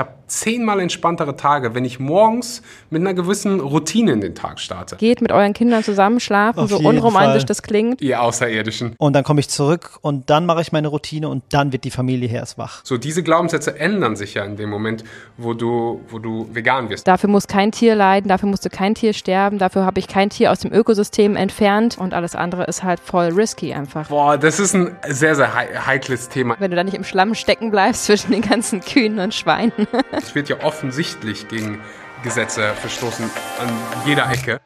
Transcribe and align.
habe 0.00 0.10
zehnmal 0.26 0.78
entspanntere 0.80 1.36
Tage, 1.36 1.74
wenn 1.74 1.84
ich 1.84 1.98
morgens 2.00 2.62
mit 2.90 3.00
einer 3.02 3.14
gewissen 3.14 3.58
Routine 3.60 4.12
in 4.12 4.20
den 4.20 4.34
Tag 4.34 4.58
starte. 4.60 4.96
Geht 4.96 5.20
mit 5.20 5.30
euren 5.32 5.52
Kindern 5.52 5.82
zusammen 5.84 6.20
schlafen, 6.20 6.58
Auf 6.60 6.70
so 6.70 6.78
unromantisch 6.78 7.42
Fall. 7.42 7.46
das 7.46 7.62
klingt. 7.62 8.00
Ihr 8.00 8.22
Außerirdischen. 8.22 8.94
Und 8.98 9.12
dann 9.14 9.24
komme 9.24 9.40
ich 9.40 9.48
zurück 9.48 9.98
und 10.02 10.30
dann 10.30 10.46
mache 10.46 10.60
ich 10.62 10.70
meine 10.72 10.88
Routine 10.88 11.28
und 11.28 11.42
dann 11.50 11.72
wird 11.72 11.84
die 11.84 11.90
Familie 11.90 12.28
hier 12.28 12.38
erst 12.38 12.58
wach. 12.58 12.80
So, 12.84 12.96
diese 12.96 13.22
Glaubenssätze 13.22 13.78
ändern 13.78 14.14
sich 14.16 14.34
ja 14.34 14.44
in 14.44 14.56
dem 14.56 14.70
Moment, 14.70 15.04
wo 15.36 15.52
du, 15.54 16.00
wo 16.08 16.18
du 16.18 16.48
vegan 16.52 16.88
wirst. 16.90 17.06
Dafür 17.08 17.28
muss 17.28 17.46
kein 17.48 17.72
Tier 17.72 17.94
leiden, 17.96 18.28
dafür 18.28 18.48
musste 18.48 18.70
kein 18.70 18.94
Tier 18.94 19.12
sterben, 19.12 19.58
dafür 19.58 19.84
habe 19.84 19.98
ich 20.00 20.06
kein 20.08 20.30
Tier 20.30 20.52
aus 20.52 20.60
dem 20.60 20.72
Ökosystem 20.72 21.34
entfernt 21.36 21.98
und 21.98 22.14
alles 22.14 22.34
andere 22.36 22.64
ist 22.64 22.82
halt 22.84 23.00
voll 23.00 23.26
risky 23.32 23.74
einfach. 23.74 24.08
Boah, 24.08 24.38
das 24.38 24.60
ist 24.60 24.74
ein 24.74 24.96
sehr, 25.08 25.34
sehr 25.34 25.54
hei- 25.54 25.74
heikles 25.86 26.28
Thema. 26.28 26.54
Wenn 26.58 26.70
du 26.70 26.76
da 26.76 26.84
nicht 26.84 26.94
im 26.96 27.04
Schlamm 27.04 27.34
stecken 27.34 27.70
bleibst 27.70 28.04
zwischen 28.06 28.30
den 28.30 28.42
ganzen 28.42 28.80
Kühen 28.80 29.18
und 29.18 29.34
Schweinen. 29.34 29.72
Es 30.12 30.34
wird 30.34 30.48
ja 30.48 30.62
offensichtlich 30.62 31.48
gegen 31.48 31.80
Gesetze 32.22 32.74
verstoßen 32.74 33.24
an 33.58 33.68
jeder 34.06 34.30
Ecke. 34.30 34.60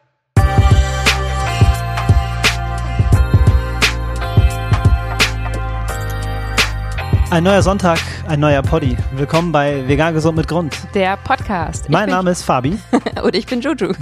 Ein 7.30 7.42
neuer 7.42 7.62
Sonntag, 7.62 7.98
ein 8.28 8.38
neuer 8.38 8.62
Poddy. 8.62 8.96
Willkommen 9.16 9.50
bei 9.50 9.88
Vegan 9.88 10.14
Gesund 10.14 10.36
mit 10.36 10.46
Grund. 10.46 10.76
Der 10.94 11.16
Podcast. 11.16 11.88
Mein 11.90 12.08
Name 12.08 12.30
ist 12.30 12.42
Fabi. 12.42 12.78
bin, 12.92 13.00
und 13.24 13.34
ich 13.34 13.46
bin 13.46 13.60
Juju. 13.60 13.92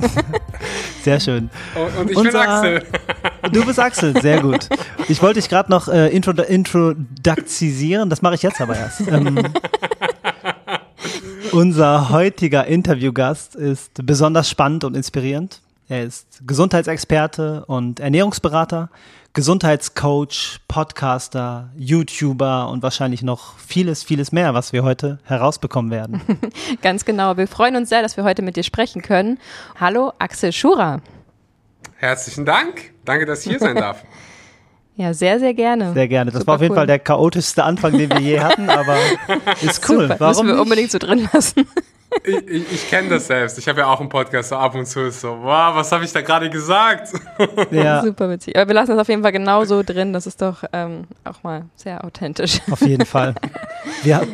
Sehr 1.03 1.19
schön. 1.19 1.49
Und, 1.75 1.97
und 1.99 2.11
ich 2.11 2.17
bin 2.17 2.27
Unser- 2.27 2.49
Axel. 2.49 2.87
Du 3.51 3.65
bist 3.65 3.79
Axel, 3.81 4.21
sehr 4.23 4.41
gut. 4.41 4.69
Ich 5.09 5.21
wollte 5.21 5.41
dich 5.41 5.49
gerade 5.49 5.69
noch 5.71 5.89
äh, 5.89 6.09
intro 6.15 6.31
introduzisieren, 6.31 8.09
das 8.09 8.23
mache 8.23 8.37
ich 8.37 8.43
jetzt 8.43 8.61
aber 8.61 8.77
erst. 8.77 9.01
Ähm, 9.09 9.37
unser 11.53 12.09
heutiger 12.09 12.67
Interviewgast 12.67 13.55
ist 13.55 14.07
besonders 14.07 14.49
spannend 14.49 14.85
und 14.85 14.97
inspirierend. 14.97 15.61
Er 15.89 16.05
ist 16.05 16.41
Gesundheitsexperte 16.47 17.67
und 17.67 18.01
Ernährungsberater, 18.01 18.89
Gesundheitscoach, 19.35 20.61
Podcaster, 20.69 21.71
YouTuber 21.77 22.69
und 22.69 22.83
wahrscheinlich 22.83 23.23
noch 23.23 23.59
vieles, 23.59 24.03
vieles 24.03 24.33
mehr, 24.33 24.55
was 24.55 24.73
wir 24.73 24.83
heute 24.83 25.19
herausbekommen 25.25 25.91
werden. 25.91 26.21
Ganz 26.83 27.05
genau. 27.05 27.37
Wir 27.37 27.49
freuen 27.49 27.77
uns 27.77 27.89
sehr, 27.89 28.03
dass 28.03 28.17
wir 28.17 28.25
heute 28.25 28.43
mit 28.43 28.57
dir 28.57 28.63
sprechen 28.63 29.03
können. 29.03 29.39
Hallo, 29.79 30.13
Axel 30.19 30.53
Schura. 30.53 31.01
Herzlichen 31.97 32.47
Dank. 32.47 32.93
Danke, 33.05 33.27
dass 33.27 33.45
ich 33.45 33.51
hier 33.51 33.59
sein 33.59 33.77
darf. 33.77 34.03
Ja, 34.97 35.15
sehr, 35.15 35.39
sehr 35.41 35.55
gerne. 35.55 35.93
Sehr 35.95 36.09
gerne. 36.09 36.31
Das 36.31 36.41
Super 36.41 36.49
war 36.49 36.55
auf 36.57 36.61
jeden 36.63 36.73
cool. 36.73 36.77
Fall 36.77 36.87
der 36.87 36.99
chaotischste 36.99 37.65
Anfang, 37.65 37.97
den 37.97 38.11
wir 38.11 38.21
je 38.21 38.41
hatten, 38.47 38.69
aber 38.69 38.97
ist 39.63 39.89
cool. 39.89 40.03
Super. 40.09 40.17
Warum 40.21 40.35
Müssen 40.35 40.47
wir 40.47 40.53
nicht? 40.55 40.63
unbedingt 40.63 40.91
so 40.91 40.99
drin 40.99 41.29
lassen. 41.33 41.67
Ich, 42.25 42.37
ich, 42.47 42.73
ich 42.73 42.91
kenne 42.91 43.09
das 43.09 43.27
selbst. 43.27 43.57
Ich 43.57 43.67
habe 43.69 43.81
ja 43.81 43.87
auch 43.87 43.99
einen 43.99 44.11
Podcast, 44.11 44.51
so 44.51 44.57
ab 44.57 44.75
und 44.75 44.85
zu 44.85 45.01
ist 45.01 45.23
so, 45.23 45.29
wow, 45.41 45.75
was 45.75 45.91
habe 45.93 46.05
ich 46.05 46.13
da 46.13 46.21
gerade 46.21 46.51
gesagt? 46.51 47.09
Ja, 47.71 48.03
Super 48.03 48.29
witzig. 48.29 48.55
Aber 48.55 48.69
wir 48.69 48.75
lassen 48.75 48.91
das 48.91 48.99
auf 49.01 49.09
jeden 49.09 49.23
Fall 49.23 49.33
genauso 49.33 49.83
drin. 49.83 50.13
Das 50.13 50.27
ist 50.27 50.43
doch 50.43 50.63
ähm, 50.75 51.05
auch 51.25 51.43
mal 51.43 51.65
sehr 51.75 52.05
authentisch. 52.05 52.61
auf 52.71 52.83
jeden 52.83 53.07
Fall. 53.07 53.35
Wir, 54.03 54.27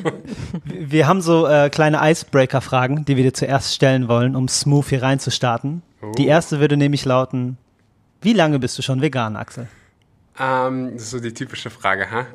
wir 0.64 1.06
haben 1.06 1.20
so 1.20 1.46
äh, 1.46 1.70
kleine 1.70 2.00
Icebreaker-Fragen, 2.02 3.04
die 3.04 3.16
wir 3.16 3.22
dir 3.22 3.32
zuerst 3.32 3.72
stellen 3.72 4.08
wollen, 4.08 4.34
um 4.34 4.48
smooth 4.48 4.86
hier 4.88 5.02
reinzustarten. 5.04 5.82
Die 6.18 6.26
erste 6.26 6.58
würde 6.58 6.76
nämlich 6.76 7.04
lauten, 7.04 7.58
wie 8.20 8.32
lange 8.32 8.58
bist 8.58 8.76
du 8.76 8.82
schon 8.82 9.00
vegan, 9.02 9.36
Axel? 9.36 9.68
Ähm, 10.40 10.92
das 10.94 11.02
ist 11.04 11.10
so 11.10 11.18
die 11.20 11.34
typische 11.34 11.68
Frage, 11.70 12.06
hä? 12.10 12.26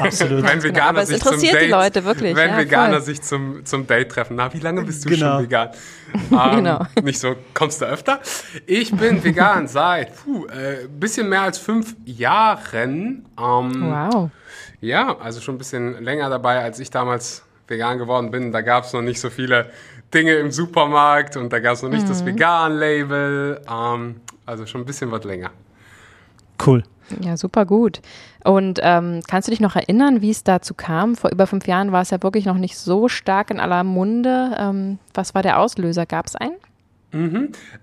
Absolut. 0.00 0.42
Wenn 0.48 0.62
Veganer 0.62 0.88
aber 0.90 1.02
es 1.02 1.08
sich 1.08 1.20
zum 1.22 1.32
interessiert 1.34 1.54
die 1.54 1.58
Date, 1.66 1.70
Leute 1.70 2.04
wirklich, 2.04 2.36
Wenn 2.36 2.50
ja, 2.50 2.58
Veganer 2.58 2.92
voll. 2.94 3.02
sich 3.02 3.22
zum, 3.22 3.64
zum 3.64 3.86
Date 3.86 4.10
treffen, 4.10 4.36
na, 4.36 4.52
wie 4.52 4.58
lange 4.60 4.82
bist 4.82 5.04
du 5.04 5.08
Genau. 5.08 5.36
schon 5.36 5.44
vegan? 5.44 5.70
Ähm, 6.30 6.56
Genau. 6.56 6.86
Nicht 7.02 7.20
so, 7.20 7.36
kommst 7.54 7.80
du 7.82 7.86
öfter? 7.86 8.20
Ich 8.66 8.94
bin 8.94 9.22
vegan 9.24 9.66
seit 9.68 10.14
puh, 10.16 10.46
äh, 10.46 10.86
bisschen 10.88 11.28
mehr 11.28 11.42
als 11.42 11.58
fünf 11.58 11.94
Jahren. 12.04 13.26
Ähm, 13.38 13.90
Wow. 13.92 14.30
Ja, 14.80 15.16
also 15.18 15.40
schon 15.40 15.56
ein 15.56 15.58
bisschen 15.58 16.02
länger 16.02 16.30
dabei, 16.30 16.62
als 16.62 16.78
ich 16.78 16.90
damals 16.90 17.42
vegan 17.66 17.98
geworden 17.98 18.30
bin. 18.30 18.52
Da 18.52 18.60
gab 18.62 18.84
es 18.84 18.92
noch 18.92 19.02
nicht 19.02 19.20
so 19.20 19.28
viele 19.30 19.70
Dinge 20.14 20.34
im 20.36 20.50
Supermarkt 20.50 21.36
und 21.36 21.52
da 21.52 21.58
gab 21.58 21.74
es 21.74 21.82
noch 21.82 21.90
nicht 21.90 22.04
Mhm. 22.04 22.08
das 22.08 22.24
Vegan-Label. 22.24 23.60
Ähm, 23.70 24.20
also 24.46 24.66
schon 24.66 24.82
ein 24.82 24.86
bisschen 24.86 25.10
was 25.10 25.24
länger. 25.24 25.50
Cool. 26.64 26.82
Ja, 27.20 27.36
super 27.36 27.64
gut. 27.66 28.00
Und 28.44 28.80
ähm, 28.82 29.22
kannst 29.26 29.48
du 29.48 29.50
dich 29.50 29.60
noch 29.60 29.76
erinnern, 29.76 30.20
wie 30.20 30.30
es 30.30 30.44
dazu 30.44 30.74
kam? 30.74 31.16
Vor 31.16 31.30
über 31.30 31.46
fünf 31.46 31.66
Jahren 31.66 31.92
war 31.92 32.02
es 32.02 32.10
ja 32.10 32.22
wirklich 32.22 32.44
noch 32.44 32.58
nicht 32.58 32.76
so 32.76 33.08
stark 33.08 33.50
in 33.50 33.60
aller 33.60 33.84
Munde. 33.84 34.56
Ähm, 34.58 34.98
was 35.14 35.34
war 35.34 35.42
der 35.42 35.58
Auslöser? 35.58 36.06
Gab 36.06 36.26
es 36.26 36.36
einen? 36.36 36.56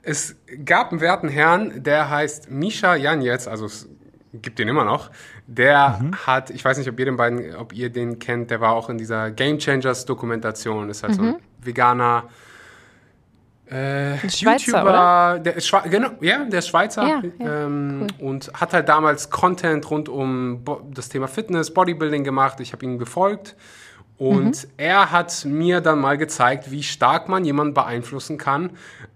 Es 0.03 0.35
gab 0.66 0.91
einen 0.91 1.02
werten 1.02 1.28
Herrn, 1.28 1.84
der 1.84 2.09
heißt 2.09 2.52
Misha 2.52 2.96
Janetz, 2.96 3.47
also 3.47 3.66
es 3.66 3.90
gibt 4.34 4.59
den 4.59 4.68
immer 4.68 4.85
noch. 4.85 5.09
Der 5.47 6.00
hat, 6.25 6.50
ich 6.52 6.64
weiß 6.64 6.78
nicht, 6.78 6.90
ob 6.90 7.00
ihr 7.00 7.06
den 7.06 7.18
beiden, 7.18 7.56
ob 7.56 7.74
ihr 7.74 7.90
den 7.90 8.19
kennt, 8.19 8.52
der 8.52 8.62
war 8.62 8.74
auch 8.74 8.90
in 8.90 8.97
dieser 8.97 9.31
Game 9.31 9.58
Changers 9.58 10.06
Dokumentation, 10.06 10.90
ist 10.90 11.03
halt 11.03 11.16
so 11.16 11.22
ein 11.22 11.35
veganer 11.62 12.25
äh, 13.68 14.18
Schweizer, 14.30 14.68
YouTuber, 14.68 14.84
oder? 14.84 15.40
der 15.40 15.59
Schwe 15.59 15.81
genau, 15.90 16.09
ja, 16.22 16.46
der 16.46 16.62
Schweizer 16.62 17.03
Ja, 17.03 17.22
ja, 17.40 17.66
ähm, 17.66 18.08
und 18.20 18.52
hat 18.53 18.74
halt 18.74 18.88
damals 18.88 19.30
Content 19.30 19.90
rund 19.90 20.08
um 20.08 20.64
das 20.94 21.09
Thema 21.09 21.28
Fitness, 21.28 21.74
Bodybuilding 21.74 22.24
gemacht. 22.24 22.59
Ich 22.59 22.74
habe 22.74 22.86
ihn 22.86 23.00
gefolgt 23.00 23.56
und 24.18 24.68
er 24.78 25.12
hat 25.12 25.44
mir 25.46 25.81
dann 25.81 26.00
mal 26.00 26.18
gezeigt, 26.18 26.72
wie 26.72 26.84
stark 26.84 27.28
man 27.28 27.44
jemanden 27.44 27.74
beeinflussen 27.74 28.38
kann, 28.38 28.70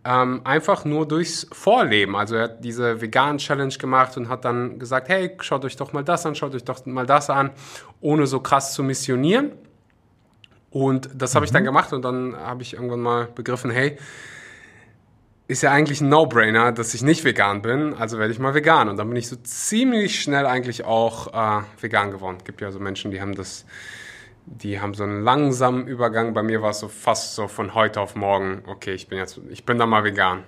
ähm, 0.04 0.42
einfach 0.44 0.84
nur 0.84 1.08
durchs 1.08 1.48
Vorleben. 1.54 2.18
Also 2.18 2.36
er 2.36 2.44
hat 2.44 2.64
diese 2.66 3.00
vegan 3.00 3.38
Challenge 3.38 3.74
gemacht 3.76 4.18
und 4.18 4.28
hat 4.28 4.44
dann 4.44 4.78
gesagt, 4.78 5.08
hey, 5.08 5.38
schaut 5.40 5.64
euch 5.64 5.78
doch 5.78 5.94
mal 5.94 6.04
das 6.04 6.26
an, 6.26 6.36
schaut 6.36 6.54
euch 6.54 6.66
doch 6.66 6.86
mal 6.86 7.06
das 7.06 7.30
an, 7.30 7.52
ohne 8.02 8.28
so 8.28 8.42
krass 8.42 8.74
zu 8.74 8.84
missionieren. 8.84 9.54
Und 10.70 11.10
das 11.16 11.34
habe 11.34 11.46
ich 11.46 11.52
dann 11.52 11.64
gemacht 11.64 11.94
und 11.94 12.04
dann 12.04 12.36
habe 12.36 12.62
ich 12.62 12.74
irgendwann 12.74 13.00
mal 13.00 13.28
begriffen, 13.34 13.72
hey, 13.72 13.98
ist 15.50 15.64
ja 15.64 15.72
eigentlich 15.72 16.00
ein 16.00 16.10
No-Brainer, 16.10 16.72
dass 16.72 16.94
ich 16.94 17.02
nicht 17.02 17.24
vegan 17.26 17.64
bin, 17.64 17.96
also 17.96 18.20
werde 18.20 18.32
ich 18.32 18.38
mal 18.38 18.54
vegan. 18.54 18.88
Und 18.88 18.98
dann 18.98 19.08
bin 19.08 19.18
ich 19.18 19.28
so 19.28 19.36
ziemlich 19.38 20.22
schnell 20.22 20.46
eigentlich 20.46 20.86
auch 20.86 21.34
äh, 21.34 21.64
vegan 21.82 22.12
geworden. 22.12 22.38
Gibt 22.46 22.62
ja 22.62 22.72
so 22.72 22.80
Menschen, 22.80 23.10
die 23.10 23.20
haben 23.20 23.34
das, 23.34 23.66
die 24.46 24.80
haben 24.80 24.94
so 24.94 25.04
einen 25.04 25.24
langsamen 25.24 25.88
Übergang. 25.88 26.36
Bei 26.36 26.44
mir 26.44 26.62
war 26.62 26.70
es 26.70 26.80
so 26.80 26.88
fast 26.88 27.34
so 27.34 27.48
von 27.48 27.74
heute 27.74 28.00
auf 28.00 28.16
morgen, 28.16 28.62
okay, 28.68 28.94
ich 28.94 29.08
bin 29.08 29.18
jetzt, 29.18 29.42
ich 29.50 29.66
bin 29.66 29.80
dann 29.80 29.90
mal 29.90 30.04
vegan. 30.04 30.44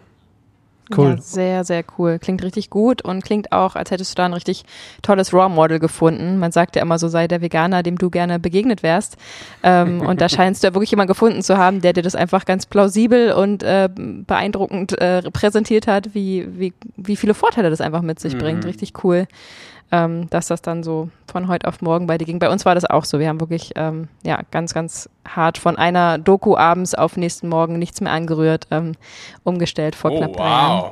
Cool. 0.96 1.10
Ja, 1.10 1.18
sehr, 1.18 1.64
sehr 1.64 1.84
cool. 1.98 2.20
Klingt 2.20 2.44
richtig 2.44 2.70
gut 2.70 3.02
und 3.02 3.24
klingt 3.24 3.52
auch, 3.52 3.76
als 3.76 3.92
hättest 3.92 4.12
du 4.12 4.16
da 4.16 4.26
ein 4.26 4.34
richtig 4.34 4.64
tolles 5.02 5.34
Raw 5.34 5.50
Model 5.50 5.80
gefunden. 5.80 6.38
Man 6.38 6.52
sagt 6.52 6.76
ja 6.76 6.82
immer 6.82 7.00
so, 7.00 7.08
sei 7.08 7.28
der 7.28 7.42
Veganer, 7.42 7.84
dem 7.84 7.98
du 7.98 8.10
gerne 8.10 8.40
begegnet 8.40 8.84
wärst. 8.84 9.18
Ähm, 9.64 10.02
und 10.08 10.22
da 10.22 10.30
scheinst 10.30 10.64
du 10.64 10.68
ja 10.68 10.74
wirklich 10.74 10.92
jemanden 10.92 11.10
gefunden 11.10 11.42
zu 11.42 11.58
haben, 11.58 11.82
der 11.82 11.94
dir 11.94 12.04
das 12.04 12.16
einfach 12.16 12.46
ganz 12.46 12.66
plausibel 12.66 13.34
und 13.34 13.64
äh, 13.64 13.90
beeindruckend 13.96 15.00
äh, 15.00 15.22
präsentiert 15.32 15.88
hat, 15.88 16.14
wie, 16.14 16.48
wie, 16.58 16.74
wie 16.98 17.16
viele 17.16 17.34
Vorteile 17.34 17.70
das 17.70 17.82
einfach 17.82 18.02
mit 18.02 18.20
sich 18.20 18.38
bringt. 18.38 18.66
Richtig 18.66 19.04
cool. 19.04 19.28
Ähm, 19.94 20.30
dass 20.30 20.48
das 20.48 20.62
dann 20.62 20.84
so 20.84 21.10
von 21.30 21.50
heute 21.50 21.68
auf 21.68 21.82
morgen 21.82 22.08
bei 22.08 22.18
dir 22.18 22.26
ging. 22.26 22.40
Bei 22.40 22.50
uns 22.50 22.64
war 22.66 22.76
das 22.76 22.86
auch 22.86 23.04
so. 23.04 23.20
Wir 23.20 23.28
haben 23.28 23.42
wirklich 23.42 23.72
ähm, 23.76 24.08
ja 24.24 24.40
ganz, 24.50 24.74
ganz 24.74 25.10
hart 25.28 25.58
von 25.58 25.78
einer 25.78 26.18
Doku 26.18 26.56
abends 26.56 26.96
auf 26.96 27.18
nächsten 27.18 27.50
Morgen 27.50 27.78
nichts 27.78 28.00
mehr 28.00 28.14
angerührt, 28.14 28.68
ähm, 28.72 28.94
umgestellt 29.44 29.96
vor 29.96 30.12
Oh, 30.12 30.18
knapp 30.18 30.34
drei 30.34 30.44
Jahren. 30.44 30.82
wow. 30.84 30.92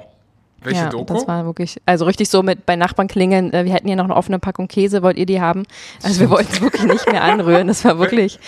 Welche 0.62 0.82
ja, 0.82 0.90
Doku? 0.90 1.14
Das 1.14 1.28
war 1.28 1.46
wirklich, 1.46 1.82
also 1.86 2.06
richtig 2.06 2.30
so 2.30 2.44
mit 2.44 2.66
bei 2.66 2.76
Nachbarn 2.76 3.08
klingeln, 3.08 3.54
äh, 3.54 3.64
wir 3.64 3.74
hätten 3.74 3.88
hier 3.88 3.96
noch 3.96 4.04
eine 4.04 4.16
offene 4.16 4.40
Packung 4.40 4.68
Käse, 4.68 5.02
wollt 5.02 5.18
ihr 5.18 5.26
die 5.26 5.40
haben? 5.40 5.64
Also 6.04 6.20
wir 6.20 6.30
wollten 6.32 6.52
es 6.52 6.62
wirklich 6.62 6.84
nicht 6.84 7.10
mehr 7.10 7.24
anrühren. 7.24 7.68
Das 7.68 7.86
war 7.86 8.00
wirklich, 8.00 8.40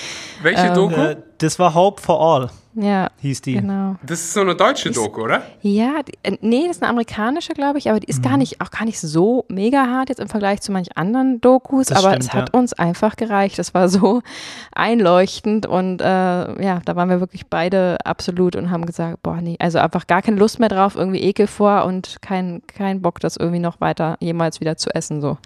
Welche 0.42 0.68
ähm, 0.68 0.74
Doku? 0.74 1.16
Das 1.42 1.60
war 1.60 1.74
Hope 1.74 2.02
for 2.02 2.22
All, 2.22 2.50
ja, 2.76 3.10
hieß 3.20 3.42
die. 3.42 3.54
genau. 3.54 3.96
Das 4.04 4.20
ist 4.22 4.34
so 4.34 4.42
eine 4.42 4.56
deutsche 4.56 4.92
Doku, 4.92 5.24
oder? 5.24 5.42
Ja, 5.62 6.04
die, 6.04 6.14
äh, 6.24 6.38
nee, 6.42 6.68
das 6.68 6.78
ist 6.78 6.84
eine 6.84 6.90
amerikanische, 6.92 7.54
glaube 7.54 7.80
ich, 7.80 7.90
aber 7.90 8.00
die 8.00 8.08
ist 8.08 8.20
Mhm. 8.20 8.30
gar 8.30 8.38
nicht, 8.38 8.62
auch 8.62 8.70
gar 8.72 8.86
nicht 8.86 9.00
so 9.00 9.44
mega 9.50 9.88
hart 9.88 10.10
jetzt 10.10 10.20
im 10.20 10.30
Vergleich 10.30 10.62
zu 10.62 10.72
manch 10.72 10.96
anderen 10.98 11.42
Dokus, 11.42 11.88
Das 11.88 11.98
aber 11.98 12.10
stimmt, 12.12 12.24
es 12.24 12.34
hat 12.34 12.50
ja. 12.54 12.60
uns 12.60 12.74
einfach 12.74 13.16
gereicht. 13.16 13.60
Es 13.60 13.74
war 13.74 13.90
so 13.90 14.22
einleuchtend 14.74 15.66
und 15.66 16.00
äh, 16.02 16.06
ja, 16.06 16.80
da 16.86 16.96
waren 16.96 17.10
wir 17.10 17.20
wirklich 17.20 17.48
beide 17.48 17.98
absolut 18.06 18.56
und 18.56 18.72
haben 18.72 18.86
gesagt, 18.86 19.22
boah, 19.24 19.42
nee, 19.42 19.58
also 19.60 19.80
einfach 19.80 20.08
gar 20.08 20.22
keine 20.22 20.38
Lust 20.38 20.60
mehr 20.60 20.70
drauf, 20.70 20.96
irgendwie 20.96 21.22
Ekel 21.22 21.48
vor 21.48 21.86
und 21.86 22.18
kein, 22.22 22.62
kein 22.68 23.02
Bock, 23.02 23.20
das 23.20 23.36
irgendwie 23.36 23.60
noch 23.60 23.82
weiter 23.82 24.16
jemals 24.22 24.60
wieder 24.62 24.78
zu 24.78 24.94
essen, 24.96 25.20
so. 25.22 25.38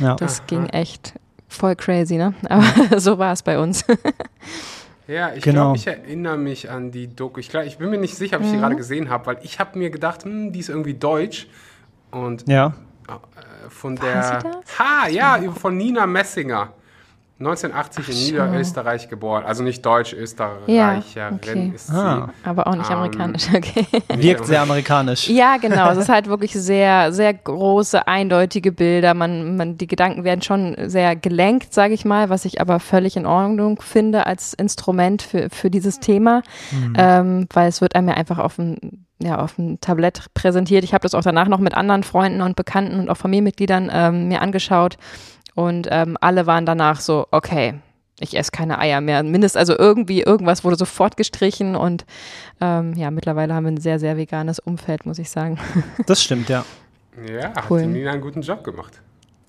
Ja. 0.00 0.16
Das 0.16 0.46
ging 0.46 0.66
echt 0.66 1.14
voll 1.48 1.76
crazy, 1.76 2.16
ne? 2.16 2.34
Aber 2.48 2.64
so 3.00 3.18
war 3.18 3.32
es 3.32 3.42
bei 3.42 3.58
uns. 3.58 3.84
Ja, 5.06 5.34
ich 5.34 5.42
Genau. 5.44 5.64
glaube, 5.74 5.76
ich 5.76 5.86
erinnere 5.86 6.38
mich 6.38 6.70
an 6.70 6.90
die 6.90 7.14
Doku. 7.14 7.38
Ich, 7.40 7.48
glaub, 7.50 7.64
ich 7.64 7.76
bin 7.78 7.90
mir 7.90 7.98
nicht 7.98 8.16
sicher, 8.16 8.36
ob 8.38 8.42
ich 8.44 8.50
die 8.50 8.56
gerade 8.56 8.76
gesehen 8.76 9.10
habe, 9.10 9.26
weil 9.26 9.38
ich 9.42 9.58
habe 9.58 9.78
mir 9.78 9.90
gedacht, 9.90 10.24
hm, 10.24 10.52
die 10.52 10.60
ist 10.60 10.68
irgendwie 10.70 10.94
deutsch. 10.94 11.46
Und 12.10 12.48
Ja. 12.48 12.74
äh, 13.08 13.68
von 13.68 13.96
der. 13.96 14.22
sie 14.22 14.38
das? 14.38 14.78
Ha, 14.78 15.08
ja, 15.08 15.40
von 15.52 15.76
Nina 15.76 16.06
Messinger. 16.06 16.72
1980 17.40 17.98
in 17.98 18.14
Ach, 18.14 18.16
schau. 18.16 18.26
Niederösterreich 18.26 19.08
geboren. 19.08 19.44
Also 19.44 19.64
nicht 19.64 19.84
Deutsch, 19.84 20.12
Österreicherin 20.12 21.02
Ja, 21.16 21.30
okay. 21.32 21.72
ist 21.74 21.90
Ah. 21.90 22.28
Aber 22.44 22.68
auch 22.68 22.76
nicht 22.76 22.88
Ähm, 22.88 22.96
amerikanisch, 22.96 23.48
okay. 23.52 23.86
Wirkt 24.14 24.46
sehr 24.46 24.62
amerikanisch. 24.62 25.28
Ja, 25.28 25.56
genau. 25.56 25.90
Es 25.90 25.98
ist 25.98 26.08
halt 26.08 26.28
wirklich 26.28 26.52
sehr, 26.52 27.12
sehr 27.12 27.34
große, 27.34 28.06
eindeutige 28.06 28.70
Bilder. 28.70 29.14
Man, 29.14 29.56
man, 29.56 29.76
die 29.76 29.88
Gedanken 29.88 30.22
werden 30.22 30.42
schon 30.42 30.76
sehr 30.86 31.16
gelenkt, 31.16 31.74
sage 31.74 31.92
ich 31.94 32.04
mal, 32.04 32.30
was 32.30 32.44
ich 32.44 32.60
aber 32.60 32.78
völlig 32.78 33.16
in 33.16 33.26
Ordnung 33.26 33.82
finde 33.82 34.26
als 34.26 34.54
Instrument 34.54 35.20
für, 35.22 35.50
für 35.50 35.70
dieses 35.70 35.98
Thema, 35.98 36.42
ähm, 36.96 37.48
weil 37.52 37.68
es 37.68 37.80
wird 37.80 37.96
einem 37.96 38.08
ja 38.08 38.14
einfach 38.14 38.38
auf 38.38 38.56
dem, 38.56 38.76
ja, 39.20 39.40
auf 39.40 39.56
dem 39.56 39.80
Tablett 39.80 40.26
präsentiert. 40.34 40.84
Ich 40.84 40.92
habe 40.94 41.02
das 41.02 41.14
auch 41.14 41.22
danach 41.22 41.48
noch 41.48 41.58
mit 41.58 41.74
anderen 41.74 42.04
Freunden 42.04 42.42
und 42.42 42.54
Bekannten 42.54 43.00
und 43.00 43.10
auch 43.10 43.16
Familienmitgliedern 43.16 43.90
ähm, 43.92 44.28
mir 44.28 44.40
angeschaut 44.40 44.98
und 45.54 45.88
ähm, 45.90 46.16
alle 46.20 46.46
waren 46.46 46.66
danach 46.66 47.00
so, 47.00 47.26
okay, 47.30 47.74
ich 48.20 48.36
esse 48.36 48.50
keine 48.52 48.78
Eier 48.78 49.00
mehr. 49.00 49.22
Mindest 49.22 49.56
also 49.56 49.76
irgendwie 49.76 50.22
irgendwas 50.22 50.62
wurde 50.64 50.76
sofort 50.76 51.16
gestrichen 51.16 51.74
und 51.76 52.04
ähm, 52.60 52.94
ja, 52.94 53.10
mittlerweile 53.10 53.54
haben 53.54 53.64
wir 53.64 53.72
ein 53.72 53.80
sehr, 53.80 53.98
sehr 53.98 54.16
veganes 54.16 54.58
Umfeld, 54.60 55.04
muss 55.06 55.18
ich 55.18 55.30
sagen. 55.30 55.58
Das 56.06 56.22
stimmt, 56.22 56.48
ja. 56.48 56.64
Ja, 57.28 57.52
Cool. 57.68 57.80
hat 57.80 57.86
die 57.88 57.92
Nina 57.92 58.12
einen 58.12 58.20
guten 58.20 58.42
Job 58.42 58.62
gemacht. 58.64 59.00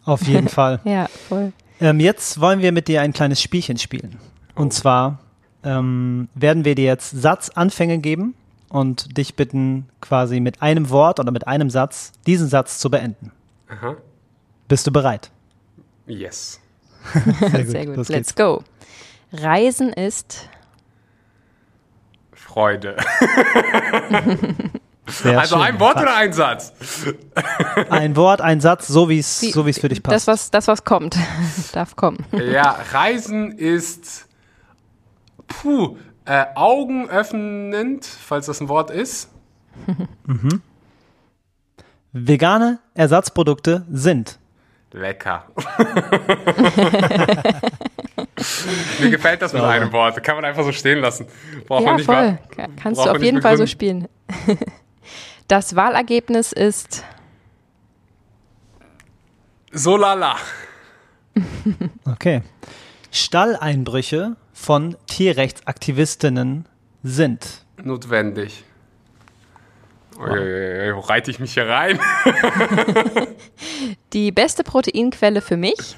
Auf 0.03 0.23
jeden 0.27 0.47
Fall. 0.49 0.79
Ja, 0.83 1.07
voll. 1.29 1.51
Ähm, 1.81 1.99
jetzt 1.99 2.39
wollen 2.39 2.61
wir 2.61 2.71
mit 2.71 2.87
dir 2.87 3.01
ein 3.01 3.13
kleines 3.13 3.41
Spielchen 3.41 3.77
spielen. 3.77 4.17
Und 4.55 4.73
zwar 4.73 5.19
ähm, 5.63 6.29
werden 6.35 6.63
wir 6.65 6.75
dir 6.75 6.85
jetzt 6.85 7.11
Satzanfänge 7.11 7.97
geben 7.99 8.33
und 8.69 9.17
dich 9.17 9.35
bitten, 9.35 9.87
quasi 10.01 10.39
mit 10.39 10.61
einem 10.61 10.89
Wort 10.89 11.19
oder 11.19 11.31
mit 11.31 11.47
einem 11.47 11.69
Satz 11.69 12.11
diesen 12.25 12.47
Satz 12.47 12.79
zu 12.79 12.89
beenden. 12.89 13.31
Aha. 13.69 13.95
Bist 14.67 14.87
du 14.87 14.91
bereit? 14.91 15.31
Yes. 16.07 16.59
Sehr 17.51 17.85
gut. 17.87 17.95
los 17.97 18.09
Let's 18.09 18.33
geht's. 18.33 18.35
go. 18.35 18.63
Reisen 19.31 19.91
ist 19.93 20.49
Freude. 22.33 22.95
Sehr 25.07 25.39
also 25.39 25.55
schön. 25.57 25.63
ein 25.65 25.79
Wort 25.79 25.97
oder 25.97 26.15
ein 26.15 26.33
Satz? 26.33 26.73
Ein 27.91 28.15
Wort, 28.15 28.41
ein 28.41 28.59
Satz, 28.59 28.87
so 28.87 29.07
wie 29.07 29.19
es 29.19 29.39
Wie- 29.43 29.51
so 29.51 29.65
wie's 29.67 29.77
für 29.79 29.87
dich 29.89 30.01
das, 30.01 30.25
passt. 30.25 30.27
was, 30.27 30.51
das, 30.51 30.67
was 30.67 30.83
kommt. 30.83 31.15
Darf 31.73 31.95
kommen. 31.95 32.25
Ja, 32.31 32.79
Reisen 32.91 33.51
ist 33.51 34.27
puh, 35.47 35.97
äh, 36.25 36.45
augenöffnend, 36.55 38.03
falls 38.05 38.47
das 38.47 38.61
ein 38.61 38.67
Wort 38.67 38.89
ist. 38.89 39.29
Vegane 42.13 42.79
Ersatzprodukte 42.95 43.85
sind. 43.91 44.39
Lecker. 44.95 45.45
Mir 48.99 49.09
gefällt 49.09 49.41
das 49.41 49.51
mit 49.53 49.61
Sauber. 49.61 49.73
einem 49.73 49.91
Wort. 49.91 50.23
Kann 50.23 50.35
man 50.37 50.45
einfach 50.45 50.63
so 50.63 50.71
stehen 50.71 50.99
lassen. 50.99 51.27
Braucht 51.67 51.83
man 51.83 51.91
Ja, 51.93 51.97
nicht 51.97 52.05
voll. 52.05 52.15
mal- 52.15 52.39
Ka- 52.55 52.67
Kannst 52.81 53.01
du 53.01 53.05
man 53.07 53.15
auf 53.17 53.21
jeden 53.23 53.41
Fall 53.41 53.57
so 53.57 53.63
begründen. 53.65 54.07
spielen. 54.47 54.57
Das 55.47 55.75
Wahlergebnis 55.75 56.51
ist 56.53 57.03
So 59.71 59.95
lala. 59.97 60.37
Okay. 62.05 62.41
Stalleinbrüche 63.11 64.37
von 64.53 64.95
Tierrechtsaktivistinnen 65.05 66.67
sind. 67.03 67.63
Notwendig. 67.83 68.63
Uiuiui, 70.17 70.95
Wo 70.95 70.99
reite 71.01 71.31
ich 71.31 71.39
mich 71.39 71.53
hier 71.53 71.67
rein? 71.67 71.99
die 74.13 74.31
beste 74.31 74.63
Proteinquelle 74.63 75.41
für 75.41 75.57
mich. 75.57 75.97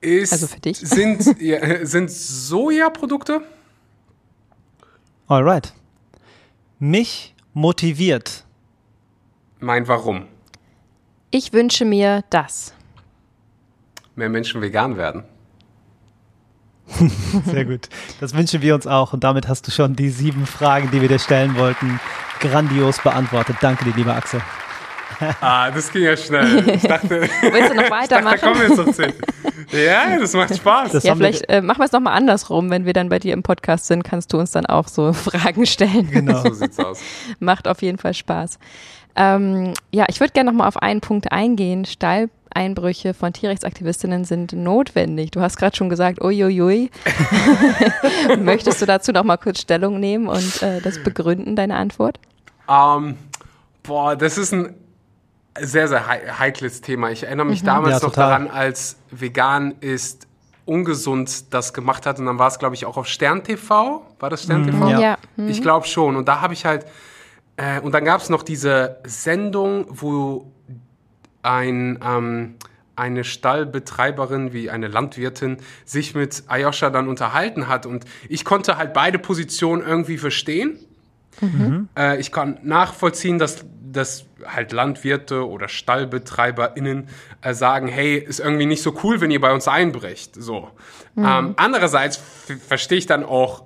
Ist, 0.00 0.32
Also 0.32 0.46
für 0.46 0.60
dich. 0.60 0.78
Sind, 0.78 1.40
ja, 1.40 1.84
sind 1.84 2.10
Sojaprodukte? 2.10 3.42
Alright. 5.26 5.72
Mich 6.78 7.34
motiviert. 7.52 8.44
Mein 9.60 9.88
Warum. 9.88 10.26
Ich 11.30 11.52
wünsche 11.52 11.84
mir 11.84 12.22
das. 12.30 12.72
Mehr 14.14 14.28
Menschen 14.28 14.60
vegan 14.62 14.96
werden. 14.96 15.24
Sehr 17.44 17.64
gut. 17.64 17.88
Das 18.20 18.34
wünschen 18.34 18.62
wir 18.62 18.74
uns 18.74 18.86
auch. 18.86 19.12
Und 19.12 19.24
damit 19.24 19.48
hast 19.48 19.66
du 19.66 19.70
schon 19.70 19.94
die 19.94 20.08
sieben 20.08 20.46
Fragen, 20.46 20.90
die 20.90 21.02
wir 21.02 21.08
dir 21.08 21.18
stellen 21.18 21.56
wollten, 21.56 22.00
grandios 22.40 22.98
beantwortet. 23.02 23.56
Danke 23.60 23.84
dir, 23.84 23.94
lieber 23.94 24.14
Axel. 24.14 24.40
Ah, 25.40 25.70
das 25.70 25.90
ging 25.90 26.04
ja 26.04 26.16
schnell. 26.16 26.68
Ich 26.68 26.82
dachte, 26.82 27.22
Willst 27.42 27.70
du 27.70 27.74
noch 27.74 27.82
da 27.88 27.90
weitermachen? 27.90 28.40
kommen 28.40 28.60
wir 28.60 28.68
jetzt 28.68 28.76
noch 28.78 28.92
zehn. 28.92 29.12
Ja, 29.72 30.16
das 30.18 30.32
macht 30.32 30.54
Spaß. 30.56 30.92
Das 30.92 31.02
Ja, 31.04 31.16
vielleicht 31.16 31.48
äh, 31.48 31.60
machen 31.60 31.78
wir 31.78 31.86
es 31.86 31.92
nochmal 31.92 32.14
andersrum. 32.14 32.70
Wenn 32.70 32.84
wir 32.86 32.92
dann 32.92 33.08
bei 33.08 33.18
dir 33.18 33.32
im 33.32 33.42
Podcast 33.42 33.86
sind, 33.86 34.04
kannst 34.04 34.32
du 34.32 34.38
uns 34.38 34.52
dann 34.52 34.66
auch 34.66 34.86
so 34.86 35.12
Fragen 35.14 35.66
stellen. 35.66 36.10
Genau. 36.10 36.42
so 36.42 36.52
sieht's 36.52 36.78
aus. 36.78 37.00
Macht 37.40 37.66
auf 37.66 37.82
jeden 37.82 37.98
Fall 37.98 38.14
Spaß. 38.14 38.58
Ähm, 39.16 39.74
ja, 39.90 40.04
ich 40.08 40.20
würde 40.20 40.32
gerne 40.32 40.50
nochmal 40.52 40.68
auf 40.68 40.76
einen 40.76 41.00
Punkt 41.00 41.32
eingehen. 41.32 41.84
Stalleinbrüche 42.52 43.14
von 43.14 43.32
Tierrechtsaktivistinnen 43.32 44.24
sind 44.24 44.52
notwendig. 44.52 45.30
Du 45.30 45.40
hast 45.40 45.56
gerade 45.56 45.76
schon 45.76 45.88
gesagt, 45.88 46.20
uiuiui. 46.22 46.90
Möchtest 48.40 48.80
du 48.82 48.86
dazu 48.86 49.12
nochmal 49.12 49.38
kurz 49.38 49.60
Stellung 49.60 50.00
nehmen 50.00 50.28
und 50.28 50.62
äh, 50.62 50.80
das 50.80 51.02
begründen, 51.02 51.56
deine 51.56 51.76
Antwort? 51.76 52.18
Ähm, 52.68 53.16
boah, 53.82 54.16
das 54.16 54.38
ist 54.38 54.52
ein 54.52 54.74
sehr, 55.60 55.88
sehr 55.88 56.06
hei- 56.06 56.26
heikles 56.38 56.80
Thema. 56.80 57.10
Ich 57.10 57.24
erinnere 57.24 57.46
mich 57.46 57.62
damals 57.62 58.00
Ja, 58.00 58.06
noch 58.06 58.14
total. 58.14 58.28
daran, 58.28 58.50
als 58.50 58.96
vegan 59.10 59.74
ist 59.80 60.26
ungesund 60.64 61.52
das 61.54 61.72
gemacht 61.72 62.06
hat. 62.06 62.18
Und 62.18 62.26
dann 62.26 62.38
war 62.38 62.48
es, 62.48 62.58
glaube 62.58 62.74
ich, 62.74 62.84
auch 62.84 62.96
auf 62.96 63.06
Stern 63.06 63.42
TV. 63.42 64.04
War 64.20 64.30
das 64.30 64.42
Stern 64.44 64.64
TV? 64.66 64.90
Ja. 65.00 65.16
hm. 65.36 65.48
Ich 65.48 65.62
glaube 65.62 65.86
schon. 65.86 66.16
Und 66.16 66.28
da 66.28 66.40
habe 66.42 66.52
ich 66.54 66.64
halt, 66.66 66.84
äh, 67.56 67.80
und 67.80 67.92
dann 67.92 68.04
gab 68.04 68.20
es 68.20 68.28
noch 68.28 68.42
diese 68.42 68.98
Sendung, 69.04 69.86
wo 69.88 70.52
ein, 71.42 71.98
ähm, 72.04 72.54
eine 72.96 73.24
Stallbetreiberin 73.24 74.52
wie 74.52 74.70
eine 74.70 74.88
Landwirtin 74.88 75.58
sich 75.84 76.14
mit 76.14 76.44
Ayosha 76.48 76.90
dann 76.90 77.08
unterhalten 77.08 77.68
hat. 77.68 77.86
Und 77.86 78.04
ich 78.28 78.44
konnte 78.44 78.76
halt 78.76 78.92
beide 78.92 79.18
Positionen 79.18 79.82
irgendwie 79.86 80.18
verstehen. 80.18 80.78
Äh, 81.96 82.20
ich 82.20 82.32
kann 82.32 82.58
nachvollziehen, 82.62 83.38
dass, 83.38 83.64
dass 83.80 84.26
halt 84.44 84.72
Landwirte 84.72 85.48
oder 85.48 85.68
StallbetreiberInnen 85.68 87.08
äh, 87.42 87.54
sagen, 87.54 87.86
hey, 87.86 88.16
ist 88.16 88.40
irgendwie 88.40 88.66
nicht 88.66 88.82
so 88.82 88.98
cool, 89.04 89.20
wenn 89.20 89.30
ihr 89.30 89.40
bei 89.40 89.52
uns 89.52 89.68
einbricht. 89.68 90.34
So. 90.34 90.70
Ähm, 91.16 91.54
andererseits 91.56 92.20
verstehe 92.66 92.98
ich 92.98 93.06
dann 93.06 93.24
auch 93.24 93.64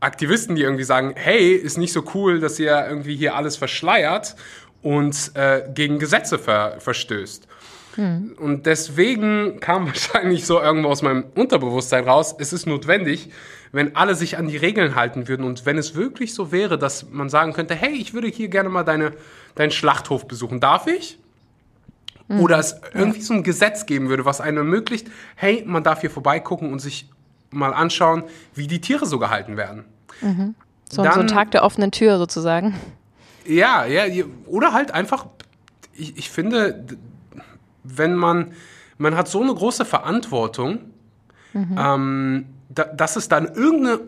Aktivisten, 0.00 0.56
die 0.56 0.62
irgendwie 0.62 0.82
sagen, 0.82 1.14
hey, 1.14 1.52
ist 1.52 1.78
nicht 1.78 1.92
so 1.92 2.04
cool, 2.14 2.40
dass 2.40 2.58
ihr 2.58 2.86
irgendwie 2.88 3.14
hier 3.14 3.36
alles 3.36 3.56
verschleiert 3.56 4.34
und 4.82 5.32
äh, 5.34 5.62
gegen 5.74 5.98
Gesetze 5.98 6.38
ver 6.38 6.76
verstößt. 6.80 7.46
Und 7.94 8.62
deswegen 8.64 9.60
kam 9.60 9.86
wahrscheinlich 9.88 10.46
so 10.46 10.60
irgendwo 10.60 10.88
aus 10.88 11.02
meinem 11.02 11.24
Unterbewusstsein 11.34 12.08
raus, 12.08 12.34
es 12.38 12.52
ist 12.54 12.66
notwendig, 12.66 13.28
wenn 13.70 13.96
alle 13.96 14.14
sich 14.14 14.38
an 14.38 14.48
die 14.48 14.56
Regeln 14.56 14.94
halten 14.94 15.28
würden 15.28 15.44
und 15.44 15.66
wenn 15.66 15.76
es 15.76 15.94
wirklich 15.94 16.32
so 16.32 16.52
wäre, 16.52 16.78
dass 16.78 17.10
man 17.10 17.28
sagen 17.28 17.52
könnte, 17.52 17.74
hey, 17.74 17.92
ich 17.92 18.14
würde 18.14 18.28
hier 18.28 18.48
gerne 18.48 18.70
mal 18.70 18.82
deine, 18.82 19.12
deinen 19.56 19.70
Schlachthof 19.70 20.26
besuchen, 20.26 20.58
darf 20.58 20.86
ich? 20.86 21.18
Oder 22.28 22.58
es 22.58 22.76
irgendwie 22.94 23.20
so 23.20 23.34
ein 23.34 23.42
Gesetz 23.42 23.84
geben 23.84 24.08
würde, 24.08 24.24
was 24.24 24.40
einem 24.40 24.58
ermöglicht, 24.58 25.08
hey, 25.34 25.62
man 25.66 25.82
darf 25.84 26.00
hier 26.00 26.08
vorbeigucken 26.10 26.72
und 26.72 26.78
sich 26.78 27.10
mal 27.50 27.74
anschauen, 27.74 28.24
wie 28.54 28.66
die 28.66 28.80
Tiere 28.80 29.04
so 29.04 29.18
gehalten 29.18 29.58
werden. 29.58 29.84
So, 30.22 30.26
so 30.88 31.02
Dann- 31.02 31.20
ein 31.20 31.26
Tag 31.26 31.50
der 31.50 31.62
offenen 31.62 31.90
Tür 31.90 32.16
sozusagen. 32.16 32.74
Ja, 33.46 33.84
ja, 33.86 34.04
oder 34.46 34.72
halt 34.72 34.92
einfach, 34.92 35.26
ich, 35.94 36.16
ich 36.16 36.30
finde, 36.30 36.84
wenn 37.84 38.14
man, 38.14 38.52
man 38.98 39.16
hat 39.16 39.28
so 39.28 39.42
eine 39.42 39.54
große 39.54 39.84
Verantwortung, 39.84 40.78
ähm, 41.54 42.46
da, 42.68 42.84
dass 42.84 43.16
es 43.16 43.28
dann 43.28 43.46
irgendeine 43.46 44.00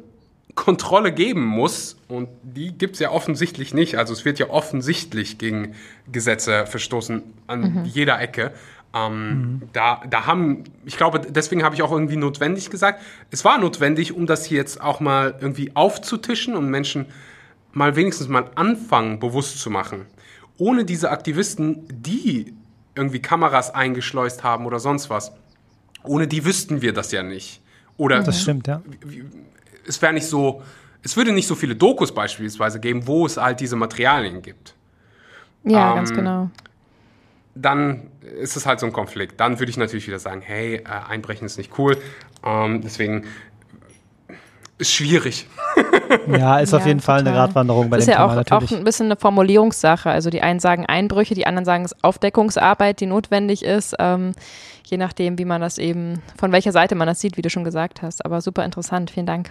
Kontrolle 0.54 1.12
geben 1.12 1.44
muss 1.44 1.96
und 2.08 2.28
die 2.42 2.72
gibt 2.72 2.94
es 2.94 3.00
ja 3.00 3.10
offensichtlich 3.10 3.74
nicht. 3.74 3.96
Also 3.98 4.12
es 4.12 4.24
wird 4.24 4.38
ja 4.38 4.50
offensichtlich 4.50 5.38
gegen 5.38 5.74
Gesetze 6.10 6.66
verstoßen 6.66 7.22
an 7.46 7.84
jeder 7.84 8.20
Ecke. 8.20 8.52
Ähm, 8.94 9.62
da, 9.72 10.02
da 10.08 10.26
haben, 10.26 10.64
ich 10.84 10.96
glaube, 10.96 11.20
deswegen 11.20 11.64
habe 11.64 11.74
ich 11.74 11.82
auch 11.82 11.90
irgendwie 11.90 12.16
notwendig 12.16 12.70
gesagt. 12.70 13.02
Es 13.32 13.44
war 13.44 13.58
notwendig, 13.58 14.12
um 14.12 14.26
das 14.26 14.44
hier 14.44 14.58
jetzt 14.58 14.80
auch 14.80 15.00
mal 15.00 15.34
irgendwie 15.40 15.72
aufzutischen 15.74 16.54
und 16.54 16.70
Menschen 16.70 17.06
mal 17.74 17.96
wenigstens 17.96 18.28
mal 18.28 18.50
anfangen, 18.54 19.18
bewusst 19.20 19.60
zu 19.60 19.70
machen. 19.70 20.06
Ohne 20.56 20.84
diese 20.84 21.10
Aktivisten, 21.10 21.86
die 21.90 22.54
irgendwie 22.94 23.20
Kameras 23.20 23.74
eingeschleust 23.74 24.44
haben 24.44 24.66
oder 24.66 24.78
sonst 24.78 25.10
was, 25.10 25.32
ohne 26.04 26.28
die 26.28 26.44
wüssten 26.44 26.80
wir 26.80 26.92
das 26.92 27.10
ja 27.12 27.22
nicht. 27.22 27.60
Oder 27.96 28.22
Das 28.22 28.40
stimmt, 28.42 28.66
ja. 28.66 28.82
es 29.86 30.00
wäre 30.00 30.12
nicht 30.12 30.26
so, 30.26 30.62
es 31.02 31.16
würde 31.16 31.32
nicht 31.32 31.46
so 31.46 31.54
viele 31.54 31.74
Dokus 31.76 32.12
beispielsweise 32.14 32.80
geben, 32.80 33.06
wo 33.06 33.26
es 33.26 33.36
halt 33.36 33.60
diese 33.60 33.76
Materialien 33.76 34.42
gibt. 34.42 34.74
Ja, 35.64 35.90
Ähm, 35.90 35.96
ganz 35.96 36.12
genau. 36.12 36.50
dann 37.54 38.10
ist 38.40 38.56
es 38.56 38.66
halt 38.66 38.80
so 38.80 38.86
ein 38.86 38.92
Konflikt. 38.92 39.38
Dann 39.40 39.58
würde 39.58 39.70
ich 39.70 39.76
natürlich 39.76 40.06
wieder 40.06 40.18
sagen, 40.18 40.40
hey, 40.40 40.76
äh, 40.76 40.84
Einbrechen 40.84 41.46
ist 41.46 41.56
nicht 41.56 41.78
cool. 41.78 41.96
Ähm, 42.44 42.80
deswegen 42.82 43.24
ist 44.84 44.92
schwierig. 44.92 45.46
Ja, 46.28 46.58
ist 46.60 46.72
ja, 46.72 46.78
auf 46.78 46.86
jeden 46.86 47.00
total. 47.00 47.24
Fall 47.24 47.26
eine 47.26 47.36
Gratwanderung 47.36 47.90
bei 47.90 47.96
das 47.96 48.06
dem 48.06 48.12
ist 48.12 48.16
ja 48.16 48.22
Thema 48.22 48.32
auch, 48.32 48.36
natürlich. 48.36 48.72
auch 48.72 48.76
ein 48.78 48.84
bisschen 48.84 49.06
eine 49.06 49.16
Formulierungssache. 49.16 50.08
Also 50.08 50.30
die 50.30 50.40
einen 50.42 50.60
sagen 50.60 50.86
Einbrüche, 50.86 51.34
die 51.34 51.46
anderen 51.46 51.64
sagen 51.64 51.84
es 51.84 51.92
ist 51.92 52.04
Aufdeckungsarbeit, 52.04 53.00
die 53.00 53.06
notwendig 53.06 53.64
ist. 53.64 53.96
Ähm, 53.98 54.32
je 54.86 54.96
nachdem, 54.96 55.38
wie 55.38 55.44
man 55.44 55.60
das 55.60 55.76
eben, 55.78 56.22
von 56.38 56.52
welcher 56.52 56.72
Seite 56.72 56.94
man 56.94 57.08
das 57.08 57.20
sieht, 57.20 57.36
wie 57.36 57.42
du 57.42 57.50
schon 57.50 57.64
gesagt 57.64 58.00
hast. 58.00 58.24
Aber 58.24 58.40
super 58.40 58.64
interessant, 58.64 59.10
vielen 59.10 59.26
Dank. 59.26 59.50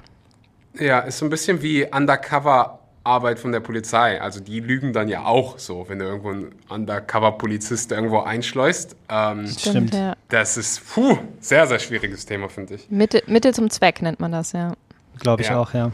Ja, 0.80 1.00
ist 1.00 1.20
so 1.20 1.26
ein 1.26 1.30
bisschen 1.30 1.62
wie 1.62 1.86
Undercover 1.86 2.80
Arbeit 3.04 3.40
von 3.40 3.52
der 3.52 3.60
Polizei. 3.60 4.22
Also 4.22 4.40
die 4.40 4.62
lügen 4.62 4.94
dann 4.94 5.10
ja 5.10 5.26
auch 5.26 5.60
so, 5.60 5.86
wenn 5.90 6.00
du 6.00 6.06
irgendwo 6.06 6.30
einen 6.30 6.56
Undercover-Polizist 6.70 7.92
irgendwo 7.92 8.20
einschleust. 8.22 8.96
Ähm, 9.10 9.48
Stimmt, 9.48 9.94
ja. 9.94 10.16
Das 10.30 10.56
ist 10.56 10.82
puh, 10.94 11.18
sehr, 11.40 11.68
sehr 11.68 11.80
schwieriges 11.80 12.26
Thema, 12.26 12.48
finde 12.48 12.76
ich. 12.76 12.90
Mittel, 12.90 13.22
Mittel 13.28 13.54
zum 13.54 13.70
Zweck 13.70 14.02
nennt 14.02 14.20
man 14.20 14.32
das, 14.32 14.54
ja. 14.54 14.74
Glaube 15.20 15.42
ich 15.42 15.50
Ja. 15.50 15.60
auch, 15.60 15.74
ja. 15.74 15.92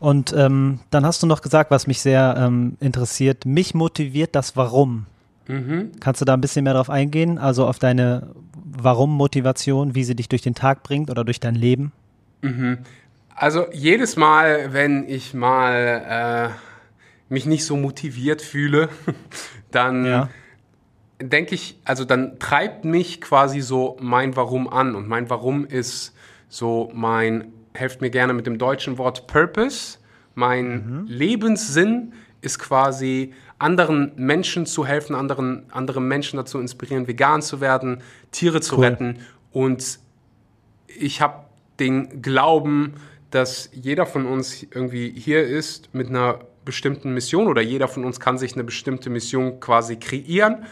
Und 0.00 0.32
ähm, 0.36 0.78
dann 0.90 1.04
hast 1.04 1.22
du 1.22 1.26
noch 1.26 1.42
gesagt, 1.42 1.70
was 1.72 1.86
mich 1.88 2.00
sehr 2.00 2.36
ähm, 2.38 2.76
interessiert. 2.80 3.44
Mich 3.46 3.74
motiviert 3.74 4.34
das 4.36 4.56
Warum. 4.56 5.06
Mhm. 5.48 5.90
Kannst 6.00 6.20
du 6.20 6.24
da 6.24 6.34
ein 6.34 6.40
bisschen 6.40 6.64
mehr 6.64 6.74
drauf 6.74 6.88
eingehen? 6.90 7.38
Also 7.38 7.66
auf 7.66 7.78
deine 7.78 8.28
Warum-Motivation, 8.64 9.94
wie 9.94 10.04
sie 10.04 10.14
dich 10.14 10.28
durch 10.28 10.42
den 10.42 10.54
Tag 10.54 10.82
bringt 10.82 11.10
oder 11.10 11.24
durch 11.24 11.40
dein 11.40 11.54
Leben? 11.54 11.92
Also 13.34 13.66
jedes 13.72 14.16
Mal, 14.16 14.72
wenn 14.72 15.08
ich 15.08 15.34
mal 15.34 16.52
äh, 16.52 17.32
mich 17.32 17.46
nicht 17.46 17.64
so 17.64 17.76
motiviert 17.76 18.40
fühle, 18.42 18.88
dann 19.72 20.04
Ja. 20.04 20.28
denke 21.20 21.54
ich, 21.54 21.78
also 21.84 22.04
dann 22.04 22.38
treibt 22.38 22.84
mich 22.84 23.20
quasi 23.20 23.60
so 23.60 23.96
mein 24.00 24.36
Warum 24.36 24.68
an. 24.68 24.94
Und 24.94 25.08
mein 25.08 25.28
Warum 25.30 25.66
ist 25.66 26.14
so 26.48 26.90
mein, 26.94 27.52
helft 27.78 28.00
mir 28.00 28.10
gerne 28.10 28.32
mit 28.32 28.46
dem 28.46 28.58
deutschen 28.58 28.98
Wort 28.98 29.26
Purpose. 29.26 29.98
Mein 30.34 31.06
Lebenssinn 31.06 32.12
ist 32.40 32.58
quasi 32.58 33.32
anderen 33.58 34.12
Menschen 34.16 34.66
zu 34.66 34.86
helfen, 34.86 35.14
anderen, 35.14 35.64
andere 35.70 36.00
Menschen 36.00 36.36
dazu 36.36 36.60
inspirieren, 36.60 37.08
vegan 37.08 37.42
zu 37.42 37.60
werden, 37.60 38.02
Tiere 38.30 38.60
zu 38.60 38.76
Cool. 38.76 38.84
retten. 38.84 39.18
Und 39.50 39.98
ich 40.86 41.20
habe 41.20 41.44
den 41.80 42.22
Glauben, 42.22 42.94
dass 43.30 43.70
jeder 43.72 44.06
von 44.06 44.26
uns 44.26 44.62
irgendwie 44.62 45.10
hier 45.10 45.42
ist 45.42 45.92
mit 45.94 46.08
einer 46.08 46.40
bestimmten 46.64 47.14
Mission 47.14 47.46
oder 47.46 47.62
jeder 47.62 47.88
von 47.88 48.04
uns 48.04 48.20
kann 48.20 48.38
sich 48.38 48.54
eine 48.54 48.64
bestimmte 48.64 49.10
Mission 49.10 49.60
quasi 49.60 49.96
kreieren. 49.96 50.64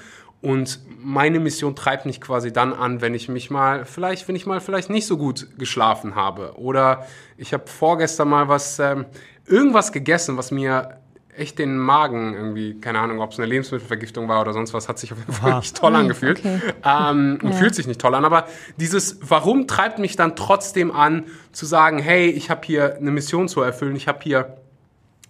Und 0.42 0.78
meine 1.08 1.38
Mission 1.38 1.76
treibt 1.76 2.04
mich 2.04 2.20
quasi 2.20 2.52
dann 2.52 2.74
an, 2.74 3.00
wenn 3.00 3.14
ich 3.14 3.28
mich 3.28 3.48
mal, 3.48 3.84
vielleicht, 3.84 4.26
wenn 4.26 4.34
ich 4.34 4.44
mal 4.44 4.60
vielleicht 4.60 4.90
nicht 4.90 5.06
so 5.06 5.16
gut 5.16 5.46
geschlafen 5.56 6.16
habe. 6.16 6.54
Oder 6.56 7.06
ich 7.36 7.54
habe 7.54 7.68
vorgestern 7.68 8.28
mal 8.28 8.48
was, 8.48 8.80
ähm, 8.80 9.04
irgendwas 9.46 9.92
gegessen, 9.92 10.36
was 10.36 10.50
mir 10.50 10.98
echt 11.36 11.60
den 11.60 11.78
Magen 11.78 12.34
irgendwie, 12.34 12.80
keine 12.80 12.98
Ahnung, 12.98 13.20
ob 13.20 13.30
es 13.30 13.38
eine 13.38 13.46
Lebensmittelvergiftung 13.46 14.26
war 14.26 14.40
oder 14.40 14.52
sonst 14.52 14.74
was, 14.74 14.88
hat 14.88 14.98
sich 14.98 15.12
auf 15.12 15.18
jeden 15.18 15.32
Fall 15.32 15.58
nicht 15.60 15.76
toll 15.76 15.94
angefühlt. 15.94 16.40
okay. 16.40 16.58
Ähm, 16.84 17.38
und 17.40 17.50
Ja. 17.50 17.56
fühlt 17.56 17.76
sich 17.76 17.86
nicht 17.86 18.00
toll 18.00 18.16
an. 18.16 18.24
Aber 18.24 18.46
dieses 18.76 19.18
Warum 19.20 19.68
treibt 19.68 20.00
mich 20.00 20.16
dann 20.16 20.34
trotzdem 20.34 20.90
an, 20.90 21.26
zu 21.52 21.66
sagen, 21.66 22.00
hey, 22.00 22.30
ich 22.30 22.50
habe 22.50 22.62
hier 22.64 22.96
eine 22.96 23.12
Mission 23.12 23.46
zu 23.46 23.60
erfüllen, 23.60 23.94
ich 23.94 24.08
habe 24.08 24.18
hier 24.24 24.56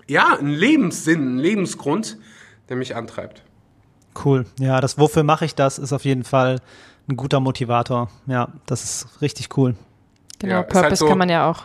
ja 0.06 0.38
einen 0.38 0.48
Lebenssinn, 0.48 1.20
einen 1.20 1.38
Lebensgrund, 1.38 2.16
der 2.70 2.76
mich 2.76 2.96
antreibt. 2.96 3.42
Cool. 4.24 4.46
Ja, 4.58 4.80
das 4.80 4.98
Wofür 4.98 5.22
mache 5.22 5.44
ich 5.44 5.54
das 5.54 5.78
ist 5.78 5.92
auf 5.92 6.04
jeden 6.04 6.24
Fall 6.24 6.60
ein 7.08 7.16
guter 7.16 7.40
Motivator. 7.40 8.10
Ja, 8.26 8.48
das 8.66 8.82
ist 8.84 9.20
richtig 9.20 9.56
cool. 9.56 9.74
Genau, 10.38 10.54
Ja, 10.54 10.60
ist 10.60 10.68
Purpose 10.68 10.82
halt 10.90 10.96
so- 10.98 11.06
kann 11.08 11.18
man 11.18 11.28
ja 11.28 11.50
auch. 11.50 11.62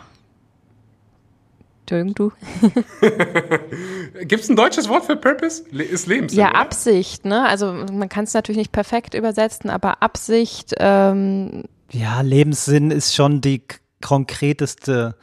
Entschuldigung, 1.82 2.16
du? 2.16 2.32
Gibt 4.26 4.44
es 4.44 4.50
ein 4.50 4.56
deutsches 4.56 4.88
Wort 4.88 5.06
für 5.06 5.16
Purpose? 5.18 5.64
Le 5.72 5.84
ist 5.84 6.08
Lebenssinn. 6.08 6.40
Ja, 6.40 6.50
oder? 6.52 6.60
Absicht, 6.60 7.26
ne? 7.26 7.46
Also 7.48 7.74
man 7.74 8.08
kann 8.08 8.24
es 8.24 8.34
natürlich 8.34 8.58
nicht 8.58 8.72
perfekt 8.72 9.14
übersetzen, 9.14 9.70
aber 9.70 10.02
Absicht, 10.02 10.74
ähm, 10.78 11.64
Ja, 11.92 12.22
Lebenssinn 12.22 12.92
ist 12.92 13.14
schon 13.16 13.42
die 13.42 13.64
konkreteste 14.02 15.16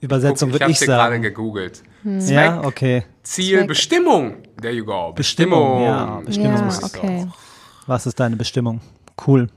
Übersetzung, 0.00 0.50
Guck, 0.50 0.60
würde 0.60 0.70
ich 0.70 0.80
ich 0.80 0.88
habe 0.88 0.96
gerade 0.98 1.12
sagen. 1.14 1.22
gegoogelt. 1.22 1.82
Ja, 2.04 2.20
Zweck, 2.20 2.64
okay. 2.66 3.04
Ziel, 3.22 3.58
Zweck. 3.58 3.68
Bestimmung. 3.68 4.34
There 4.60 4.72
you 4.72 4.84
go. 4.84 5.12
Bestimmung, 5.12 5.82
ja, 5.82 6.20
Bestimmung 6.24 6.56
ja, 6.56 6.68
ist 6.68 6.82
es 6.82 6.94
okay. 6.94 7.26
Was 7.86 8.06
ist 8.06 8.18
deine 8.18 8.36
Bestimmung? 8.36 8.80
Cool. 9.26 9.48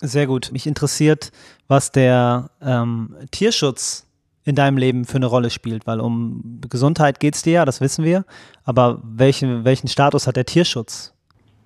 Sehr 0.00 0.26
gut. 0.26 0.52
Mich 0.52 0.66
interessiert, 0.66 1.32
was 1.68 1.92
der 1.92 2.50
ähm, 2.60 3.16
Tierschutz 3.30 4.06
in 4.44 4.54
deinem 4.54 4.76
Leben 4.76 5.04
für 5.06 5.16
eine 5.16 5.26
Rolle 5.26 5.50
spielt, 5.50 5.86
weil 5.86 6.00
um 6.00 6.60
Gesundheit 6.68 7.18
geht 7.18 7.34
es 7.34 7.42
dir 7.42 7.52
ja, 7.52 7.64
das 7.64 7.80
wissen 7.80 8.04
wir. 8.04 8.24
Aber 8.64 9.00
welchen, 9.02 9.64
welchen 9.64 9.88
Status 9.88 10.26
hat 10.26 10.36
der 10.36 10.46
Tierschutz 10.46 11.14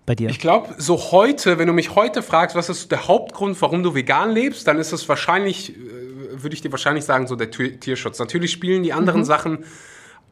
bei 0.06 0.14
dir? 0.14 0.30
Ich 0.30 0.38
glaube, 0.38 0.74
so 0.78 0.96
heute, 1.12 1.58
wenn 1.58 1.66
du 1.66 1.74
mich 1.74 1.94
heute 1.94 2.22
fragst, 2.22 2.56
was 2.56 2.70
ist 2.70 2.90
der 2.90 3.06
Hauptgrund, 3.06 3.60
warum 3.60 3.82
du 3.82 3.94
vegan 3.94 4.30
lebst, 4.30 4.66
dann 4.66 4.78
ist 4.78 4.92
es 4.92 5.08
wahrscheinlich, 5.08 5.76
äh, 5.76 6.42
würde 6.42 6.54
ich 6.54 6.62
dir 6.62 6.70
wahrscheinlich 6.70 7.04
sagen, 7.04 7.26
so 7.26 7.36
der 7.36 7.50
Tierschutz. 7.50 8.18
Natürlich 8.18 8.52
spielen 8.52 8.82
die 8.82 8.92
anderen 8.92 9.24
Sachen 9.24 9.64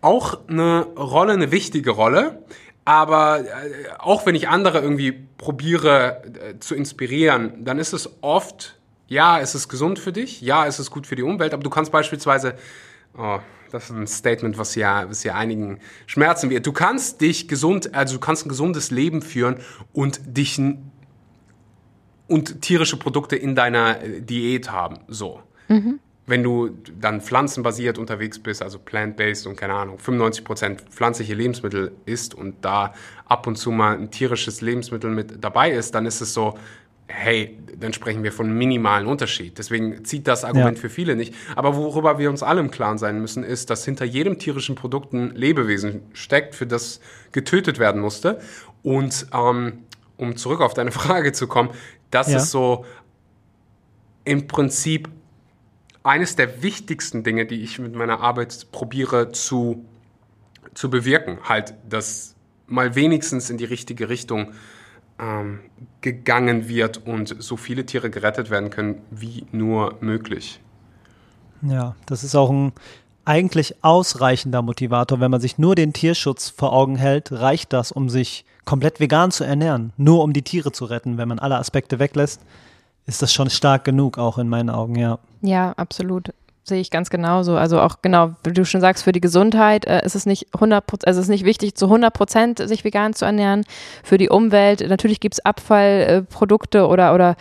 auch 0.00 0.47
eine 0.49 0.83
Rolle, 0.97 1.33
eine 1.33 1.50
wichtige 1.50 1.90
Rolle. 1.90 2.43
Aber 2.85 3.40
äh, 3.40 3.45
auch 3.99 4.25
wenn 4.25 4.35
ich 4.35 4.49
andere 4.49 4.81
irgendwie 4.81 5.12
probiere 5.12 6.23
äh, 6.25 6.59
zu 6.59 6.75
inspirieren, 6.75 7.64
dann 7.64 7.78
ist 7.78 7.93
es 7.93 8.09
oft, 8.23 8.78
ja, 9.09 9.38
es 9.40 9.55
ist 9.55 9.69
gesund 9.69 9.99
für 9.99 10.12
dich, 10.12 10.40
ja, 10.40 10.67
es 10.67 10.78
ist 10.78 10.90
gut 10.90 11.07
für 11.07 11.14
die 11.14 11.23
Umwelt, 11.23 11.52
aber 11.52 11.62
du 11.62 11.69
kannst 11.69 11.93
beispielsweise, 11.93 12.55
oh, 13.17 13.40
das 13.71 13.85
ist 13.85 13.90
ein 13.90 14.07
Statement, 14.07 14.57
was 14.57 14.75
ja, 14.75 15.09
was 15.09 15.23
ja 15.23 15.35
einigen 15.35 15.81
schmerzen 16.07 16.49
wird. 16.49 16.67
Du 16.67 16.73
kannst 16.73 17.21
dich 17.21 17.47
gesund, 17.47 17.95
also 17.95 18.14
du 18.14 18.21
kannst 18.21 18.47
ein 18.47 18.49
gesundes 18.49 18.90
Leben 18.90 19.21
führen 19.21 19.57
und 19.93 20.21
dich 20.25 20.59
und 22.26 22.62
tierische 22.62 22.99
Produkte 22.99 23.37
in 23.37 23.55
deiner 23.55 24.02
äh, 24.02 24.23
Diät 24.23 24.71
haben. 24.71 25.00
So. 25.09 25.43
Wenn 26.28 26.42
du 26.44 26.70
dann 27.00 27.20
pflanzenbasiert 27.20 27.99
unterwegs 27.99 28.38
bist, 28.38 28.62
also 28.62 28.78
plant-based 28.78 29.47
und 29.47 29.56
keine 29.56 29.73
Ahnung, 29.75 29.99
95% 29.99 30.76
pflanzliche 30.90 31.35
Lebensmittel 31.35 31.92
isst 32.04 32.35
und 32.35 32.56
da 32.64 32.92
ab 33.26 33.47
und 33.47 33.56
zu 33.56 33.70
mal 33.73 33.97
ein 33.97 34.11
tierisches 34.11 34.61
Lebensmittel 34.61 35.11
mit 35.11 35.42
dabei 35.42 35.70
ist, 35.73 35.94
dann 35.94 36.04
ist 36.06 36.20
es 36.20 36.35
so, 36.35 36.56
hey, 37.06 37.58
dann 37.80 37.94
sprechen 37.94 38.23
wir 38.23 38.32
von 38.32 38.52
minimalen 38.52 39.06
Unterschied. 39.06 39.56
Deswegen 39.56 40.04
zieht 40.04 40.28
das 40.28 40.44
Argument 40.44 40.76
Ja. 40.76 40.82
für 40.82 40.90
viele 40.90 41.16
nicht. 41.16 41.35
Aber 41.56 41.75
worüber 41.75 42.18
wir 42.18 42.28
uns 42.28 42.42
alle 42.42 42.61
im 42.61 42.70
Klaren 42.70 42.99
sein 42.99 43.18
müssen, 43.20 43.42
ist, 43.42 43.70
dass 43.70 43.85
hinter 43.87 44.04
jedem 44.04 44.38
tierischen 44.38 44.75
Produkt 44.75 45.14
ein 45.14 45.35
Lebewesen 45.35 46.02
steckt, 46.12 46.54
für 46.54 46.66
das 46.66 47.00
getötet 47.32 47.78
werden 47.78 48.02
musste. 48.02 48.38
Und 48.82 49.26
ähm, 49.32 49.85
um 50.18 50.37
zurück 50.37 50.61
auf 50.61 50.75
deine 50.75 50.90
Frage 51.00 51.32
zu 51.32 51.47
kommen, 51.47 51.70
das 52.11 52.30
Ja. 52.30 52.37
ist 52.37 52.50
so 52.50 52.85
im 54.25 54.47
Prinzip 54.47 55.08
eines 56.02 56.37
der 56.37 56.62
wichtigsten 56.62 57.23
Dinge, 57.23 57.47
die 57.47 57.62
ich 57.62 57.78
mit 57.78 57.95
meiner 57.95 58.21
Arbeit 58.21 58.69
probiere 58.73 59.33
zu, 59.33 59.85
zu 60.75 60.90
bewirken. 60.90 61.38
Halt, 61.45 61.75
dass 61.88 62.35
mal 62.67 62.95
wenigstens 62.95 63.50
in 63.50 63.59
die 63.59 63.64
richtige 63.64 64.09
Richtung 64.09 64.52
ähm, 65.19 65.61
gegangen 66.00 66.69
wird 66.69 67.07
und 67.07 67.35
so 67.38 67.57
viele 67.57 67.85
Tiere 67.87 68.11
gerettet 68.11 68.50
werden 68.50 68.71
können, 68.71 69.02
wie 69.11 69.47
nur 69.52 69.97
möglich. 70.00 70.61
Ja, 71.62 71.97
das 72.07 72.23
ist 72.23 72.35
auch 72.35 72.50
ein 72.50 72.73
eigentlich 73.25 73.85
ausreichender 73.85 74.62
Motivator. 74.62 75.21
Wenn 75.21 75.31
man 75.31 75.40
sich 75.40 75.59
nur 75.59 75.75
den 75.75 75.93
Tierschutz 75.93 76.49
vor 76.49 76.73
Augen 76.73 76.97
hält, 76.97 77.33
reicht 77.33 77.73
das, 77.73 77.93
um 77.93 78.09
sich 78.09 78.45
komplett 78.64 79.00
vegan 79.00 79.31
zu 79.31 79.45
ernähren. 79.45 79.93
Nur 79.97 80.23
um 80.23 80.33
die 80.33 80.43
Tiere 80.43 80.73
zu 80.73 80.87
retten. 80.87 81.19
Wenn 81.19 81.28
man 81.28 81.38
alle 81.38 81.59
Aspekte 81.59 81.99
weglässt, 81.99 82.40
ist 83.09 83.23
das 83.23 83.33
schon 83.33 83.49
stark 83.49 83.85
genug, 83.85 84.19
auch 84.19 84.38
in 84.38 84.49
meinen 84.49 84.69
Augen, 84.69 84.95
ja. 84.95 85.19
Ja, 85.41 85.73
absolut. 85.73 86.31
Sehe 86.62 86.83
ich 86.83 86.91
ganz 86.91 87.09
genauso. 87.09 87.57
Also 87.57 87.81
auch 87.81 88.03
genau, 88.03 88.33
wie 88.45 88.53
du 88.53 88.67
schon 88.67 88.83
sagst, 88.83 89.03
für 89.03 89.12
die 89.12 89.23
Gesundheit 89.23 89.87
äh, 89.87 90.05
ist 90.05 90.15
es 90.15 90.27
nicht 90.27 90.49
100 90.53 90.85
also 91.07 91.19
es 91.19 91.25
ist 91.25 91.31
nicht 91.31 91.47
wichtig, 91.47 91.75
zu 91.75 91.87
100 91.87 92.12
Prozent 92.12 92.59
sich 92.59 92.85
vegan 92.85 93.15
zu 93.15 93.25
ernähren. 93.25 93.65
Für 94.05 94.19
die 94.19 94.29
Umwelt, 94.29 94.87
natürlich 94.87 95.21
gibt 95.21 95.37
es 95.37 95.47
Abfallprodukte 95.47 96.87
oder, 96.87 97.15
oder 97.15 97.37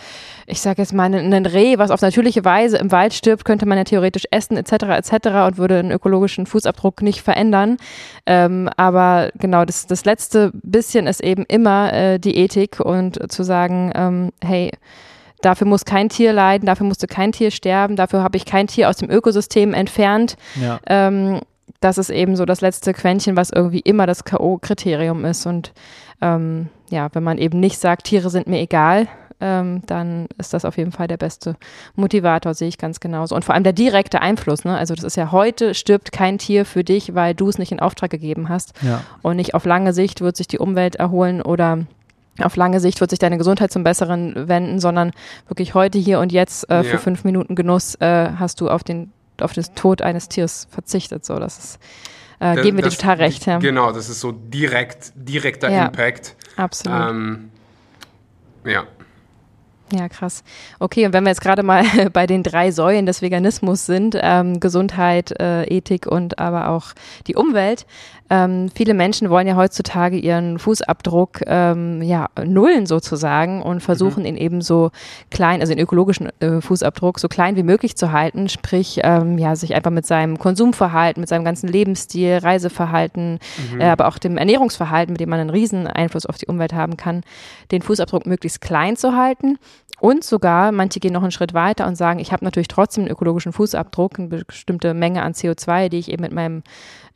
ich 0.45 0.61
sage 0.61 0.81
jetzt 0.81 0.93
mal, 0.93 1.13
ein 1.13 1.45
Reh, 1.45 1.77
was 1.77 1.91
auf 1.91 2.01
natürliche 2.01 2.45
Weise 2.45 2.77
im 2.77 2.93
Wald 2.93 3.13
stirbt, 3.13 3.43
könnte 3.43 3.65
man 3.65 3.77
ja 3.77 3.83
theoretisch 3.83 4.27
essen 4.31 4.55
etc. 4.55 4.71
etc. 4.71 5.27
und 5.45 5.57
würde 5.57 5.79
einen 5.79 5.91
ökologischen 5.91 6.45
Fußabdruck 6.45 7.01
nicht 7.01 7.21
verändern. 7.21 7.75
Ähm, 8.25 8.69
aber 8.77 9.31
genau, 9.37 9.65
das, 9.65 9.87
das 9.87 10.05
letzte 10.05 10.51
bisschen 10.53 11.05
ist 11.05 11.21
eben 11.21 11.43
immer 11.49 11.91
äh, 11.91 12.17
die 12.17 12.37
Ethik 12.37 12.79
und 12.79 13.29
zu 13.29 13.43
sagen, 13.43 13.91
ähm, 13.93 14.31
hey, 14.41 14.71
Dafür 15.41 15.67
muss 15.67 15.85
kein 15.85 16.09
Tier 16.09 16.33
leiden, 16.33 16.65
dafür 16.65 16.87
musste 16.87 17.07
kein 17.07 17.31
Tier 17.31 17.51
sterben, 17.51 17.95
dafür 17.95 18.23
habe 18.23 18.37
ich 18.37 18.45
kein 18.45 18.67
Tier 18.67 18.89
aus 18.89 18.97
dem 18.97 19.09
Ökosystem 19.09 19.73
entfernt. 19.73 20.35
Ja, 20.59 20.79
Ähm, 20.87 21.41
das 21.79 21.97
ist 21.97 22.09
eben 22.09 22.35
so 22.35 22.45
das 22.45 22.61
letzte 22.61 22.93
Quäntchen, 22.93 23.35
was 23.35 23.51
irgendwie 23.51 23.81
immer 23.81 24.07
das 24.07 24.23
K.O.-Kriterium 24.23 25.29
ist. 25.29 25.45
Und 25.45 25.73
ähm, 26.21 26.69
ja, 26.89 27.09
wenn 27.13 27.23
man 27.23 27.37
eben 27.37 27.59
nicht 27.59 27.79
sagt, 27.79 28.05
Tiere 28.05 28.29
sind 28.29 28.47
mir 28.47 28.59
egal, 28.59 29.07
ähm, 29.39 29.83
dann 29.85 30.27
ist 30.39 30.53
das 30.53 30.65
auf 30.65 30.77
jeden 30.77 30.91
Fall 30.91 31.07
der 31.07 31.17
beste 31.17 31.55
Motivator, 31.95 32.55
sehe 32.55 32.67
ich 32.67 32.79
ganz 32.79 32.99
genauso. 32.99 33.35
Und 33.35 33.45
vor 33.45 33.53
allem 33.53 33.63
der 33.63 33.73
direkte 33.73 34.21
Einfluss, 34.21 34.65
ne? 34.65 34.75
Also 34.75 34.95
das 34.95 35.03
ist 35.03 35.15
ja 35.15 35.31
heute 35.31 35.75
stirbt 35.75 36.11
kein 36.11 36.39
Tier 36.39 36.65
für 36.65 36.83
dich, 36.83 37.13
weil 37.13 37.35
du 37.35 37.47
es 37.47 37.59
nicht 37.59 37.71
in 37.71 37.79
Auftrag 37.79 38.09
gegeben 38.09 38.49
hast. 38.49 38.73
Ja. 38.81 39.03
Und 39.21 39.35
nicht 39.35 39.53
auf 39.53 39.65
lange 39.65 39.93
Sicht 39.93 40.21
wird 40.21 40.35
sich 40.35 40.47
die 40.47 40.57
Umwelt 40.57 40.95
erholen 40.95 41.43
oder 41.43 41.85
auf 42.41 42.55
lange 42.55 42.79
Sicht 42.79 43.01
wird 43.01 43.09
sich 43.09 43.19
deine 43.19 43.37
Gesundheit 43.37 43.71
zum 43.71 43.83
Besseren 43.83 44.47
wenden, 44.47 44.79
sondern 44.79 45.11
wirklich 45.47 45.73
heute, 45.73 45.97
hier 45.97 46.19
und 46.19 46.31
jetzt 46.31 46.69
äh, 46.69 46.83
für 46.83 46.93
ja. 46.93 46.97
fünf 46.97 47.23
Minuten 47.23 47.55
Genuss 47.55 47.95
äh, 47.95 48.31
hast 48.37 48.61
du 48.61 48.69
auf 48.69 48.83
den 48.83 49.11
auf 49.41 49.53
den 49.53 49.63
Tod 49.75 50.01
eines 50.01 50.29
Tiers 50.29 50.67
verzichtet. 50.71 51.25
So, 51.25 51.37
das 51.37 51.57
ist, 51.57 51.79
äh, 52.39 52.55
das, 52.55 52.63
geben 52.63 52.77
wir 52.77 52.83
dir 52.83 52.89
total 52.89 53.17
recht. 53.17 53.45
Ja. 53.45 53.59
Genau, 53.59 53.91
das 53.91 54.09
ist 54.09 54.19
so 54.19 54.31
direkt, 54.31 55.11
direkter 55.15 55.69
ja, 55.69 55.85
Impact. 55.85 56.35
Absolut. 56.55 57.09
Ähm, 57.09 57.51
ja. 58.65 58.83
Ja, 59.93 60.09
krass. 60.09 60.43
Okay, 60.79 61.05
und 61.05 61.13
wenn 61.13 61.23
wir 61.23 61.29
jetzt 61.29 61.39
gerade 61.39 61.63
mal 61.63 61.85
bei 62.13 62.27
den 62.27 62.43
drei 62.43 62.71
Säulen 62.71 63.05
des 63.05 63.21
Veganismus 63.21 63.85
sind, 63.85 64.17
ähm, 64.19 64.59
Gesundheit, 64.59 65.39
äh, 65.39 65.63
Ethik 65.63 66.07
und 66.07 66.39
aber 66.39 66.69
auch 66.69 66.87
die 67.27 67.35
Umwelt, 67.35 67.85
ähm, 68.29 68.69
viele 68.73 68.93
Menschen 68.93 69.29
wollen 69.29 69.47
ja 69.47 69.55
heutzutage 69.55 70.17
ihren 70.17 70.59
Fußabdruck 70.59 71.41
ähm, 71.45 72.01
ja 72.01 72.27
nullen 72.43 72.85
sozusagen 72.85 73.61
und 73.61 73.81
versuchen 73.81 74.21
mhm. 74.21 74.27
ihn 74.27 74.37
eben 74.37 74.61
so 74.61 74.91
klein, 75.31 75.61
also 75.61 75.73
den 75.73 75.83
ökologischen 75.83 76.29
äh, 76.39 76.61
Fußabdruck 76.61 77.19
so 77.19 77.27
klein 77.27 77.55
wie 77.55 77.63
möglich 77.63 77.95
zu 77.95 78.11
halten, 78.11 78.49
sprich 78.49 78.99
ähm, 79.03 79.37
ja 79.37 79.55
sich 79.55 79.75
einfach 79.75 79.91
mit 79.91 80.05
seinem 80.05 80.37
Konsumverhalten, 80.37 81.21
mit 81.21 81.29
seinem 81.29 81.45
ganzen 81.45 81.67
Lebensstil, 81.67 82.37
Reiseverhalten, 82.37 83.39
mhm. 83.73 83.81
äh, 83.81 83.85
aber 83.85 84.07
auch 84.07 84.17
dem 84.17 84.37
Ernährungsverhalten, 84.37 85.13
mit 85.13 85.21
dem 85.21 85.29
man 85.29 85.39
einen 85.39 85.49
riesen 85.49 85.87
Einfluss 85.87 86.25
auf 86.25 86.37
die 86.37 86.47
Umwelt 86.47 86.73
haben 86.73 86.97
kann, 86.97 87.21
den 87.71 87.81
Fußabdruck 87.81 88.25
möglichst 88.25 88.61
klein 88.61 88.97
zu 88.97 89.15
halten. 89.15 89.57
Und 89.99 90.23
sogar, 90.23 90.71
manche 90.71 90.99
gehen 90.99 91.13
noch 91.13 91.23
einen 91.23 91.31
Schritt 91.31 91.55
weiter 91.55 91.87
und 91.87 91.95
sagen, 91.95 92.19
ich 92.19 92.31
habe 92.31 92.45
natürlich 92.45 92.67
trotzdem 92.67 93.05
einen 93.05 93.11
ökologischen 93.11 93.51
Fußabdruck, 93.51 94.19
eine 94.19 94.27
bestimmte 94.27 94.93
Menge 94.93 95.23
an 95.23 95.33
CO2, 95.33 95.89
die 95.89 95.97
ich 95.97 96.11
eben 96.11 96.21
mit 96.21 96.31
meinem, 96.31 96.61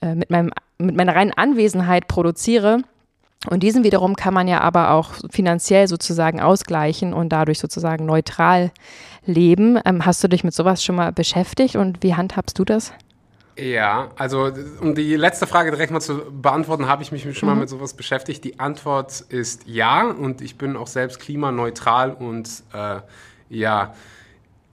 äh, 0.02 0.16
mit 0.16 0.30
meinem 0.30 0.52
mit 0.78 0.96
meiner 0.96 1.16
reinen 1.16 1.32
Anwesenheit 1.32 2.08
produziere. 2.08 2.82
Und 3.50 3.64
diesen 3.64 3.84
wiederum 3.84 4.16
kann 4.16 4.34
man 4.34 4.48
ja 4.48 4.62
aber 4.62 4.92
auch 4.92 5.14
finanziell 5.32 5.88
sozusagen 5.88 6.40
ausgleichen 6.40 7.14
und 7.14 7.30
dadurch 7.30 7.58
sozusagen 7.58 8.06
neutral 8.06 8.72
leben. 9.26 9.80
Ähm, 9.84 10.06
hast 10.06 10.24
du 10.24 10.28
dich 10.28 10.44
mit 10.44 10.54
sowas 10.54 10.84
schon 10.84 10.96
mal 10.96 11.12
beschäftigt 11.12 11.76
und 11.76 12.04
wie 12.04 12.14
handhabst 12.14 12.58
du 12.60 12.66
das? 12.66 12.94
Ja, 13.58 14.10
also 14.18 14.52
um 14.80 14.96
die 14.96 15.16
letzte 15.16 15.46
Frage 15.46 15.72
direkt 15.72 15.92
mal 15.92 16.00
zu 16.00 16.22
beantworten, 16.32 16.88
habe 16.88 17.04
ich 17.04 17.12
mich 17.12 17.24
schon 17.24 17.50
mhm. 17.50 17.56
mal 17.56 17.60
mit 17.60 17.70
sowas 17.70 17.94
beschäftigt. 17.94 18.44
Die 18.44 18.60
Antwort 18.60 19.22
ist 19.30 19.68
ja 19.68 20.08
und 20.08 20.42
ich 20.42 20.58
bin 20.58 20.78
auch 20.78 20.88
selbst 20.88 21.20
klimaneutral 21.20 22.14
und 22.14 22.48
äh, 22.74 23.00
ja, 23.50 23.94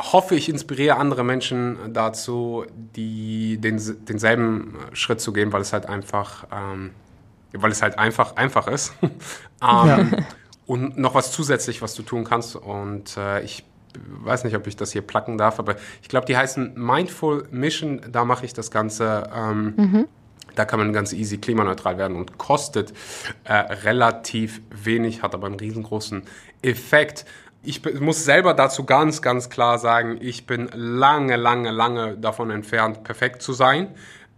hoffe, 0.00 0.34
ich 0.34 0.48
inspiriere 0.48 0.96
andere 0.96 1.24
Menschen 1.24 1.92
dazu, 1.92 2.64
die 2.96 3.58
den, 3.58 3.80
denselben 4.06 4.76
Schritt 4.92 5.20
zu 5.20 5.32
gehen, 5.32 5.52
weil 5.52 5.62
es 5.62 5.72
halt 5.72 5.86
einfach, 5.86 6.46
ähm, 6.52 6.90
weil 7.52 7.72
es 7.72 7.82
halt 7.82 7.98
einfach 7.98 8.36
einfach 8.36 8.68
ist. 8.68 8.92
ähm, 9.02 9.10
ja. 9.60 10.06
Und 10.66 10.98
noch 10.98 11.14
was 11.14 11.32
zusätzlich, 11.32 11.82
was 11.82 11.94
du 11.94 12.02
tun 12.02 12.24
kannst. 12.24 12.54
Und 12.54 13.16
äh, 13.16 13.42
ich 13.42 13.64
weiß 13.94 14.44
nicht, 14.44 14.54
ob 14.54 14.66
ich 14.66 14.76
das 14.76 14.92
hier 14.92 15.02
placken 15.02 15.38
darf, 15.38 15.58
aber 15.58 15.76
ich 16.02 16.08
glaube, 16.08 16.26
die 16.26 16.36
heißen 16.36 16.74
Mindful 16.76 17.48
Mission. 17.50 18.02
Da 18.12 18.24
mache 18.24 18.44
ich 18.44 18.52
das 18.52 18.70
Ganze. 18.70 19.30
Ähm, 19.34 19.74
mhm. 19.76 20.08
Da 20.54 20.64
kann 20.64 20.80
man 20.80 20.92
ganz 20.92 21.12
easy 21.12 21.38
klimaneutral 21.38 21.98
werden 21.98 22.16
und 22.16 22.36
kostet 22.36 22.92
äh, 23.44 23.52
relativ 23.54 24.60
wenig, 24.70 25.22
hat 25.22 25.32
aber 25.34 25.46
einen 25.46 25.54
riesengroßen 25.54 26.24
Effekt 26.62 27.24
ich 27.68 28.00
muss 28.00 28.24
selber 28.24 28.54
dazu 28.54 28.84
ganz, 28.84 29.20
ganz 29.20 29.50
klar 29.50 29.78
sagen, 29.78 30.16
ich 30.20 30.46
bin 30.46 30.70
lange, 30.72 31.36
lange, 31.36 31.70
lange 31.70 32.16
davon 32.16 32.50
entfernt, 32.50 33.04
perfekt 33.04 33.42
zu 33.42 33.52
sein. 33.52 33.88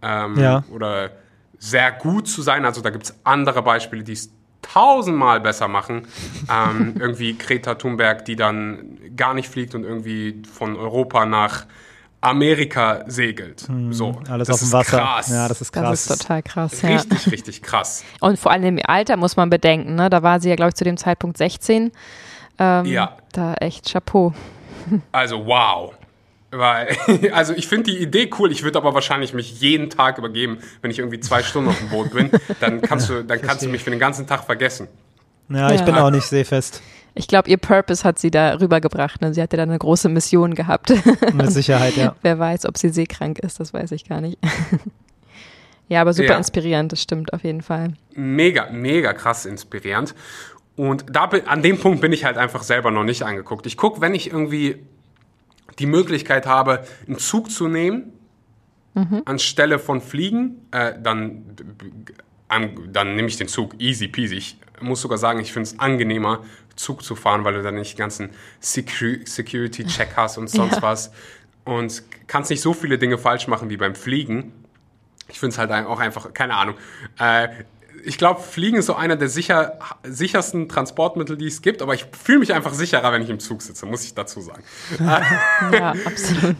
Ähm, 0.01 0.37
ja. 0.37 0.63
Oder 0.69 1.11
sehr 1.57 1.93
gut 1.93 2.27
zu 2.27 2.41
sein. 2.41 2.65
Also 2.65 2.81
da 2.81 2.89
gibt 2.89 3.05
es 3.05 3.15
andere 3.23 3.61
Beispiele, 3.61 4.03
die 4.03 4.13
es 4.13 4.31
tausendmal 4.61 5.39
besser 5.39 5.69
machen. 5.69 6.07
ähm, 6.51 6.95
irgendwie 6.99 7.37
Greta 7.37 7.75
Thunberg, 7.75 8.25
die 8.25 8.35
dann 8.35 8.97
gar 9.15 9.33
nicht 9.33 9.47
fliegt 9.47 9.75
und 9.75 9.85
irgendwie 9.85 10.41
von 10.53 10.75
Europa 10.75 11.25
nach 11.25 11.65
Amerika 12.19 13.05
segelt. 13.07 13.61
Hm, 13.67 13.93
so, 13.93 14.21
alles 14.29 14.49
auf 14.49 14.59
dem 14.59 14.71
Wasser. 14.73 14.97
Krass. 14.97 15.29
Ja, 15.29 15.47
das 15.47 15.61
ist 15.61 15.71
krass. 15.71 16.05
Das 16.05 16.17
ist 16.17 16.21
total 16.21 16.43
krass. 16.43 16.83
Richtig, 16.83 17.25
ja. 17.25 17.31
richtig 17.31 17.61
krass. 17.63 18.03
Und 18.19 18.37
vor 18.37 18.51
allem 18.51 18.77
im 18.77 18.79
Alter 18.85 19.15
muss 19.15 19.37
man 19.37 19.49
bedenken, 19.49 19.95
ne? 19.95 20.09
Da 20.09 20.21
war 20.21 20.39
sie 20.41 20.49
ja, 20.49 20.55
glaube 20.55 20.69
ich, 20.69 20.75
zu 20.75 20.83
dem 20.83 20.97
Zeitpunkt 20.97 21.37
16. 21.37 21.91
Ähm, 22.61 22.85
ja. 22.85 23.17
Da 23.31 23.55
echt 23.55 23.91
Chapeau. 23.91 24.33
Also 25.11 25.45
wow. 25.45 25.93
Weil, 26.51 26.95
also 27.33 27.53
ich 27.53 27.67
finde 27.67 27.91
die 27.91 27.97
Idee 27.97 28.29
cool, 28.37 28.51
ich 28.51 28.63
würde 28.63 28.77
aber 28.77 28.93
wahrscheinlich 28.93 29.33
mich 29.33 29.61
jeden 29.61 29.89
Tag 29.89 30.17
übergeben, 30.17 30.59
wenn 30.81 30.91
ich 30.91 30.99
irgendwie 30.99 31.19
zwei 31.19 31.41
Stunden 31.41 31.69
auf 31.69 31.79
dem 31.79 31.89
Boot 31.89 32.11
bin, 32.11 32.29
dann 32.59 32.81
kannst 32.81 33.09
du, 33.09 33.23
dann 33.23 33.41
kannst 33.41 33.65
du 33.65 33.69
mich 33.69 33.83
für 33.83 33.89
den 33.89 33.99
ganzen 33.99 34.27
Tag 34.27 34.43
vergessen. 34.43 34.87
Ja, 35.49 35.71
ich 35.71 35.79
ja. 35.79 35.85
bin 35.85 35.95
auch 35.95 36.11
nicht 36.11 36.25
seefest. 36.25 36.81
Ich 37.13 37.27
glaube, 37.27 37.49
ihr 37.49 37.57
Purpose 37.57 38.03
hat 38.03 38.19
sie 38.19 38.31
da 38.31 38.53
rübergebracht. 38.59 39.21
Ne? 39.21 39.33
Sie 39.33 39.41
hatte 39.41 39.57
da 39.57 39.63
eine 39.63 39.77
große 39.77 40.07
Mission 40.07 40.55
gehabt. 40.55 40.93
Mit 41.33 41.51
Sicherheit, 41.51 41.97
ja. 41.97 42.15
Wer 42.21 42.39
weiß, 42.39 42.65
ob 42.65 42.77
sie 42.77 42.89
seekrank 42.89 43.39
ist, 43.39 43.59
das 43.59 43.73
weiß 43.73 43.91
ich 43.91 44.07
gar 44.07 44.21
nicht. 44.21 44.37
ja, 45.89 46.01
aber 46.01 46.13
super 46.13 46.31
ja. 46.31 46.37
inspirierend, 46.37 46.91
das 46.91 47.01
stimmt 47.01 47.33
auf 47.33 47.43
jeden 47.43 47.61
Fall. 47.61 47.93
Mega, 48.13 48.69
mega 48.71 49.11
krass 49.11 49.45
inspirierend. 49.45 50.15
Und 50.81 51.05
da, 51.11 51.25
an 51.25 51.61
dem 51.61 51.77
Punkt 51.77 52.01
bin 52.01 52.11
ich 52.11 52.25
halt 52.25 52.37
einfach 52.39 52.63
selber 52.63 52.89
noch 52.89 53.03
nicht 53.03 53.21
angeguckt. 53.21 53.67
Ich 53.67 53.77
gucke, 53.77 54.01
wenn 54.01 54.15
ich 54.15 54.31
irgendwie 54.31 54.83
die 55.77 55.85
Möglichkeit 55.85 56.47
habe, 56.47 56.83
einen 57.05 57.19
Zug 57.19 57.51
zu 57.51 57.67
nehmen, 57.67 58.13
mhm. 58.95 59.21
anstelle 59.25 59.77
von 59.77 60.01
Fliegen, 60.01 60.65
äh, 60.71 60.93
dann, 60.99 61.55
dann 62.47 63.15
nehme 63.15 63.27
ich 63.27 63.37
den 63.37 63.47
Zug 63.47 63.75
easy 63.77 64.07
peasy. 64.07 64.37
Ich 64.37 64.57
muss 64.79 65.01
sogar 65.01 65.19
sagen, 65.19 65.39
ich 65.39 65.53
finde 65.53 65.69
es 65.69 65.77
angenehmer, 65.77 66.43
Zug 66.75 67.03
zu 67.03 67.15
fahren, 67.15 67.43
weil 67.43 67.53
du 67.53 67.61
dann 67.61 67.75
nicht 67.75 67.93
den 67.93 67.99
ganzen 67.99 68.29
Security-Check 68.59 70.13
hast 70.15 70.39
und 70.39 70.47
sonst 70.49 70.77
ja. 70.77 70.81
was. 70.81 71.11
Und 71.63 72.01
kannst 72.25 72.49
nicht 72.49 72.61
so 72.61 72.73
viele 72.73 72.97
Dinge 72.97 73.19
falsch 73.19 73.47
machen 73.47 73.69
wie 73.69 73.77
beim 73.77 73.93
Fliegen. 73.93 74.51
Ich 75.27 75.39
finde 75.39 75.53
es 75.53 75.59
halt 75.59 75.69
auch 75.85 75.99
einfach, 75.99 76.33
keine 76.33 76.55
Ahnung. 76.55 76.73
Äh, 77.19 77.49
ich 78.03 78.17
glaube, 78.17 78.41
Fliegen 78.41 78.77
ist 78.77 78.87
so 78.87 78.95
einer 78.95 79.15
der 79.15 79.29
sicher, 79.29 79.79
sichersten 80.03 80.67
Transportmittel, 80.69 81.37
die 81.37 81.47
es 81.47 81.61
gibt, 81.61 81.81
aber 81.81 81.93
ich 81.93 82.05
fühle 82.11 82.39
mich 82.39 82.53
einfach 82.53 82.73
sicherer, 82.73 83.11
wenn 83.11 83.21
ich 83.21 83.29
im 83.29 83.39
Zug 83.39 83.61
sitze, 83.61 83.85
muss 83.85 84.03
ich 84.03 84.13
dazu 84.13 84.41
sagen. 84.41 84.63
ja, 85.73 85.93
absolut. 86.05 86.57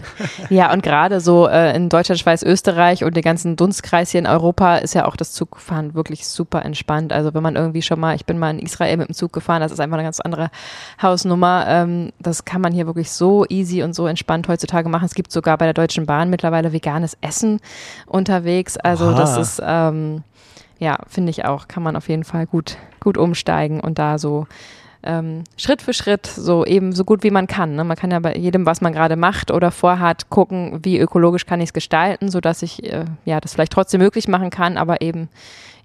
Ja, 0.50 0.72
und 0.72 0.84
gerade 0.84 1.20
so 1.20 1.48
äh, 1.48 1.76
in 1.76 1.89
Deutschland, 1.89 2.20
Schweiz, 2.20 2.44
Österreich 2.44 3.04
und 3.04 3.15
den 3.15 3.24
ganzen 3.24 3.56
Dunstkreis 3.56 4.12
hier 4.12 4.20
in 4.20 4.28
Europa 4.28 4.78
ist 4.78 4.94
ja 4.94 5.06
auch 5.06 5.15
das 5.15 5.34
Zugfahren 5.34 5.94
wirklich 5.94 6.28
super 6.28 6.63
entspannt. 6.63 7.13
Also 7.13 7.34
wenn 7.34 7.44
man 7.44 7.56
irgendwie 7.56 7.82
schon 7.82 8.00
mal, 8.00 8.15
ich 8.15 8.26
bin 8.26 8.38
mal 8.38 8.52
in 8.52 8.60
Israel 8.60 8.98
mit 8.98 9.10
dem 9.10 9.15
Zug 9.15 9.34
gefahren, 9.34 9.62
das 9.62 9.72
ist 9.72 9.80
einfach 9.80 9.98
eine 9.98 10.04
ganz 10.04 10.20
andere 10.20 10.50
Hausnummer. 11.02 11.65
Ähm, 11.67 12.12
das 12.20 12.46
kann 12.46 12.62
man 12.62 12.74
hier 12.74 12.86
wirklich 12.86 13.12
so 13.12 13.46
easy 13.50 13.84
und 13.84 13.94
so 13.94 14.08
entspannt 14.08 14.48
heutzutage 14.48 14.89
machen. 14.89 15.06
Es 15.06 15.15
gibt 15.15 15.32
sogar 15.32 15.58
bei 15.58 15.65
der 15.65 15.74
Deutschen 15.74 16.06
Bahn 16.06 16.30
mittlerweile 16.30 16.74
veganes 16.74 17.17
Essen 17.22 17.60
unterwegs. 18.06 18.78
Also 18.78 19.06
Aha. 19.06 19.17
das 19.17 19.38
ist 19.38 19.62
ähm, 19.65 20.24
ja, 20.82 20.98
finde 21.08 21.30
ich 21.30 21.46
auch, 21.46 21.67
kann 21.67 21.84
man 21.84 21.96
auf 21.96 22.10
jeden 22.10 22.24
Fall 22.24 22.48
gut, 22.48 22.78
gut 23.00 23.15
umsteigen 23.15 23.80
und 23.80 24.00
da 24.00 24.17
so 24.17 24.48
ähm, 25.04 25.44
Schritt 25.56 25.84
für 25.84 25.94
Schritt 25.94 26.26
so 26.26 26.65
eben 26.65 26.91
so 26.91 27.04
gut 27.04 27.24
wie 27.24 27.30
man 27.30 27.46
kann. 27.46 27.76
Ne? 27.76 27.84
Man 27.84 27.96
kann 27.96 28.10
ja 28.10 28.20
bei 28.20 28.36
jedem, 28.36 28.65
was 28.65 28.82
man 28.82 28.91
gerade 28.91 29.15
macht 29.15 29.52
oder 29.52 29.72
vorhat, 29.72 30.30
gucken, 30.30 30.80
wie 30.84 31.00
ökologisch 31.00 31.46
kann 31.46 31.62
ich 31.62 31.70
es 31.70 31.74
gestalten, 31.74 32.30
sodass 32.30 32.63
ich 32.63 32.84
äh, 32.84 33.06
ja 33.26 33.39
das 33.39 33.54
vielleicht 33.54 33.74
trotzdem 33.74 34.02
möglich 34.02 34.28
machen 34.28 34.50
kann, 34.50 34.78
aber 34.78 35.02
eben 35.02 35.30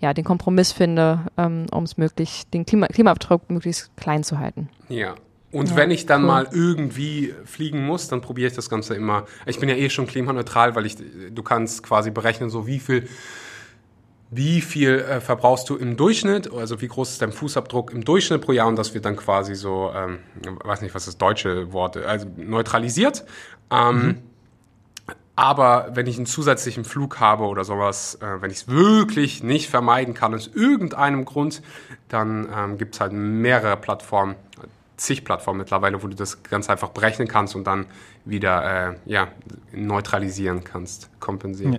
ja 0.00 0.14
den 0.14 0.24
Kompromiss 0.24 0.72
finde, 0.72 1.20
ähm, 1.36 1.66
um 1.70 1.84
es 1.84 1.98
möglich, 1.98 2.44
den 2.54 2.64
Klima 2.64 2.86
Klimaabdruck 2.86 3.50
möglichst 3.50 3.94
klein 3.98 4.24
zu 4.24 4.38
halten. 4.38 4.70
Ja. 4.88 5.14
Und 5.52 5.70
ja, 5.70 5.76
wenn 5.76 5.90
ich 5.90 6.06
dann 6.06 6.22
cool. 6.22 6.26
mal 6.26 6.48
irgendwie 6.52 7.34
fliegen 7.44 7.84
muss, 7.84 8.08
dann 8.08 8.22
probiere 8.22 8.48
ich 8.48 8.54
das 8.54 8.68
Ganze 8.70 8.94
immer. 8.94 9.26
Ich 9.44 9.60
bin 9.60 9.68
ja 9.68 9.76
eh 9.76 9.90
schon 9.90 10.06
klimaneutral, 10.06 10.74
weil 10.74 10.86
ich, 10.86 10.96
du 10.96 11.42
kannst 11.42 11.82
quasi 11.82 12.10
berechnen, 12.10 12.50
so 12.50 12.66
wie 12.66 12.78
viel 12.78 13.08
wie 14.30 14.60
viel 14.60 14.98
äh, 14.98 15.20
verbrauchst 15.20 15.70
du 15.70 15.76
im 15.76 15.96
Durchschnitt, 15.96 16.52
also 16.52 16.80
wie 16.80 16.88
groß 16.88 17.12
ist 17.12 17.22
dein 17.22 17.32
Fußabdruck 17.32 17.92
im 17.92 18.04
Durchschnitt 18.04 18.40
pro 18.40 18.52
Jahr 18.52 18.66
und 18.66 18.76
das 18.76 18.92
wird 18.92 19.04
dann 19.04 19.16
quasi 19.16 19.54
so, 19.54 19.92
ähm, 19.94 20.18
weiß 20.64 20.82
nicht, 20.82 20.94
was 20.94 21.04
das 21.04 21.16
deutsche 21.16 21.72
Wort, 21.72 21.96
also 21.96 22.26
neutralisiert. 22.36 23.24
Ähm, 23.70 23.96
mhm. 23.96 24.18
Aber 25.36 25.90
wenn 25.92 26.06
ich 26.06 26.16
einen 26.16 26.24
zusätzlichen 26.24 26.84
Flug 26.84 27.20
habe 27.20 27.44
oder 27.44 27.62
sowas, 27.62 28.16
äh, 28.16 28.40
wenn 28.40 28.50
ich 28.50 28.56
es 28.58 28.68
wirklich 28.68 29.42
nicht 29.42 29.68
vermeiden 29.68 30.14
kann 30.14 30.34
aus 30.34 30.50
irgendeinem 30.52 31.26
Grund, 31.26 31.62
dann 32.08 32.48
ähm, 32.52 32.78
gibt 32.78 32.94
es 32.94 33.00
halt 33.00 33.12
mehrere 33.12 33.76
Plattformen, 33.76 34.34
zig 34.96 35.24
Plattformen 35.24 35.58
mittlerweile, 35.58 36.02
wo 36.02 36.06
du 36.08 36.16
das 36.16 36.42
ganz 36.42 36.70
einfach 36.70 36.88
berechnen 36.88 37.28
kannst 37.28 37.54
und 37.54 37.64
dann 37.64 37.84
wieder 38.24 38.88
äh, 38.88 38.96
ja, 39.04 39.28
neutralisieren 39.72 40.64
kannst, 40.64 41.10
kompensieren. 41.20 41.74
Ja. 41.74 41.78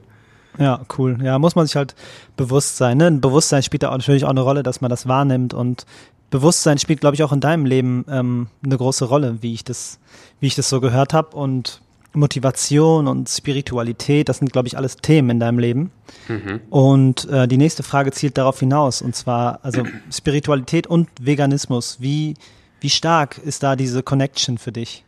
Ja, 0.58 0.82
cool. 0.98 1.18
Ja, 1.24 1.40
muss 1.40 1.56
man 1.56 1.66
sich 1.66 1.76
halt 1.76 1.96
bewusst 2.36 2.78
sein. 2.78 2.98
Ne? 2.98 3.12
Bewusstsein 3.12 3.64
spielt 3.64 3.84
da 3.84 3.90
auch 3.90 3.98
natürlich 3.98 4.26
auch 4.26 4.30
eine 4.30 4.42
Rolle, 4.42 4.64
dass 4.64 4.82
man 4.82 4.90
das 4.90 5.08
wahrnimmt 5.08 5.54
und 5.54 5.86
Bewusstsein 6.30 6.78
spielt, 6.78 7.00
glaube 7.00 7.16
ich, 7.16 7.24
auch 7.24 7.32
in 7.32 7.40
deinem 7.40 7.66
Leben 7.66 8.06
ähm, 8.10 8.48
eine 8.64 8.78
große 8.78 9.06
Rolle, 9.06 9.38
wie 9.42 9.54
ich 9.54 9.64
das, 9.64 10.00
wie 10.40 10.48
ich 10.48 10.56
das 10.56 10.70
so 10.70 10.82
gehört 10.82 11.14
habe. 11.14 11.36
Und 11.36 11.82
Motivation 12.14 13.08
und 13.08 13.30
Spiritualität, 13.30 14.28
das 14.28 14.40
sind, 14.40 14.52
glaube 14.52 14.68
ich, 14.68 14.78
alles 14.78 14.98
Themen 14.98 15.30
in 15.30 15.40
deinem 15.40 15.60
Leben. 15.60 15.92
Mhm. 16.28 16.62
Und 16.70 17.30
äh, 17.30 17.48
die 17.48 17.58
nächste 17.58 17.84
Frage 17.84 18.12
zielt 18.12 18.38
darauf 18.38 18.60
hinaus, 18.60 19.02
und 19.02 19.16
zwar 19.16 19.60
also 19.64 19.84
Spiritualität 20.12 20.88
und 20.88 21.08
Veganismus. 21.22 21.98
Wie, 22.02 22.34
wie 22.82 22.90
stark 22.90 23.38
ist 23.38 23.64
da 23.64 23.76
diese 23.76 24.04
Connection 24.04 24.58
für 24.58 24.74
dich? 24.74 25.06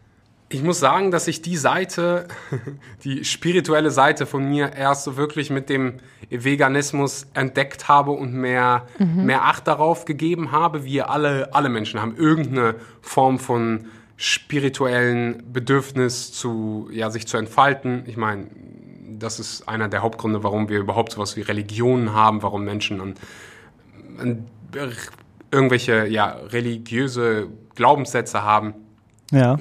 Ich 0.52 0.64
muss 0.64 0.80
sagen, 0.80 1.12
dass 1.12 1.28
ich 1.28 1.44
die 1.44 1.58
Seite, 1.58 2.28
die 3.04 3.24
spirituelle 3.24 3.92
Seite 3.92 4.26
von 4.26 4.50
mir 4.50 4.74
erst 4.74 5.04
so 5.04 5.16
wirklich 5.16 5.52
mit 5.52 5.70
dem 5.70 5.98
Veganismus 6.30 7.28
entdeckt 7.36 7.88
habe 7.88 8.12
und 8.12 8.34
mehr, 8.34 8.88
mhm. 8.98 9.26
mehr 9.26 9.46
Acht 9.46 9.68
darauf 9.68 10.06
gegeben 10.06 10.52
habe. 10.52 10.84
Wir 10.84 11.12
alle, 11.12 11.54
alle 11.54 11.70
Menschen 11.70 12.02
haben 12.02 12.16
irgendeine 12.16 12.76
Form 13.02 13.38
von 13.38 13.86
spirituellen 14.18 15.44
Bedürfnis 15.54 16.34
zu, 16.34 16.90
ja, 16.92 17.12
sich 17.12 17.28
zu 17.28 17.38
entfalten. 17.38 18.04
Ich 18.08 18.18
meine, 18.18 18.48
das 19.20 19.40
ist 19.40 19.70
einer 19.70 19.88
der 19.88 20.02
Hauptgründe, 20.02 20.44
warum 20.44 20.68
wir 20.68 20.80
überhaupt 20.80 21.12
sowas 21.12 21.38
wie 21.38 21.42
Religionen 21.42 22.14
haben, 22.14 22.42
warum 22.42 22.66
Menschen 22.66 23.02
an, 23.02 23.14
an 24.18 24.46
irgendwelche, 25.52 26.08
ja, 26.08 26.38
religiöse 26.50 27.48
Glaubenssätze 27.76 28.44
haben. 28.44 28.74
Ja. 29.32 29.58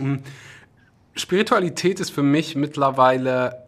Spiritualität 1.19 2.01
ist 2.01 2.11
für 2.11 2.23
mich 2.23 2.57
mittlerweile 2.57 3.67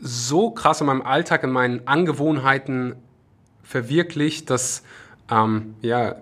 so 0.00 0.50
krass 0.50 0.80
in 0.80 0.86
meinem 0.86 1.02
Alltag, 1.02 1.44
in 1.44 1.50
meinen 1.50 1.86
Angewohnheiten 1.86 2.96
verwirklicht, 3.62 4.50
dass, 4.50 4.82
ähm, 5.30 5.74
ja, 5.80 6.16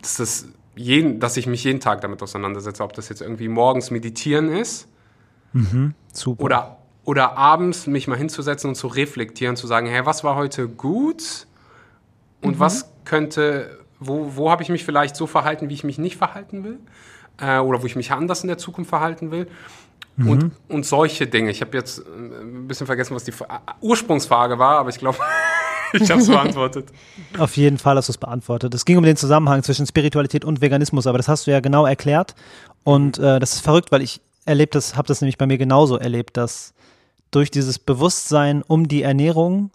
dass, 0.00 0.16
das 0.16 0.48
jeden, 0.76 1.20
dass 1.20 1.36
ich 1.36 1.46
mich 1.46 1.64
jeden 1.64 1.80
Tag 1.80 2.00
damit 2.00 2.22
auseinandersetze, 2.22 2.82
ob 2.84 2.92
das 2.92 3.08
jetzt 3.08 3.20
irgendwie 3.20 3.48
morgens 3.48 3.90
meditieren 3.90 4.48
ist 4.48 4.88
mhm, 5.52 5.94
super. 6.12 6.42
Oder, 6.42 6.78
oder 7.04 7.36
abends 7.36 7.86
mich 7.86 8.06
mal 8.08 8.16
hinzusetzen 8.16 8.70
und 8.70 8.74
zu 8.76 8.86
reflektieren, 8.86 9.56
zu 9.56 9.66
sagen, 9.66 9.86
hey, 9.86 10.06
was 10.06 10.24
war 10.24 10.36
heute 10.36 10.68
gut 10.68 11.46
und 12.42 12.56
mhm. 12.56 12.60
was 12.60 12.92
könnte, 13.04 13.78
wo, 13.98 14.36
wo 14.36 14.50
habe 14.50 14.62
ich 14.62 14.68
mich 14.68 14.84
vielleicht 14.84 15.16
so 15.16 15.26
verhalten, 15.26 15.68
wie 15.68 15.74
ich 15.74 15.84
mich 15.84 15.98
nicht 15.98 16.16
verhalten 16.16 16.64
will? 16.64 16.78
Äh, 17.40 17.58
oder 17.58 17.82
wo 17.82 17.86
ich 17.86 17.96
mich 17.96 18.12
anders 18.12 18.42
in 18.42 18.48
der 18.48 18.58
Zukunft 18.58 18.90
verhalten 18.90 19.30
will. 19.30 19.48
Mhm. 20.16 20.28
Und, 20.28 20.52
und 20.68 20.86
solche 20.86 21.26
Dinge. 21.26 21.50
Ich 21.50 21.60
habe 21.60 21.76
jetzt 21.76 22.00
äh, 22.00 22.02
ein 22.02 22.66
bisschen 22.66 22.86
vergessen, 22.86 23.14
was 23.14 23.24
die 23.24 23.32
Ursprungsfrage 23.80 24.58
war, 24.58 24.78
aber 24.78 24.90
ich 24.90 24.98
glaube, 24.98 25.18
ich 25.92 26.10
habe 26.10 26.20
es 26.20 26.28
beantwortet. 26.28 26.88
Auf 27.38 27.56
jeden 27.56 27.78
Fall 27.78 27.96
hast 27.96 28.08
du 28.08 28.12
es 28.12 28.18
beantwortet. 28.18 28.74
Es 28.74 28.84
ging 28.84 28.98
um 28.98 29.04
den 29.04 29.16
Zusammenhang 29.16 29.62
zwischen 29.62 29.86
Spiritualität 29.86 30.44
und 30.44 30.60
Veganismus, 30.60 31.06
aber 31.06 31.18
das 31.18 31.28
hast 31.28 31.46
du 31.46 31.50
ja 31.50 31.60
genau 31.60 31.86
erklärt. 31.86 32.34
Und 32.82 33.18
äh, 33.18 33.38
das 33.38 33.54
ist 33.54 33.60
verrückt, 33.60 33.92
weil 33.92 34.02
ich 34.02 34.20
erlebt 34.44 34.74
das, 34.74 34.96
habe 34.96 35.06
das 35.06 35.20
nämlich 35.20 35.38
bei 35.38 35.46
mir 35.46 35.58
genauso 35.58 35.98
erlebt, 35.98 36.36
dass 36.36 36.74
durch 37.30 37.50
dieses 37.50 37.78
Bewusstsein 37.78 38.62
um 38.62 38.88
die 38.88 39.02
Ernährung 39.02 39.70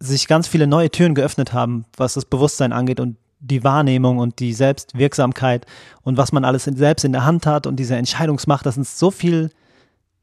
sich 0.00 0.26
ganz 0.26 0.48
viele 0.48 0.66
neue 0.66 0.90
Türen 0.90 1.14
geöffnet 1.14 1.52
haben, 1.52 1.84
was 1.96 2.14
das 2.14 2.24
Bewusstsein 2.24 2.72
angeht 2.72 2.98
und 2.98 3.16
die 3.42 3.64
Wahrnehmung 3.64 4.18
und 4.18 4.38
die 4.38 4.54
Selbstwirksamkeit 4.54 5.66
und 6.02 6.16
was 6.16 6.32
man 6.32 6.44
alles 6.44 6.64
selbst 6.64 7.04
in 7.04 7.12
der 7.12 7.24
Hand 7.24 7.44
hat 7.46 7.66
und 7.66 7.76
diese 7.76 7.96
Entscheidungsmacht, 7.96 8.64
das 8.64 8.78
ist 8.78 8.98
so 8.98 9.10
viel, 9.10 9.50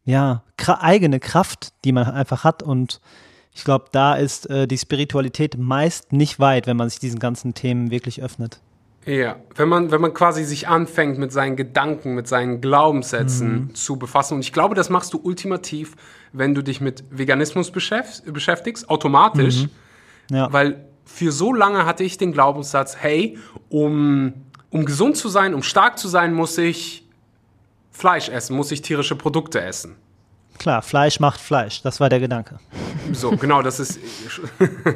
ja, 0.06 0.44
eigene 0.80 1.20
Kraft, 1.20 1.74
die 1.84 1.92
man 1.92 2.06
einfach 2.06 2.44
hat 2.44 2.64
und 2.64 3.02
ich 3.54 3.64
glaube, 3.66 3.86
da 3.92 4.16
ist 4.16 4.50
äh, 4.50 4.68
die 4.68 4.78
Spiritualität 4.78 5.58
meist 5.58 6.14
nicht 6.14 6.40
weit, 6.40 6.66
wenn 6.66 6.78
man 6.78 6.90
sich 6.90 7.00
diesen 7.00 7.20
ganzen 7.20 7.54
Themen 7.54 7.92
wirklich 7.92 8.22
öffnet. 8.22 8.62
Ja, 9.06 9.38
wenn 9.56 9.70
man, 9.70 9.92
wenn 9.92 10.02
man 10.02 10.14
quasi 10.14 10.44
sich 10.44 10.68
anfängt, 10.68 11.18
mit 11.18 11.32
seinen 11.32 11.56
Gedanken, 11.56 12.16
mit 12.16 12.28
seinen 12.28 12.62
Glaubenssätzen 12.62 13.52
mhm. 13.52 13.76
zu 13.76 13.98
befassen. 13.98 14.36
Und 14.36 14.42
ich 14.42 14.54
glaube, 14.54 14.76
das 14.76 14.90
machst 14.90 15.14
du 15.14 15.20
ultimativ, 15.22 15.96
wenn 16.32 16.54
du 16.54 16.62
dich 16.62 16.80
mit 16.80 17.04
Veganismus 17.10 17.72
beschäftigst, 17.72 18.90
automatisch. 18.90 19.64
Mhm. 19.64 20.36
Ja. 20.36 20.54
Weil 20.54 20.89
für 21.14 21.32
so 21.32 21.54
lange 21.54 21.86
hatte 21.86 22.04
ich 22.04 22.18
den 22.18 22.32
Glaubenssatz, 22.32 22.98
hey, 22.98 23.38
um, 23.70 24.34
um 24.70 24.86
gesund 24.86 25.18
zu 25.18 25.28
sein, 25.28 25.54
um 25.54 25.64
stark 25.64 25.98
zu 25.98 26.08
sein, 26.08 26.34
muss 26.34 26.58
ich 26.58 27.06
Fleisch 27.92 28.30
essen, 28.30 28.56
muss 28.56 28.72
ich 28.72 28.82
tierische 28.82 29.16
Produkte 29.16 29.62
essen. 29.62 29.96
Klar, 30.60 30.82
Fleisch 30.82 31.20
macht 31.20 31.42
Fleisch, 31.42 31.82
das 31.82 32.00
war 32.00 32.10
der 32.10 32.20
Gedanke. 32.20 32.60
So, 33.12 33.32
genau, 33.32 33.62
das 33.62 33.80
ist, 33.80 34.00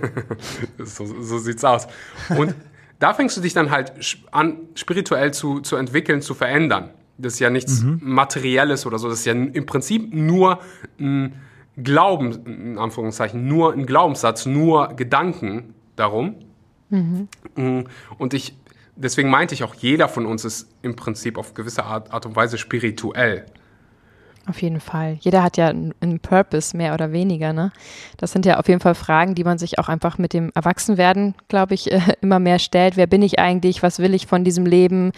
so, 0.77 1.21
so 1.21 1.37
sieht's 1.39 1.63
aus. 1.63 1.87
Und 2.29 2.55
da 2.99 3.13
fängst 3.13 3.35
du 3.35 3.41
dich 3.41 3.53
dann 3.53 3.71
halt 3.71 3.93
an, 4.31 4.57
spirituell 4.75 5.33
zu, 5.33 5.59
zu 5.59 5.75
entwickeln, 5.75 6.21
zu 6.21 6.33
verändern. 6.33 6.91
Das 7.17 7.33
ist 7.33 7.39
ja 7.39 7.49
nichts 7.49 7.81
mhm. 7.81 7.99
Materielles 8.01 8.85
oder 8.85 8.99
so, 8.99 9.09
das 9.09 9.19
ist 9.19 9.25
ja 9.25 9.33
im 9.33 9.65
Prinzip 9.65 10.13
nur 10.13 10.59
ein 10.99 11.33
Glauben, 11.75 12.45
in 12.45 12.77
Anführungszeichen, 12.77 13.47
nur 13.47 13.73
ein 13.73 13.85
Glaubenssatz, 13.85 14.45
nur 14.45 14.89
Gedanken, 14.95 15.73
darum. 15.95 16.35
Mhm. 16.89 17.27
Und 18.17 18.33
ich, 18.33 18.55
deswegen 18.95 19.29
meinte 19.29 19.53
ich 19.55 19.63
auch, 19.63 19.73
jeder 19.75 20.07
von 20.07 20.25
uns 20.25 20.45
ist 20.45 20.69
im 20.81 20.95
Prinzip 20.95 21.37
auf 21.37 21.53
gewisse 21.53 21.83
Art, 21.83 22.11
Art 22.11 22.25
und 22.25 22.35
Weise 22.35 22.57
spirituell. 22.57 23.45
Auf 24.45 24.61
jeden 24.61 24.81
Fall. 24.81 25.17
Jeder 25.21 25.41
hat 25.41 25.55
ja 25.55 25.69
einen 25.69 26.19
Purpose, 26.21 26.75
mehr 26.75 26.93
oder 26.93 27.13
weniger. 27.13 27.53
Ne? 27.53 27.71
Das 28.17 28.33
sind 28.33 28.45
ja 28.45 28.59
auf 28.59 28.67
jeden 28.67 28.81
Fall 28.81 28.93
Fragen, 28.93 29.35
die 29.35 29.45
man 29.45 29.57
sich 29.57 29.79
auch 29.79 29.87
einfach 29.87 30.17
mit 30.17 30.33
dem 30.33 30.51
Erwachsenwerden, 30.53 31.33
glaube 31.47 31.75
ich, 31.75 31.89
äh, 31.93 32.01
immer 32.21 32.39
mehr 32.39 32.59
stellt. 32.59 32.97
Wer 32.97 33.07
bin 33.07 33.21
ich 33.21 33.39
eigentlich? 33.39 33.83
Was 33.83 33.99
will 33.99 34.13
ich 34.13 34.27
von 34.27 34.43
diesem 34.43 34.65
Leben? 34.65 35.13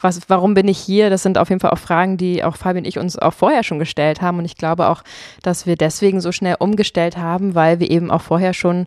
Was, 0.00 0.20
warum 0.28 0.54
bin 0.54 0.66
ich 0.66 0.78
hier? 0.78 1.10
Das 1.10 1.22
sind 1.22 1.36
auf 1.36 1.50
jeden 1.50 1.60
Fall 1.60 1.72
auch 1.72 1.78
Fragen, 1.78 2.16
die 2.16 2.42
auch 2.42 2.56
Fabi 2.56 2.78
und 2.78 2.86
ich 2.86 2.98
uns 2.98 3.18
auch 3.18 3.34
vorher 3.34 3.64
schon 3.64 3.78
gestellt 3.78 4.22
haben. 4.22 4.38
Und 4.38 4.46
ich 4.46 4.56
glaube 4.56 4.88
auch, 4.88 5.02
dass 5.42 5.66
wir 5.66 5.76
deswegen 5.76 6.22
so 6.22 6.32
schnell 6.32 6.56
umgestellt 6.58 7.18
haben, 7.18 7.54
weil 7.54 7.80
wir 7.80 7.90
eben 7.90 8.10
auch 8.10 8.22
vorher 8.22 8.54
schon 8.54 8.86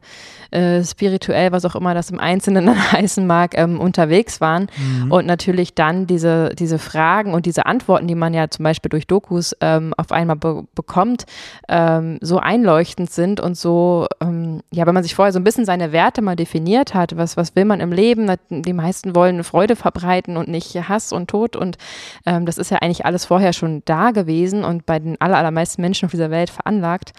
äh, 0.49 0.83
spirituell, 0.83 1.51
was 1.51 1.65
auch 1.65 1.75
immer 1.75 1.93
das 1.93 2.09
im 2.09 2.19
Einzelnen 2.19 2.67
heißen 2.91 3.27
mag, 3.27 3.55
ähm, 3.55 3.79
unterwegs 3.79 4.41
waren. 4.41 4.67
Mhm. 4.75 5.11
Und 5.11 5.27
natürlich 5.27 5.75
dann 5.75 6.07
diese, 6.07 6.49
diese 6.57 6.79
Fragen 6.79 7.35
und 7.35 7.45
diese 7.45 7.67
Antworten, 7.67 8.07
die 8.07 8.15
man 8.15 8.33
ja 8.33 8.49
zum 8.49 8.63
Beispiel 8.63 8.89
durch 8.89 9.05
Dokus 9.05 9.55
ähm, 9.61 9.82
auf 9.97 10.11
einmal 10.11 10.37
be 10.37 10.63
bekommt, 10.75 11.25
ähm, 11.67 12.17
so 12.21 12.37
einleuchtend 12.37 13.11
sind 13.11 13.39
und 13.39 13.57
so, 13.57 14.07
ähm, 14.21 14.61
ja, 14.71 14.85
wenn 14.85 14.93
man 14.93 15.03
sich 15.03 15.15
vorher 15.15 15.33
so 15.33 15.39
ein 15.39 15.43
bisschen 15.43 15.65
seine 15.65 15.91
Werte 15.91 16.21
mal 16.21 16.35
definiert 16.35 16.93
hat, 16.93 17.17
was, 17.17 17.35
was 17.35 17.55
will 17.55 17.65
man 17.65 17.79
im 17.79 17.91
Leben? 17.91 18.31
Die 18.49 18.73
meisten 18.73 19.15
wollen 19.15 19.43
Freude 19.43 19.75
verbreiten 19.75 20.37
und 20.37 20.47
nicht 20.47 20.75
Hass 20.87 21.11
und 21.11 21.29
Tod 21.29 21.55
und 21.55 21.77
ähm, 22.25 22.45
das 22.45 22.57
ist 22.57 22.71
ja 22.71 22.77
eigentlich 22.77 23.05
alles 23.05 23.25
vorher 23.25 23.53
schon 23.53 23.81
da 23.85 24.11
gewesen 24.11 24.63
und 24.63 24.85
bei 24.85 24.99
den 24.99 25.19
aller, 25.19 25.37
allermeisten 25.37 25.81
Menschen 25.81 26.05
auf 26.05 26.11
dieser 26.11 26.31
Welt 26.31 26.49
veranlagt. 26.49 27.13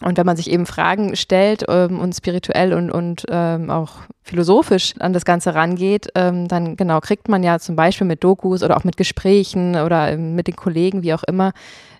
Und 0.00 0.18
wenn 0.18 0.26
man 0.26 0.36
sich 0.36 0.50
eben 0.50 0.66
Fragen 0.66 1.14
stellt 1.16 1.64
ähm, 1.68 2.00
und 2.00 2.14
spirituell 2.14 2.74
und, 2.74 2.90
und 2.90 3.24
ähm, 3.28 3.70
auch 3.70 3.92
philosophisch 4.22 4.94
an 4.98 5.12
das 5.12 5.24
Ganze 5.24 5.54
rangeht, 5.54 6.08
ähm, 6.14 6.48
dann 6.48 6.76
genau 6.76 7.00
kriegt 7.00 7.28
man 7.28 7.42
ja 7.42 7.58
zum 7.58 7.76
Beispiel 7.76 8.06
mit 8.06 8.24
Dokus 8.24 8.62
oder 8.62 8.76
auch 8.76 8.84
mit 8.84 8.96
Gesprächen 8.96 9.76
oder 9.76 10.12
ähm, 10.12 10.34
mit 10.34 10.46
den 10.48 10.56
Kollegen, 10.56 11.02
wie 11.02 11.14
auch 11.14 11.22
immer, 11.22 11.52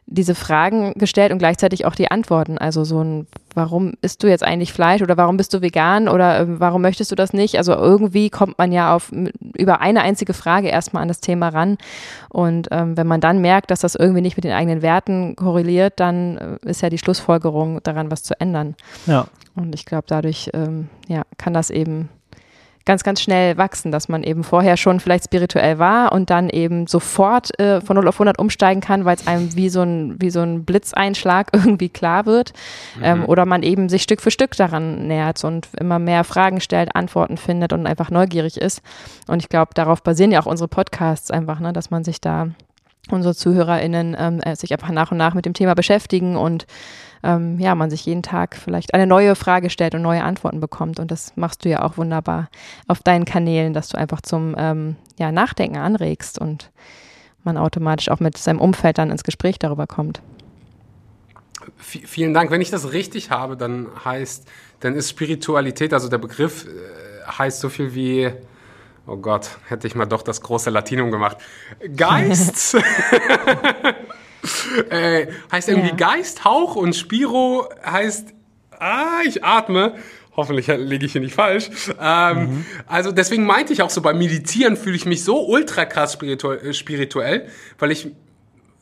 diese 0.06 0.34
Fragen 0.34 0.92
gestellt 0.94 1.32
und 1.32 1.38
gleichzeitig 1.38 1.86
auch 1.86 1.94
die 1.94 2.10
Antworten. 2.10 2.58
Also 2.58 2.84
so 2.84 3.02
ein, 3.02 3.26
warum 3.54 3.94
isst 4.02 4.22
du 4.22 4.26
jetzt 4.26 4.44
eigentlich 4.44 4.72
Fleisch 4.72 5.00
oder 5.00 5.16
warum 5.16 5.36
bist 5.36 5.54
du 5.54 5.62
vegan 5.62 6.08
oder 6.08 6.40
äh, 6.40 6.60
warum 6.60 6.82
möchtest 6.82 7.10
du 7.10 7.14
das 7.14 7.32
nicht? 7.32 7.56
Also 7.56 7.72
irgendwie 7.72 8.28
kommt 8.28 8.58
man 8.58 8.70
ja 8.70 8.94
auf 8.94 9.10
über 9.56 9.80
eine 9.80 10.02
einzige 10.02 10.34
Frage 10.34 10.68
erstmal 10.68 11.02
an 11.02 11.08
das 11.08 11.20
Thema 11.20 11.48
ran. 11.48 11.78
Und 12.28 12.68
ähm, 12.70 12.96
wenn 12.96 13.06
man 13.06 13.20
dann 13.20 13.40
merkt, 13.40 13.70
dass 13.70 13.80
das 13.80 13.94
irgendwie 13.94 14.20
nicht 14.20 14.36
mit 14.36 14.44
den 14.44 14.52
eigenen 14.52 14.82
Werten 14.82 15.36
korreliert, 15.36 15.94
dann 16.00 16.36
äh, 16.36 16.70
ist 16.70 16.82
ja 16.82 16.90
die 16.90 16.98
Schlussfolgerung 16.98 17.82
daran, 17.82 18.10
was 18.10 18.22
zu 18.22 18.38
ändern. 18.38 18.74
Ja. 19.06 19.26
Und 19.56 19.74
ich 19.74 19.86
glaube, 19.86 20.04
dadurch 20.06 20.50
ähm, 20.52 20.88
ja, 21.08 21.22
kann 21.38 21.54
das 21.54 21.70
eben 21.70 22.08
ganz, 22.86 23.02
ganz 23.02 23.22
schnell 23.22 23.56
wachsen, 23.56 23.90
dass 23.90 24.08
man 24.08 24.22
eben 24.22 24.44
vorher 24.44 24.76
schon 24.76 25.00
vielleicht 25.00 25.24
spirituell 25.24 25.78
war 25.78 26.12
und 26.12 26.28
dann 26.30 26.50
eben 26.50 26.86
sofort 26.86 27.58
äh, 27.58 27.80
von 27.80 27.96
0 27.96 28.08
auf 28.08 28.16
100 28.16 28.38
umsteigen 28.38 28.80
kann, 28.82 29.04
weil 29.04 29.16
es 29.16 29.26
einem 29.26 29.54
wie 29.56 29.70
so 29.70 29.82
ein, 29.82 30.20
wie 30.20 30.30
so 30.30 30.40
ein 30.40 30.64
Blitzeinschlag 30.64 31.48
irgendwie 31.52 31.88
klar 31.88 32.26
wird. 32.26 32.52
Mhm. 32.96 33.04
Ähm, 33.04 33.24
oder 33.24 33.46
man 33.46 33.62
eben 33.62 33.88
sich 33.88 34.02
Stück 34.02 34.20
für 34.20 34.30
Stück 34.30 34.56
daran 34.56 35.06
nähert 35.06 35.42
und 35.44 35.68
immer 35.78 35.98
mehr 35.98 36.24
Fragen 36.24 36.60
stellt, 36.60 36.94
Antworten 36.94 37.38
findet 37.38 37.72
und 37.72 37.86
einfach 37.86 38.10
neugierig 38.10 38.58
ist. 38.58 38.82
Und 39.26 39.40
ich 39.40 39.48
glaube, 39.48 39.72
darauf 39.74 40.02
basieren 40.02 40.32
ja 40.32 40.40
auch 40.40 40.46
unsere 40.46 40.68
Podcasts 40.68 41.30
einfach, 41.30 41.60
ne, 41.60 41.72
dass 41.72 41.90
man 41.90 42.04
sich 42.04 42.20
da 42.20 42.48
unsere 43.10 43.34
ZuhörerInnen 43.34 44.16
ähm, 44.18 44.40
äh, 44.40 44.56
sich 44.56 44.72
einfach 44.72 44.90
nach 44.90 45.10
und 45.10 45.18
nach 45.18 45.34
mit 45.34 45.44
dem 45.44 45.54
Thema 45.54 45.74
beschäftigen 45.74 46.36
und 46.36 46.66
ähm, 47.24 47.58
ja, 47.58 47.74
man 47.74 47.90
sich 47.90 48.04
jeden 48.06 48.22
Tag 48.22 48.56
vielleicht 48.56 48.94
eine 48.94 49.06
neue 49.06 49.34
Frage 49.34 49.70
stellt 49.70 49.94
und 49.94 50.02
neue 50.02 50.22
Antworten 50.22 50.60
bekommt. 50.60 51.00
Und 51.00 51.10
das 51.10 51.32
machst 51.36 51.64
du 51.64 51.68
ja 51.70 51.82
auch 51.82 51.96
wunderbar 51.96 52.48
auf 52.86 53.02
deinen 53.02 53.24
Kanälen, 53.24 53.72
dass 53.72 53.88
du 53.88 53.98
einfach 53.98 54.20
zum 54.20 54.54
ähm, 54.58 54.96
ja, 55.18 55.32
Nachdenken 55.32 55.78
anregst 55.78 56.38
und 56.38 56.70
man 57.42 57.56
automatisch 57.56 58.10
auch 58.10 58.20
mit 58.20 58.36
seinem 58.36 58.60
Umfeld 58.60 58.98
dann 58.98 59.10
ins 59.10 59.24
Gespräch 59.24 59.58
darüber 59.58 59.86
kommt. 59.86 60.20
V 61.78 62.00
vielen 62.04 62.34
Dank. 62.34 62.50
Wenn 62.50 62.60
ich 62.60 62.70
das 62.70 62.92
richtig 62.92 63.30
habe, 63.30 63.56
dann 63.56 63.88
heißt, 64.04 64.46
dann 64.80 64.94
ist 64.94 65.08
Spiritualität, 65.08 65.94
also 65.94 66.08
der 66.08 66.18
Begriff 66.18 66.66
äh, 66.66 67.30
heißt 67.30 67.60
so 67.60 67.70
viel 67.70 67.94
wie, 67.94 68.30
oh 69.06 69.16
Gott, 69.16 69.58
hätte 69.68 69.86
ich 69.86 69.94
mal 69.94 70.04
doch 70.04 70.22
das 70.22 70.42
große 70.42 70.68
Latinum 70.68 71.10
gemacht. 71.10 71.38
Geist 71.96 72.76
äh, 74.90 75.26
heißt 75.50 75.68
irgendwie 75.68 75.90
ja. 75.90 75.94
Geist, 75.94 76.44
Hauch 76.44 76.76
und 76.76 76.94
Spiro 76.94 77.68
heißt, 77.84 78.28
ah, 78.78 79.20
ich 79.26 79.44
atme. 79.44 79.94
Hoffentlich 80.36 80.66
lege 80.66 81.06
ich 81.06 81.12
hier 81.12 81.20
nicht 81.20 81.34
falsch. 81.34 81.70
Ähm, 82.00 82.38
mhm. 82.38 82.66
Also 82.86 83.12
deswegen 83.12 83.46
meinte 83.46 83.72
ich 83.72 83.82
auch 83.82 83.90
so, 83.90 84.02
beim 84.02 84.18
Meditieren 84.18 84.76
fühle 84.76 84.96
ich 84.96 85.06
mich 85.06 85.22
so 85.22 85.46
ultra 85.46 85.84
krass 85.84 86.14
spirituell, 86.14 86.58
äh, 86.58 86.72
spirituell 86.74 87.48
weil 87.78 87.92
ich 87.92 88.08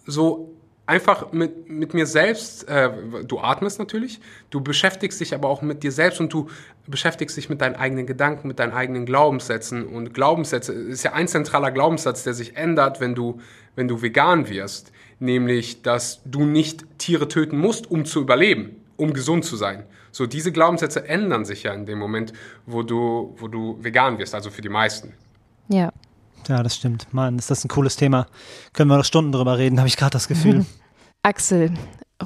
so 0.07 0.53
einfach 0.87 1.33
mit, 1.33 1.69
mit 1.69 1.95
mir 1.95 2.07
selbst, 2.07 2.69
äh, 2.69 2.91
du 3.27 3.39
atmest 3.39 3.79
natürlich, 3.79 4.21
du 4.51 4.61
beschäftigst 4.61 5.21
dich 5.21 5.35
aber 5.35 5.49
auch 5.49 5.63
mit 5.63 5.83
dir 5.83 5.93
selbst 5.93 6.21
und 6.21 6.33
du 6.33 6.49
beschäftigst 6.87 7.37
dich 7.37 7.49
mit 7.49 7.61
deinen 7.61 7.77
eigenen 7.77 8.07
Gedanken, 8.07 8.49
mit 8.49 8.59
deinen 8.59 8.73
eigenen 8.73 9.07
Glaubenssätzen. 9.07 9.87
Und 9.87 10.13
Glaubenssätze 10.13 10.73
ist 10.73 11.03
ja 11.03 11.13
ein 11.13 11.29
zentraler 11.29 11.71
Glaubenssatz, 11.71 12.25
der 12.25 12.35
sich 12.35 12.57
ändert, 12.57 13.01
wenn 13.01 13.15
du, 13.15 13.41
wenn 13.77 13.89
du 13.89 14.03
vegan 14.03 14.49
wirst. 14.49 14.93
Nämlich, 15.23 15.83
dass 15.83 16.21
du 16.25 16.45
nicht 16.45 16.99
Tiere 16.99 17.29
töten 17.29 17.57
musst, 17.57 17.89
um 17.89 18.05
zu 18.05 18.21
überleben, 18.21 18.75
um 18.97 19.13
gesund 19.13 19.45
zu 19.45 19.55
sein. 19.55 19.85
So, 20.11 20.27
diese 20.27 20.51
Glaubenssätze 20.51 21.09
ändern 21.09 21.45
sich 21.45 21.63
ja 21.63 21.73
in 21.75 21.87
dem 21.87 22.01
Moment, 22.01 22.33
wo 22.67 22.83
du, 22.83 23.33
wo 23.39 23.47
du 23.47 23.79
vegan 23.81 24.19
wirst, 24.19 24.35
also 24.35 24.51
für 24.51 24.63
die 24.63 24.69
meisten. 24.69 25.15
Ja. 25.69 25.93
Ja, 26.49 26.65
das 26.65 26.75
stimmt. 26.75 27.07
Mann, 27.15 27.39
ist 27.39 27.53
das 27.53 27.65
ein 27.65 27.69
cooles 27.69 27.95
Thema. 27.95 28.27
Können 28.73 28.91
wir 28.91 28.97
noch 28.97 29.05
Stunden 29.05 29.31
drüber 29.31 29.59
reden, 29.59 29.79
habe 29.79 29.87
ich 29.87 29.97
gerade 29.97 30.11
das 30.11 30.27
Gefühl. 30.27 30.67
Axel, 31.23 31.71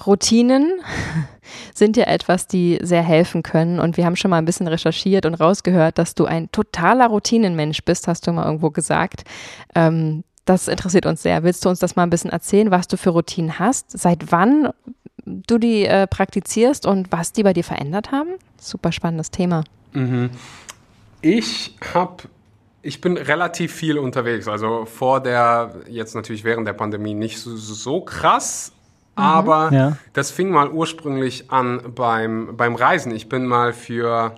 Routinen 0.06 0.80
sind 1.74 1.98
ja 1.98 2.04
etwas, 2.04 2.46
die 2.46 2.78
sehr 2.80 3.02
helfen 3.02 3.42
können. 3.42 3.78
Und 3.78 3.98
wir 3.98 4.06
haben 4.06 4.16
schon 4.16 4.30
mal 4.30 4.38
ein 4.38 4.46
bisschen 4.46 4.68
recherchiert 4.68 5.26
und 5.26 5.34
rausgehört, 5.34 5.98
dass 5.98 6.14
du 6.14 6.24
ein 6.24 6.50
totaler 6.50 7.08
Routinenmensch 7.08 7.84
bist, 7.84 8.08
hast 8.08 8.26
du 8.26 8.32
mal 8.32 8.46
irgendwo 8.46 8.70
gesagt. 8.70 9.24
Ähm, 9.74 10.24
das 10.46 10.68
interessiert 10.68 11.04
uns 11.04 11.22
sehr. 11.22 11.42
Willst 11.42 11.64
du 11.64 11.68
uns 11.68 11.80
das 11.80 11.96
mal 11.96 12.04
ein 12.04 12.10
bisschen 12.10 12.30
erzählen, 12.30 12.70
was 12.70 12.88
du 12.88 12.96
für 12.96 13.10
Routinen 13.10 13.58
hast? 13.58 13.90
Seit 13.90 14.32
wann 14.32 14.70
du 15.26 15.58
die 15.58 15.84
äh, 15.84 16.06
praktizierst 16.06 16.86
und 16.86 17.12
was 17.12 17.32
die 17.32 17.42
bei 17.42 17.52
dir 17.52 17.64
verändert 17.64 18.12
haben? 18.12 18.30
Super 18.58 18.92
spannendes 18.92 19.30
Thema. 19.30 19.64
Mhm. 19.92 20.30
Ich 21.20 21.76
habe 21.92 22.24
ich 22.86 23.00
bin 23.00 23.16
relativ 23.16 23.74
viel 23.74 23.98
unterwegs. 23.98 24.46
Also 24.46 24.84
vor 24.84 25.20
der, 25.20 25.74
jetzt 25.88 26.14
natürlich 26.14 26.44
während 26.44 26.68
der 26.68 26.72
Pandemie 26.72 27.14
nicht 27.14 27.40
so, 27.40 27.56
so 27.56 28.00
krass, 28.00 28.72
mhm. 29.16 29.24
aber 29.24 29.70
ja. 29.72 29.96
das 30.12 30.30
fing 30.30 30.50
mal 30.50 30.70
ursprünglich 30.70 31.50
an 31.50 31.80
beim, 31.96 32.56
beim 32.56 32.76
Reisen. 32.76 33.12
Ich 33.12 33.28
bin 33.28 33.44
mal 33.44 33.72
für 33.72 34.36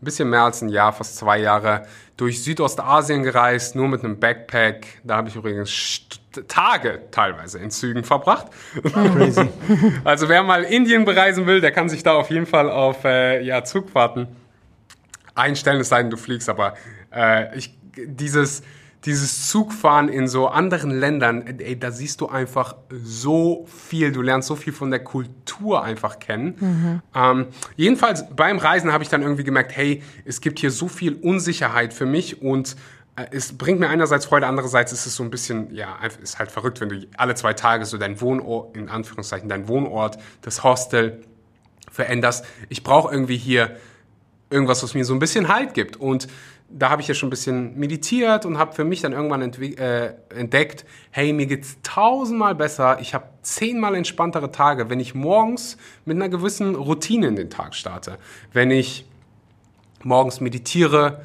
ein 0.00 0.04
bisschen 0.04 0.30
mehr 0.30 0.42
als 0.42 0.62
ein 0.62 0.68
Jahr, 0.68 0.92
fast 0.92 1.16
zwei 1.16 1.38
Jahre, 1.38 1.86
durch 2.16 2.42
Südostasien 2.42 3.22
gereist, 3.22 3.74
nur 3.74 3.88
mit 3.88 4.04
einem 4.04 4.18
Backpack. 4.18 4.86
Da 5.04 5.16
habe 5.16 5.28
ich 5.28 5.36
übrigens 5.36 6.00
Tage 6.46 7.02
teilweise 7.10 7.58
in 7.58 7.70
Zügen 7.70 8.04
verbracht. 8.04 8.46
Crazy. 8.92 9.48
also 10.04 10.28
wer 10.28 10.42
mal 10.42 10.62
Indien 10.64 11.04
bereisen 11.04 11.46
will, 11.46 11.60
der 11.60 11.72
kann 11.72 11.88
sich 11.88 12.02
da 12.02 12.14
auf 12.14 12.30
jeden 12.30 12.46
Fall 12.46 12.70
auf 12.70 13.04
äh, 13.04 13.42
ja, 13.42 13.64
Zugfahrten 13.64 14.28
einstellen, 15.34 15.80
es 15.80 15.88
sei 15.88 16.02
denn, 16.02 16.10
du 16.10 16.16
fliegst. 16.16 16.48
Aber 16.48 16.74
äh, 17.12 17.56
ich 17.56 17.76
dieses, 17.96 18.62
dieses 19.04 19.48
Zugfahren 19.48 20.08
in 20.08 20.26
so 20.26 20.48
anderen 20.48 20.90
Ländern, 20.90 21.46
ey, 21.58 21.78
da 21.78 21.90
siehst 21.90 22.20
du 22.20 22.28
einfach 22.28 22.74
so 22.90 23.66
viel. 23.66 24.10
Du 24.12 24.22
lernst 24.22 24.48
so 24.48 24.56
viel 24.56 24.72
von 24.72 24.90
der 24.90 25.04
Kultur 25.04 25.82
einfach 25.82 26.18
kennen. 26.18 26.56
Mhm. 26.58 27.02
Ähm, 27.14 27.46
jedenfalls 27.76 28.24
beim 28.34 28.58
Reisen 28.58 28.92
habe 28.92 29.04
ich 29.04 29.08
dann 29.08 29.22
irgendwie 29.22 29.44
gemerkt, 29.44 29.76
hey, 29.76 30.02
es 30.24 30.40
gibt 30.40 30.58
hier 30.58 30.70
so 30.70 30.88
viel 30.88 31.14
Unsicherheit 31.14 31.94
für 31.94 32.06
mich 32.06 32.42
und 32.42 32.76
äh, 33.14 33.26
es 33.30 33.56
bringt 33.56 33.78
mir 33.78 33.88
einerseits 33.88 34.26
Freude, 34.26 34.46
andererseits 34.46 34.92
ist 34.92 35.06
es 35.06 35.14
so 35.14 35.22
ein 35.22 35.30
bisschen, 35.30 35.72
ja, 35.72 35.96
ist 36.20 36.40
halt 36.40 36.50
verrückt, 36.50 36.80
wenn 36.80 36.88
du 36.88 37.06
alle 37.16 37.36
zwei 37.36 37.52
Tage 37.52 37.84
so 37.84 37.98
dein 37.98 38.20
Wohnort, 38.20 38.76
in 38.76 38.88
Anführungszeichen, 38.88 39.48
dein 39.48 39.68
Wohnort, 39.68 40.18
das 40.42 40.64
Hostel 40.64 41.22
veränderst. 41.90 42.44
Ich 42.68 42.82
brauche 42.82 43.12
irgendwie 43.12 43.36
hier 43.36 43.76
irgendwas, 44.50 44.82
was 44.82 44.94
mir 44.94 45.04
so 45.04 45.12
ein 45.12 45.18
bisschen 45.18 45.48
Halt 45.48 45.74
gibt. 45.74 45.96
Und 45.96 46.28
da 46.70 46.90
habe 46.90 47.00
ich 47.00 47.08
ja 47.08 47.14
schon 47.14 47.28
ein 47.28 47.30
bisschen 47.30 47.78
meditiert 47.78 48.44
und 48.44 48.58
habe 48.58 48.74
für 48.74 48.84
mich 48.84 49.00
dann 49.00 49.12
irgendwann 49.12 49.40
äh, 49.42 50.12
entdeckt, 50.28 50.84
hey, 51.10 51.32
mir 51.32 51.46
geht's 51.46 51.78
tausendmal 51.82 52.54
besser, 52.54 52.98
ich 53.00 53.14
habe 53.14 53.24
zehnmal 53.42 53.94
entspanntere 53.94 54.52
Tage, 54.52 54.90
wenn 54.90 55.00
ich 55.00 55.14
morgens 55.14 55.78
mit 56.04 56.16
einer 56.16 56.28
gewissen 56.28 56.74
Routine 56.74 57.28
in 57.28 57.36
den 57.36 57.48
Tag 57.48 57.74
starte. 57.74 58.18
Wenn 58.52 58.70
ich 58.70 59.06
morgens 60.02 60.40
meditiere, 60.40 61.22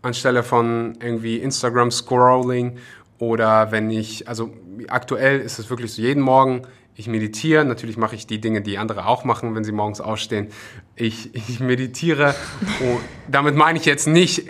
anstelle 0.00 0.42
von 0.42 0.96
irgendwie 1.00 1.36
Instagram 1.36 1.90
Scrolling 1.90 2.78
oder 3.18 3.70
wenn 3.70 3.90
ich, 3.90 4.26
also 4.26 4.50
aktuell 4.88 5.40
ist 5.40 5.58
es 5.58 5.68
wirklich 5.68 5.92
so 5.92 6.00
jeden 6.00 6.22
Morgen, 6.22 6.62
ich 6.98 7.06
meditiere, 7.06 7.64
natürlich 7.64 7.96
mache 7.96 8.16
ich 8.16 8.26
die 8.26 8.40
Dinge, 8.40 8.60
die 8.60 8.76
andere 8.76 9.06
auch 9.06 9.22
machen, 9.22 9.54
wenn 9.54 9.62
sie 9.62 9.70
morgens 9.70 10.00
aufstehen. 10.00 10.48
Ich, 10.96 11.32
ich 11.32 11.60
meditiere. 11.60 12.34
und 12.80 12.98
damit 13.28 13.54
meine 13.54 13.78
ich 13.78 13.84
jetzt 13.84 14.08
nicht, 14.08 14.42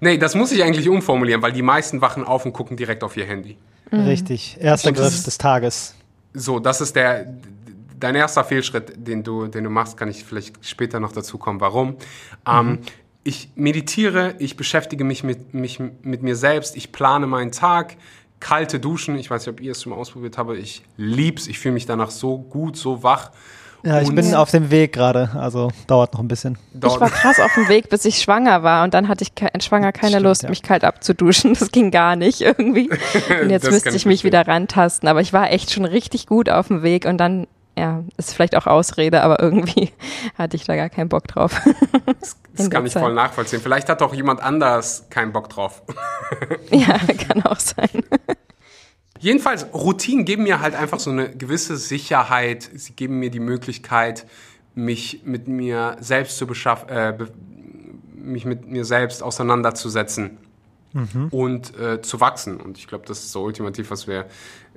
nee, 0.00 0.18
das 0.18 0.34
muss 0.34 0.50
ich 0.50 0.64
eigentlich 0.64 0.88
umformulieren, 0.88 1.42
weil 1.42 1.52
die 1.52 1.62
meisten 1.62 2.00
wachen 2.00 2.24
auf 2.24 2.44
und 2.44 2.52
gucken 2.52 2.76
direkt 2.76 3.04
auf 3.04 3.16
ihr 3.16 3.24
Handy. 3.24 3.56
Mhm. 3.92 4.00
Richtig, 4.00 4.56
erster 4.60 4.90
Griff 4.90 5.22
des 5.22 5.38
Tages. 5.38 5.94
So, 6.34 6.58
das 6.58 6.80
ist 6.80 6.96
der, 6.96 7.34
dein 8.00 8.16
erster 8.16 8.42
Fehlschritt, 8.42 8.94
den 8.96 9.22
du, 9.22 9.46
den 9.46 9.62
du 9.62 9.70
machst, 9.70 9.96
kann 9.96 10.08
ich 10.08 10.24
vielleicht 10.24 10.66
später 10.66 10.98
noch 10.98 11.12
dazu 11.12 11.38
kommen, 11.38 11.60
warum. 11.60 11.96
Ähm, 12.48 12.66
mhm. 12.66 12.72
Ähm, 12.72 12.78
ich 13.24 13.50
meditiere, 13.54 14.34
ich 14.40 14.56
beschäftige 14.56 15.04
mich 15.04 15.22
mit, 15.22 15.54
mich 15.54 15.78
mit 15.78 16.24
mir 16.24 16.34
selbst, 16.34 16.76
ich 16.76 16.90
plane 16.90 17.28
meinen 17.28 17.52
Tag, 17.52 17.96
kalte 18.42 18.80
Duschen. 18.80 19.16
Ich 19.16 19.30
weiß 19.30 19.46
nicht, 19.46 19.54
ob 19.54 19.60
ihr 19.60 19.72
es 19.72 19.82
schon 19.82 19.90
mal 19.90 19.96
ausprobiert 19.96 20.36
habt. 20.36 20.50
Ich 20.52 20.82
lieb's. 20.96 21.46
Ich 21.46 21.58
fühle 21.58 21.74
mich 21.74 21.86
danach 21.86 22.10
so 22.10 22.38
gut, 22.38 22.76
so 22.76 23.02
wach. 23.02 23.30
Ja, 23.84 24.00
ich 24.00 24.08
und 24.08 24.14
bin 24.14 24.34
auf 24.34 24.50
dem 24.50 24.70
Weg 24.70 24.92
gerade, 24.92 25.30
also 25.34 25.72
dauert 25.88 26.12
noch 26.12 26.20
ein 26.20 26.28
bisschen. 26.28 26.56
Ich 26.74 26.82
war 27.00 27.10
krass 27.10 27.40
auf 27.40 27.52
dem 27.54 27.68
Weg, 27.68 27.88
bis 27.88 28.04
ich 28.04 28.20
schwanger 28.20 28.62
war 28.62 28.84
und 28.84 28.94
dann 28.94 29.08
hatte 29.08 29.22
ich 29.24 29.34
ke 29.34 29.48
schwanger 29.60 29.90
keine 29.90 30.12
Stimmt, 30.12 30.24
Lust, 30.24 30.42
ja. 30.44 30.50
mich 30.50 30.62
kalt 30.62 30.84
abzuduschen. 30.84 31.54
Das 31.54 31.72
ging 31.72 31.90
gar 31.90 32.14
nicht 32.14 32.42
irgendwie. 32.42 32.90
Und 33.42 33.50
jetzt 33.50 33.70
müsste 33.70 33.90
ich 33.90 34.06
mich 34.06 34.24
wieder 34.24 34.46
rantasten, 34.46 35.08
aber 35.08 35.20
ich 35.20 35.32
war 35.32 35.50
echt 35.50 35.72
schon 35.72 35.84
richtig 35.84 36.26
gut 36.26 36.48
auf 36.48 36.68
dem 36.68 36.82
Weg 36.82 37.06
und 37.06 37.18
dann 37.18 37.46
ja, 37.76 38.04
ist 38.18 38.34
vielleicht 38.34 38.56
auch 38.56 38.66
Ausrede, 38.66 39.22
aber 39.22 39.40
irgendwie 39.40 39.92
hatte 40.38 40.56
ich 40.56 40.64
da 40.64 40.76
gar 40.76 40.90
keinen 40.90 41.08
Bock 41.08 41.26
drauf. 41.26 41.60
Das, 42.20 42.36
das 42.54 42.70
kann 42.70 42.84
ich 42.84 42.92
Zeit. 42.92 43.02
voll 43.02 43.14
nachvollziehen. 43.14 43.60
Vielleicht 43.60 43.88
hat 43.88 44.02
auch 44.02 44.14
jemand 44.14 44.42
anders 44.42 45.06
keinen 45.10 45.32
Bock 45.32 45.48
drauf. 45.48 45.82
Ja, 46.70 46.98
kann 46.98 47.42
auch 47.44 47.60
sein. 47.60 48.02
Jedenfalls, 49.18 49.66
Routinen 49.72 50.24
geben 50.24 50.44
mir 50.44 50.60
halt 50.60 50.74
einfach 50.74 50.98
so 50.98 51.10
eine 51.10 51.30
gewisse 51.30 51.76
Sicherheit. 51.76 52.68
Sie 52.74 52.94
geben 52.94 53.18
mir 53.18 53.30
die 53.30 53.40
Möglichkeit, 53.40 54.26
mich 54.74 55.22
mit 55.24 55.48
mir 55.48 55.96
selbst 56.00 56.38
zu 56.38 56.46
beschaffen, 56.46 56.88
äh, 56.88 57.16
mich 58.14 58.44
mit 58.44 58.66
mir 58.66 58.84
selbst 58.84 59.22
auseinanderzusetzen 59.22 60.38
mhm. 60.92 61.28
und 61.30 61.78
äh, 61.78 62.02
zu 62.02 62.20
wachsen. 62.20 62.60
Und 62.60 62.78
ich 62.78 62.86
glaube, 62.86 63.04
das 63.06 63.20
ist 63.20 63.32
so 63.32 63.42
ultimativ, 63.42 63.90
was 63.90 64.06
wir 64.06 64.26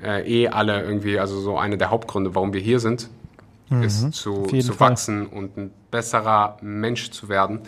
äh, 0.01 0.28
eh 0.30 0.47
alle 0.49 0.82
irgendwie, 0.84 1.19
also 1.19 1.39
so 1.39 1.58
eine 1.58 1.78
der 1.78 1.89
Hauptgründe, 1.89 2.36
warum 2.36 2.54
wir 2.54 2.62
hier 2.62 2.80
sind, 2.80 3.10
mhm. 3.69 3.84
ist 3.84 4.13
zu, 4.13 4.43
zu 4.43 4.80
wachsen 4.80 5.28
und 5.28 5.58
ein 5.58 5.71
besserer 5.91 6.58
Mensch 6.62 7.12
zu 7.12 7.30
werden. 7.30 7.62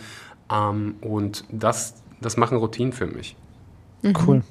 Ähm, 0.50 0.96
und 1.00 1.44
das, 1.50 1.94
das 2.20 2.36
machen 2.36 2.58
Routinen 2.58 2.92
für 2.92 3.06
mich. 3.06 3.36
Mhm. 4.02 4.16
Cool. 4.26 4.42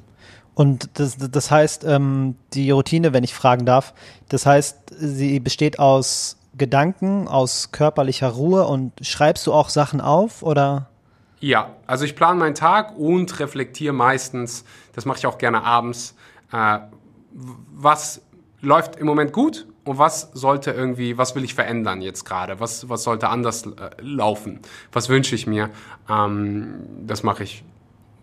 Und 0.54 0.90
das, 0.96 1.18
das 1.18 1.52
heißt, 1.52 1.84
ähm, 1.84 2.36
die 2.54 2.72
Routine, 2.72 3.14
wenn 3.14 3.24
ich 3.24 3.36
fragen 3.36 3.66
darf, 3.66 3.94
das 4.28 4.48
heißt, 4.48 4.78
sie 4.98 5.40
besteht 5.40 5.78
aus 5.78 6.38
Gedanken, 6.58 7.28
aus 7.28 7.72
körperlicher 7.72 8.30
Ruhe 8.30 8.66
und 8.66 8.94
schreibst 9.02 9.46
du 9.46 9.54
auch 9.54 9.70
Sachen 9.70 10.02
auf 10.02 10.42
oder? 10.42 10.88
Ja, 11.40 11.76
also 11.86 12.06
ich 12.06 12.16
plane 12.16 12.40
meinen 12.40 12.56
Tag 12.56 12.98
und 12.98 13.40
reflektiere 13.40 13.94
meistens, 13.94 14.66
das 14.94 15.06
mache 15.06 15.20
ich 15.20 15.28
auch 15.28 15.38
gerne 15.38 15.64
abends, 15.64 16.16
äh, 16.52 16.80
was 17.32 18.22
läuft 18.62 18.96
im 18.96 19.06
Moment 19.06 19.34
gut 19.34 19.68
und 19.84 20.00
was 20.00 20.32
sollte 20.34 20.72
irgendwie, 20.72 21.18
was 21.18 21.36
will 21.36 21.44
ich 21.44 21.54
verändern 21.54 22.02
jetzt 22.02 22.26
gerade, 22.26 22.60
was, 22.60 22.90
was 22.90 23.04
sollte 23.04 23.30
anders 23.30 23.68
äh, 23.68 23.90
laufen, 24.00 24.60
was 24.92 25.10
wünsche 25.10 25.36
ich 25.36 25.46
mir. 25.46 25.70
Ähm, 26.10 26.76
das 27.06 27.22
mache 27.24 27.44
ich 27.44 27.64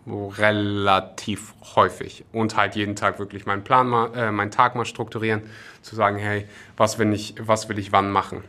relativ 0.07 1.55
häufig 1.75 2.25
und 2.31 2.55
halt 2.55 2.75
jeden 2.75 2.95
Tag 2.95 3.17
wirklich 3.17 3.45
meinen 3.45 3.63
Plan 3.63 3.87
mal, 3.87 4.13
äh, 4.15 4.31
meinen 4.31 4.51
Tag 4.51 4.75
mal 4.75 4.85
strukturieren, 4.85 5.41
zu 5.81 5.95
sagen, 5.95 6.17
hey, 6.17 6.47
was 6.77 6.99
will 6.99 7.11
ich, 7.13 7.35
was 7.39 7.69
will 7.69 7.79
ich 7.79 7.91
wann 7.91 8.11
machen. 8.11 8.43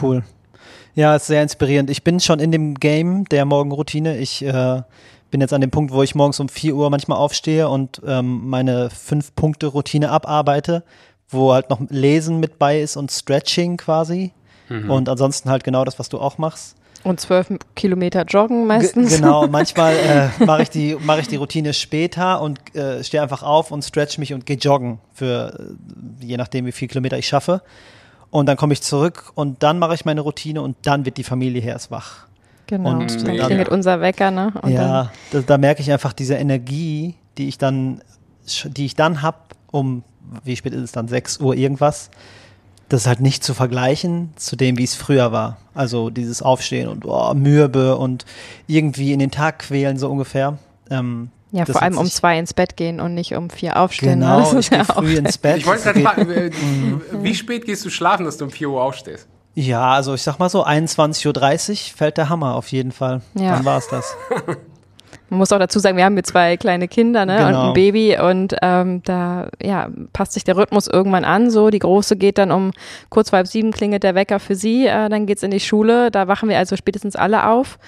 Cool. 0.00 0.22
Ja, 0.94 1.16
ist 1.16 1.26
sehr 1.26 1.42
inspirierend. 1.42 1.90
Ich 1.90 2.02
bin 2.02 2.20
schon 2.20 2.40
in 2.40 2.52
dem 2.52 2.74
Game 2.74 3.24
der 3.26 3.44
Morgenroutine. 3.44 4.18
Ich 4.18 4.44
äh, 4.44 4.82
bin 5.30 5.40
jetzt 5.40 5.52
an 5.52 5.60
dem 5.60 5.70
Punkt, 5.70 5.92
wo 5.92 6.02
ich 6.02 6.14
morgens 6.14 6.40
um 6.40 6.48
4 6.48 6.74
Uhr 6.74 6.90
manchmal 6.90 7.18
aufstehe 7.18 7.68
und 7.68 8.00
ähm, 8.06 8.48
meine 8.48 8.90
Fünf-Punkte-Routine 8.90 10.10
abarbeite, 10.10 10.82
wo 11.28 11.52
halt 11.52 11.70
noch 11.70 11.80
Lesen 11.88 12.40
mit 12.40 12.58
bei 12.58 12.80
ist 12.80 12.96
und 12.96 13.10
Stretching 13.10 13.76
quasi. 13.76 14.32
Mhm. 14.68 14.90
Und 14.90 15.08
ansonsten 15.08 15.50
halt 15.50 15.64
genau 15.64 15.84
das, 15.84 15.98
was 15.98 16.08
du 16.08 16.18
auch 16.18 16.38
machst. 16.38 16.76
Und 17.02 17.18
zwölf 17.18 17.48
Kilometer 17.76 18.24
joggen 18.24 18.66
meistens. 18.66 19.10
G 19.10 19.16
genau, 19.16 19.46
manchmal 19.50 19.94
äh, 19.94 20.44
mache 20.44 20.62
ich, 20.62 20.70
die, 20.70 20.96
mach 21.00 21.18
ich 21.18 21.28
die 21.28 21.36
Routine 21.36 21.72
später 21.72 22.42
und 22.42 22.58
äh, 22.74 23.02
stehe 23.02 23.22
einfach 23.22 23.42
auf 23.42 23.70
und 23.70 23.82
stretch 23.82 24.18
mich 24.18 24.34
und 24.34 24.44
gehe 24.44 24.56
joggen 24.56 24.98
für 25.14 25.76
äh, 26.20 26.24
je 26.24 26.36
nachdem, 26.36 26.66
wie 26.66 26.72
viele 26.72 26.90
Kilometer 26.90 27.16
ich 27.16 27.26
schaffe. 27.26 27.62
Und 28.30 28.46
dann 28.46 28.56
komme 28.56 28.72
ich 28.72 28.82
zurück 28.82 29.32
und 29.34 29.62
dann 29.62 29.78
mache 29.78 29.94
ich 29.94 30.04
meine 30.04 30.20
Routine 30.20 30.62
und 30.62 30.76
dann 30.82 31.04
wird 31.04 31.16
die 31.16 31.24
Familie 31.24 31.60
hier 31.60 31.72
erst 31.72 31.90
wach. 31.90 32.26
Genau, 32.66 32.90
Und 32.90 33.10
dann 33.26 33.36
dann- 33.36 33.46
klingelt 33.46 33.68
unser 33.68 34.00
Wecker, 34.00 34.30
ne? 34.30 34.52
Und 34.62 34.70
ja, 34.70 35.10
da, 35.32 35.40
da 35.40 35.58
merke 35.58 35.82
ich 35.82 35.90
einfach 35.90 36.12
diese 36.12 36.34
Energie, 36.36 37.16
die 37.38 37.48
ich 37.48 37.58
dann, 37.58 38.00
die 38.64 38.86
ich 38.86 38.94
dann 38.94 39.22
habe, 39.22 39.38
um, 39.72 40.04
wie 40.44 40.54
spät 40.54 40.72
ist 40.74 40.82
es 40.82 40.92
dann, 40.92 41.08
6 41.08 41.38
Uhr 41.40 41.56
irgendwas, 41.56 42.10
das 42.88 43.02
ist 43.02 43.06
halt 43.08 43.20
nicht 43.20 43.42
zu 43.42 43.54
vergleichen 43.54 44.30
zu 44.36 44.54
dem, 44.56 44.78
wie 44.78 44.84
es 44.84 44.94
früher 44.94 45.32
war. 45.32 45.56
Also 45.74 46.10
dieses 46.10 46.42
Aufstehen 46.42 46.88
und 46.88 47.04
oh, 47.06 47.34
mürbe 47.34 47.96
und 47.96 48.24
irgendwie 48.68 49.12
in 49.12 49.18
den 49.18 49.30
Tag 49.32 49.60
quälen, 49.60 49.96
so 49.96 50.08
ungefähr. 50.08 50.58
Ähm, 50.90 51.30
ja, 51.52 51.64
das 51.64 51.72
vor 51.72 51.82
allem 51.82 51.98
um 51.98 52.06
zwei 52.06 52.38
ins 52.38 52.54
Bett 52.54 52.76
gehen 52.76 53.00
und 53.00 53.14
nicht 53.14 53.34
um 53.34 53.50
vier 53.50 53.76
aufstehen. 53.80 54.20
Genau, 54.20 54.38
Das 54.40 54.52
ich 54.52 54.58
ist 54.58 54.70
gehe 54.70 54.78
ja 54.78 54.84
auch. 54.88 54.94
früh 55.02 55.14
ins 55.16 55.38
Bett. 55.38 55.58
Ich 55.58 55.66
wollte 55.66 55.78
Es 55.80 55.84
gerade 55.84 56.00
fragen, 56.00 56.30
äh, 56.30 56.50
wie 57.22 57.34
spät 57.34 57.64
gehst 57.64 57.84
du 57.84 57.90
schlafen, 57.90 58.24
dass 58.24 58.36
du 58.36 58.44
um 58.44 58.50
4 58.50 58.68
Uhr 58.70 58.82
aufstehst? 58.82 59.26
Ja, 59.54 59.90
also 59.94 60.14
ich 60.14 60.22
sag 60.22 60.38
mal 60.38 60.48
so, 60.48 60.64
21.30 60.64 61.70
Uhr 61.92 61.96
fällt 61.96 62.16
der 62.18 62.28
Hammer 62.28 62.54
auf 62.54 62.68
jeden 62.68 62.92
Fall. 62.92 63.20
Ja. 63.34 63.56
Dann 63.56 63.64
war 63.64 63.78
es 63.78 63.88
das. 63.88 64.14
Man 65.28 65.38
muss 65.38 65.52
auch 65.52 65.58
dazu 65.60 65.78
sagen, 65.78 65.96
wir 65.96 66.04
haben 66.04 66.14
hier 66.14 66.24
zwei 66.24 66.56
kleine 66.56 66.88
Kinder 66.88 67.24
ne? 67.24 67.38
und 67.38 67.46
Genau. 67.48 67.68
ein 67.68 67.72
Baby 67.74 68.18
und 68.18 68.54
ähm, 68.62 69.00
da 69.04 69.48
ja, 69.62 69.88
passt 70.12 70.32
sich 70.32 70.42
der 70.42 70.56
Rhythmus 70.56 70.88
irgendwann 70.88 71.24
an. 71.24 71.50
So, 71.50 71.70
die 71.70 71.78
Große 71.78 72.16
geht 72.16 72.36
dann 72.38 72.50
um 72.50 72.72
kurz 73.10 73.30
vor 73.30 73.36
halb 73.38 73.46
sieben 73.46 73.70
klingelt 73.70 74.02
der 74.02 74.16
Wecker 74.16 74.40
für 74.40 74.56
sie, 74.56 74.86
äh, 74.86 75.08
dann 75.08 75.26
geht's 75.26 75.42
in 75.44 75.52
die 75.52 75.60
Schule. 75.60 76.10
Da 76.10 76.26
wachen 76.26 76.48
wir 76.48 76.58
also 76.58 76.76
spätestens 76.76 77.14
alle 77.14 77.46
auf. 77.48 77.78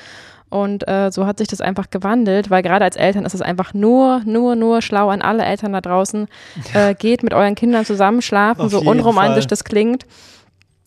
Und 0.52 0.86
äh, 0.86 1.10
so 1.10 1.24
hat 1.26 1.38
sich 1.38 1.48
das 1.48 1.62
einfach 1.62 1.88
gewandelt, 1.88 2.50
weil 2.50 2.62
gerade 2.62 2.84
als 2.84 2.96
Eltern 2.96 3.24
ist 3.24 3.32
es 3.32 3.40
einfach 3.40 3.72
nur, 3.72 4.20
nur, 4.26 4.54
nur 4.54 4.82
schlau 4.82 5.08
an 5.08 5.22
alle 5.22 5.44
Eltern 5.44 5.72
da 5.72 5.80
draußen. 5.80 6.28
Äh, 6.74 6.94
geht 6.94 7.22
mit 7.22 7.34
euren 7.34 7.54
Kindern 7.54 7.84
zusammen 7.84 8.22
schlafen, 8.22 8.62
Auf 8.62 8.70
so 8.70 8.80
unromantisch 8.80 9.44
Fall. 9.44 9.48
das 9.48 9.64
klingt. 9.64 10.06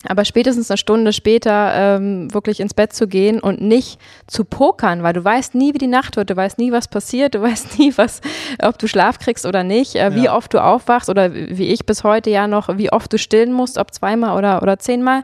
Aber 0.08 0.24
spätestens 0.24 0.70
eine 0.70 0.78
Stunde 0.78 1.12
später 1.12 1.72
ähm, 1.96 2.32
wirklich 2.32 2.60
ins 2.60 2.74
Bett 2.74 2.92
zu 2.92 3.06
gehen 3.08 3.40
und 3.40 3.60
nicht 3.60 3.98
zu 4.26 4.44
pokern, 4.44 5.02
weil 5.02 5.12
du 5.12 5.24
weißt 5.24 5.54
nie, 5.54 5.74
wie 5.74 5.78
die 5.78 5.86
Nacht 5.86 6.16
wird, 6.16 6.30
du 6.30 6.36
weißt 6.36 6.58
nie, 6.58 6.72
was 6.72 6.88
passiert, 6.88 7.34
du 7.34 7.42
weißt 7.42 7.78
nie, 7.78 7.92
was, 7.96 8.20
ob 8.62 8.78
du 8.78 8.86
Schlaf 8.88 9.18
kriegst 9.18 9.46
oder 9.46 9.62
nicht, 9.64 9.94
äh, 9.96 10.14
wie 10.14 10.24
Ja. 10.24 10.36
oft 10.36 10.52
du 10.54 10.62
aufwachst 10.62 11.08
oder 11.08 11.32
wie 11.34 11.68
ich 11.68 11.86
bis 11.86 12.04
heute 12.04 12.30
ja 12.30 12.46
noch, 12.46 12.76
wie 12.78 12.92
oft 12.92 13.12
du 13.12 13.18
stillen 13.18 13.52
musst, 13.52 13.78
ob 13.78 13.92
zweimal 13.92 14.36
oder, 14.36 14.62
oder 14.62 14.78
zehnmal. 14.78 15.22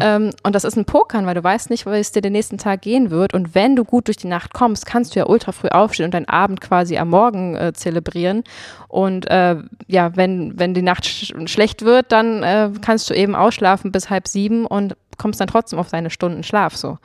Ähm, 0.00 0.30
und 0.42 0.54
das 0.54 0.64
ist 0.64 0.76
ein 0.76 0.84
Pokern, 0.84 1.26
weil 1.26 1.34
du 1.34 1.42
weißt 1.44 1.70
nicht, 1.70 1.86
wie 1.86 1.90
es 1.98 2.12
dir 2.12 2.22
den 2.22 2.32
nächsten 2.32 2.58
Tag 2.58 2.82
gehen 2.82 3.10
wird. 3.10 3.34
Und 3.34 3.54
wenn 3.54 3.76
du 3.76 3.84
gut 3.84 4.08
durch 4.08 4.16
die 4.16 4.26
Nacht 4.28 4.52
kommst, 4.54 4.86
kannst 4.86 5.14
du 5.14 5.20
ja 5.20 5.26
ultra 5.26 5.52
früh 5.52 5.68
aufstehen 5.68 6.06
und 6.06 6.14
deinen 6.14 6.28
Abend 6.28 6.60
quasi 6.60 6.96
am 6.98 7.08
Morgen 7.10 7.56
äh, 7.56 7.72
zelebrieren. 7.72 8.44
Und 8.90 9.30
äh, 9.30 9.56
ja, 9.86 10.16
wenn, 10.16 10.58
wenn 10.58 10.74
die 10.74 10.82
Nacht 10.82 11.06
sch 11.06 11.32
schlecht 11.46 11.84
wird, 11.84 12.10
dann 12.10 12.42
äh, 12.42 12.70
kannst 12.80 13.08
du 13.08 13.14
eben 13.14 13.36
ausschlafen 13.36 13.92
bis 13.92 14.10
halb 14.10 14.26
sieben 14.26 14.66
und 14.66 14.96
kommst 15.16 15.40
dann 15.40 15.46
trotzdem 15.46 15.78
auf 15.78 15.88
deine 15.88 16.10
Stunden 16.10 16.42
Schlaf 16.42 16.76
so. 16.76 16.98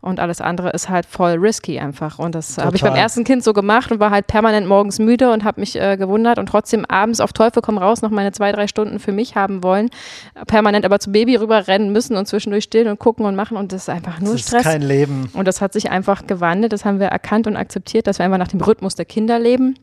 Und 0.00 0.18
alles 0.18 0.40
andere 0.40 0.70
ist 0.70 0.88
halt 0.88 1.04
voll 1.06 1.32
risky 1.32 1.78
einfach. 1.78 2.18
Und 2.18 2.34
das 2.34 2.56
habe 2.58 2.74
ich 2.74 2.82
beim 2.82 2.94
ersten 2.96 3.22
Kind 3.22 3.44
so 3.44 3.52
gemacht 3.52 3.92
und 3.92 4.00
war 4.00 4.10
halt 4.10 4.26
permanent 4.26 4.66
morgens 4.66 4.98
müde 4.98 5.30
und 5.30 5.44
habe 5.44 5.60
mich 5.60 5.78
äh, 5.78 5.96
gewundert 5.98 6.38
und 6.38 6.46
trotzdem 6.46 6.84
abends 6.86 7.20
auf 7.20 7.32
Teufel 7.34 7.60
komm 7.62 7.76
raus 7.78 8.00
noch 8.00 8.10
meine 8.10 8.32
zwei, 8.32 8.50
drei 8.50 8.66
Stunden 8.66 8.98
für 8.98 9.12
mich 9.12 9.36
haben 9.36 9.62
wollen. 9.62 9.90
Permanent 10.46 10.86
aber 10.86 10.98
zum 11.00 11.12
Baby 11.12 11.36
rüberrennen 11.36 11.92
müssen 11.92 12.16
und 12.16 12.26
zwischendurch 12.26 12.64
stillen 12.64 12.88
und 12.88 12.98
gucken 12.98 13.26
und 13.26 13.36
machen. 13.36 13.56
Und 13.58 13.72
das 13.72 13.82
ist 13.82 13.88
einfach 13.90 14.20
nur 14.20 14.32
Das 14.32 14.40
ist 14.40 14.48
Stress. 14.48 14.62
kein 14.62 14.82
Leben. 14.82 15.30
Und 15.34 15.46
das 15.46 15.60
hat 15.60 15.74
sich 15.74 15.90
einfach 15.90 16.26
gewandelt. 16.26 16.72
Das 16.72 16.86
haben 16.86 16.98
wir 16.98 17.08
erkannt 17.08 17.46
und 17.46 17.56
akzeptiert, 17.56 18.06
dass 18.06 18.18
wir 18.18 18.24
einfach 18.24 18.38
nach 18.38 18.48
dem 18.48 18.62
Rhythmus 18.62 18.94
der 18.94 19.04
Kinder 19.04 19.38
leben 19.38 19.76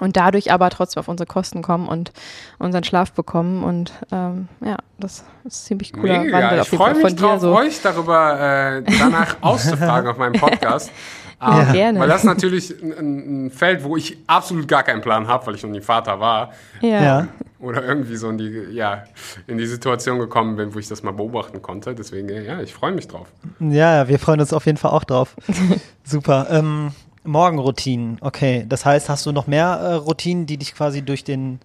und 0.00 0.16
dadurch 0.16 0.52
aber 0.52 0.70
trotzdem 0.70 1.00
auf 1.00 1.08
unsere 1.08 1.26
Kosten 1.26 1.62
kommen 1.62 1.88
und 1.88 2.12
unseren 2.58 2.84
Schlaf 2.84 3.12
bekommen. 3.12 3.64
Und 3.64 3.92
ähm, 4.12 4.48
ja, 4.64 4.76
das 4.98 5.24
ist 5.44 5.64
ziemlich 5.66 5.92
cooler 5.92 6.20
Mega, 6.20 6.38
Wandel 6.42 6.60
ich 6.62 6.68
freue 6.68 6.92
mich 6.94 7.00
von 7.02 7.10
dir. 7.16 7.22
drauf, 7.22 7.40
So. 7.40 7.54
euch 7.56 7.80
darüber 7.82 8.40
äh, 8.40 8.82
danach 8.98 9.36
auszufragen 9.40 10.10
auf 10.10 10.18
meinem 10.18 10.34
Podcast. 10.40 10.90
Ja. 11.38 11.64
Ähm, 11.66 11.72
Gerne. 11.74 12.00
Weil 12.00 12.08
das 12.08 12.20
ist 12.20 12.24
natürlich 12.24 12.82
ein, 12.82 13.46
ein 13.46 13.50
Feld, 13.50 13.84
wo 13.84 13.94
ich 13.98 14.16
absolut 14.26 14.66
gar 14.68 14.82
keinen 14.82 15.02
Plan 15.02 15.28
habe, 15.28 15.46
weil 15.46 15.54
ich 15.54 15.62
noch 15.62 15.68
nie 15.68 15.82
Vater 15.82 16.18
war. 16.18 16.52
Ja. 16.80 17.02
Ja. 17.02 17.28
Oder 17.58 17.84
irgendwie 17.84 18.16
so 18.16 18.30
in 18.30 18.38
die, 18.38 18.68
ja, 18.70 19.04
in 19.46 19.58
die 19.58 19.66
Situation 19.66 20.18
gekommen 20.18 20.56
bin, 20.56 20.74
wo 20.74 20.78
ich 20.78 20.88
das 20.88 21.02
mal 21.02 21.12
beobachten 21.12 21.60
konnte. 21.60 21.94
Deswegen, 21.94 22.30
ja, 22.30 22.60
ich 22.62 22.72
freue 22.72 22.92
mich 22.92 23.06
drauf. 23.08 23.26
Ja, 23.60 23.96
ja, 23.96 24.08
wir 24.08 24.18
freuen 24.18 24.40
uns 24.40 24.54
auf 24.54 24.64
jeden 24.64 24.78
Fall 24.78 24.92
auch 24.92 25.04
drauf. 25.04 25.36
Super. 26.04 26.46
Ähm, 26.48 26.92
Morgenroutinen, 27.26 28.18
okay. 28.20 28.64
Das 28.68 28.84
heißt, 28.84 29.08
hast 29.08 29.26
du 29.26 29.32
noch 29.32 29.46
mehr 29.46 29.66
äh, 29.66 29.94
Routinen, 29.94 30.46
die 30.46 30.56
dich 30.56 30.74
quasi 30.74 31.02
durch 31.02 31.24
den, 31.24 31.60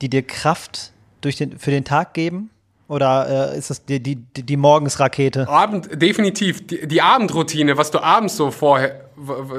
die 0.00 0.08
dir 0.08 0.22
Kraft 0.22 0.92
durch 1.20 1.36
den, 1.36 1.58
für 1.58 1.70
den 1.70 1.84
Tag 1.84 2.14
geben? 2.14 2.50
Oder 2.88 3.52
äh, 3.52 3.58
ist 3.58 3.70
das 3.70 3.84
die, 3.84 4.00
die, 4.00 4.16
die, 4.16 4.56
Morgensrakete? 4.56 5.48
Abend, 5.48 6.00
definitiv. 6.00 6.66
Die, 6.68 6.86
die 6.86 7.02
Abendroutine, 7.02 7.76
was 7.76 7.90
du 7.90 7.98
abends 8.00 8.36
so 8.36 8.52
vorher, 8.52 9.10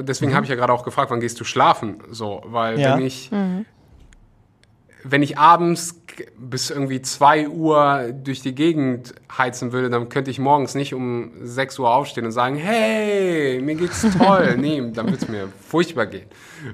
deswegen 0.02 0.34
habe 0.34 0.46
ich 0.46 0.50
ja 0.50 0.56
gerade 0.56 0.72
auch 0.72 0.84
gefragt, 0.84 1.12
wann 1.12 1.20
gehst 1.20 1.38
du 1.40 1.44
schlafen? 1.44 2.02
So, 2.10 2.42
weil 2.46 2.80
Ja. 2.80 2.96
wenn 2.96 3.06
ich, 3.06 3.30
wenn 5.04 5.22
ich 5.24 5.38
abends 5.38 6.02
bis 6.38 6.72
irgendwie 6.72 7.02
2 7.02 7.50
Uhr 7.50 8.12
durch 8.24 8.42
die 8.42 8.56
Gegend 8.56 9.14
heizen 9.38 9.72
würde, 9.72 9.90
dann 9.90 10.10
könnte 10.10 10.32
ich 10.32 10.40
morgens 10.40 10.74
nicht 10.74 10.94
um 10.96 11.32
6 11.44 11.78
Uhr 11.80 11.94
aufstehen 11.94 12.26
und 12.26 12.32
sagen, 12.32 12.56
hey, 12.56 13.62
mir 13.62 13.76
geht's 13.76 14.06
toll. 14.18 14.58
nee, 14.58 14.82
dann 14.94 15.06
würde 15.06 15.18
es 15.24 15.28
mir 15.28 15.48
furchtbar 15.68 16.08
gehen. 16.08 16.26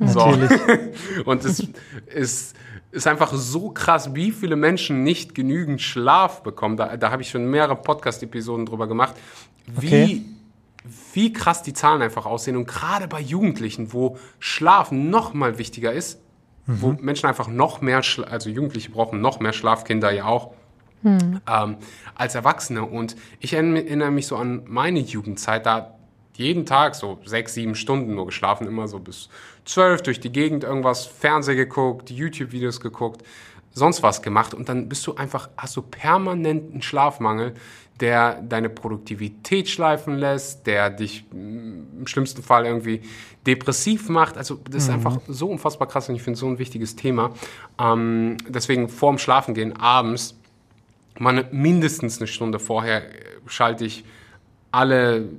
So. 0.06 0.22
Und 1.26 1.44
es 1.44 1.68
ist, 2.06 2.56
ist 2.92 3.08
einfach 3.08 3.34
so 3.34 3.72
krass, 3.72 4.16
wie 4.16 4.32
viele 4.32 4.56
Menschen 4.56 5.04
nicht 5.04 5.36
genügend 5.36 5.82
Schlaf 5.82 6.42
bekommen. 6.42 6.78
Da, 6.78 6.96
da 6.96 7.12
habe 7.12 7.22
ich 7.22 7.30
schon 7.30 7.46
mehrere 7.50 7.76
Podcast-Episoden 7.76 8.66
drüber 8.66 8.88
gemacht, 8.88 9.16
wie, 9.68 9.88
Okay. 9.88 10.22
wie 11.14 11.34
krass 11.34 11.64
die 11.64 11.74
Zahlen 11.74 12.02
einfach 12.02 12.26
aussehen. 12.26 12.56
Und 12.56 12.66
gerade 12.66 13.10
bei 13.10 13.20
Jugendlichen, 13.20 13.92
wo 13.92 14.18
Schlaf 14.40 14.92
noch 14.94 15.34
mal 15.34 15.58
wichtiger 15.58 15.92
ist, 15.92 16.20
wo 16.66 16.94
Menschen 16.94 17.28
einfach 17.28 17.48
noch 17.48 17.82
mehr, 17.82 18.04
Schla 18.04 18.28
also 18.28 18.50
Jugendliche 18.50 18.90
brauchen 18.90 19.22
noch 19.22 19.40
mehr 19.40 19.54
Schlaf, 19.54 19.84
Kinder 19.84 20.12
ja 20.12 20.26
auch, 20.26 20.54
ähm, 21.04 21.78
als 22.16 22.36
Erwachsene. 22.36 22.84
Und 22.84 23.16
ich 23.40 23.54
erinnere 23.54 23.84
erinnere 23.86 24.12
mich 24.12 24.28
so 24.28 24.38
an 24.38 24.64
meine 24.66 25.00
Jugendzeit, 25.00 25.66
da 25.66 25.96
jeden 26.36 26.66
Tag 26.66 26.96
so 26.96 27.20
sechs, 27.26 27.54
sieben 27.54 27.76
Stunden 27.76 28.16
nur 28.16 28.26
geschlafen, 28.26 28.68
immer 28.68 28.88
so 28.88 29.00
bis 29.00 29.30
zwölf 29.66 30.02
durch 30.02 30.20
die 30.20 30.32
Gegend 30.32 30.64
irgendwas, 30.64 31.06
Fernseh 31.06 31.56
geguckt, 31.56 32.10
YouTube-Videos 32.10 32.80
geguckt, 32.80 33.24
sonst 33.72 34.02
was 34.02 34.22
gemacht. 34.22 34.54
Und 34.54 34.70
dann 34.70 34.90
bist 34.90 35.06
du 35.06 35.16
einfach, 35.16 35.50
hast 35.58 35.76
du 35.76 35.82
permanenten 35.82 36.82
Schlafmangel, 36.82 37.54
der 38.00 38.42
deine 38.42 38.70
Produktivität 38.70 39.70
schleifen 39.70 40.18
lässt, 40.18 40.66
der 40.68 40.90
dich 40.90 41.26
mm, 41.32 42.00
im 42.00 42.08
schlimmsten 42.08 42.44
Fall 42.44 42.66
irgendwie 42.66 43.02
depressiv 43.46 44.10
macht. 44.10 44.38
Also 44.38 44.60
das 44.70 44.84
ist 44.84 44.90
einfach 44.90 45.20
so 45.28 45.50
unfassbar 45.50 45.88
krass 45.88 46.10
und 46.10 46.16
ich 46.16 46.24
finde 46.24 46.36
es 46.36 46.40
so 46.40 46.48
ein 46.48 46.60
wichtiges 46.60 46.96
Thema. 46.96 47.32
Ähm, 47.80 48.38
deswegen 48.48 48.90
vorm 48.90 49.18
Schlafengehen 49.18 49.76
abends 49.76 50.36
man 51.20 51.46
mindestens 51.52 52.18
eine 52.18 52.28
Stunde 52.28 52.60
vorher 52.60 53.04
äh, 53.04 53.12
schalte 53.48 53.86
ich 53.86 54.04
alle 54.72 55.30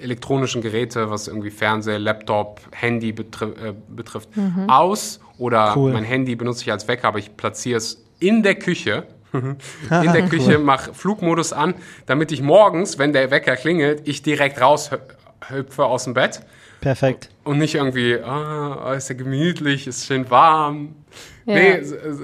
elektronischen 0.00 0.62
Geräte, 0.62 1.10
was 1.10 1.28
irgendwie 1.28 1.50
Fernseher, 1.50 1.98
Laptop, 1.98 2.60
Handy 2.72 3.12
betri 3.12 3.46
äh, 3.46 3.74
betrifft, 3.88 4.28
aus. 4.66 5.20
Oder 5.38 5.74
Cool. 5.76 5.92
mein 5.92 6.04
Handy 6.04 6.34
benutze 6.34 6.62
ich 6.62 6.72
als 6.72 6.88
Wecker, 6.88 7.08
aber 7.08 7.18
ich 7.18 7.36
platziere 7.36 7.78
es 7.78 8.04
in 8.18 8.42
der 8.42 8.56
Küche. 8.56 9.06
In 9.32 10.12
der 10.12 10.22
Küche, 10.28 10.58
mache 10.58 10.94
Flugmodus 10.94 11.52
an, 11.52 11.74
damit 12.06 12.32
ich 12.32 12.42
morgens, 12.42 12.98
wenn 12.98 13.12
der 13.12 13.30
Wecker 13.30 13.56
klingelt, 13.56 14.06
ich 14.08 14.22
direkt 14.22 14.60
raushüpfe 14.60 15.84
aus 15.84 16.04
dem 16.04 16.14
Bett. 16.14 16.40
Perfekt. 16.80 17.28
Und 17.42 17.58
nicht 17.58 17.74
irgendwie, 17.74 18.14
ah, 18.20 18.94
ist 18.96 19.08
ja 19.08 19.16
gemütlich, 19.16 19.86
ist 19.86 20.06
schön 20.06 20.30
warm. 20.30 20.94
Ja. 21.44 21.54
Nee, 21.54 21.82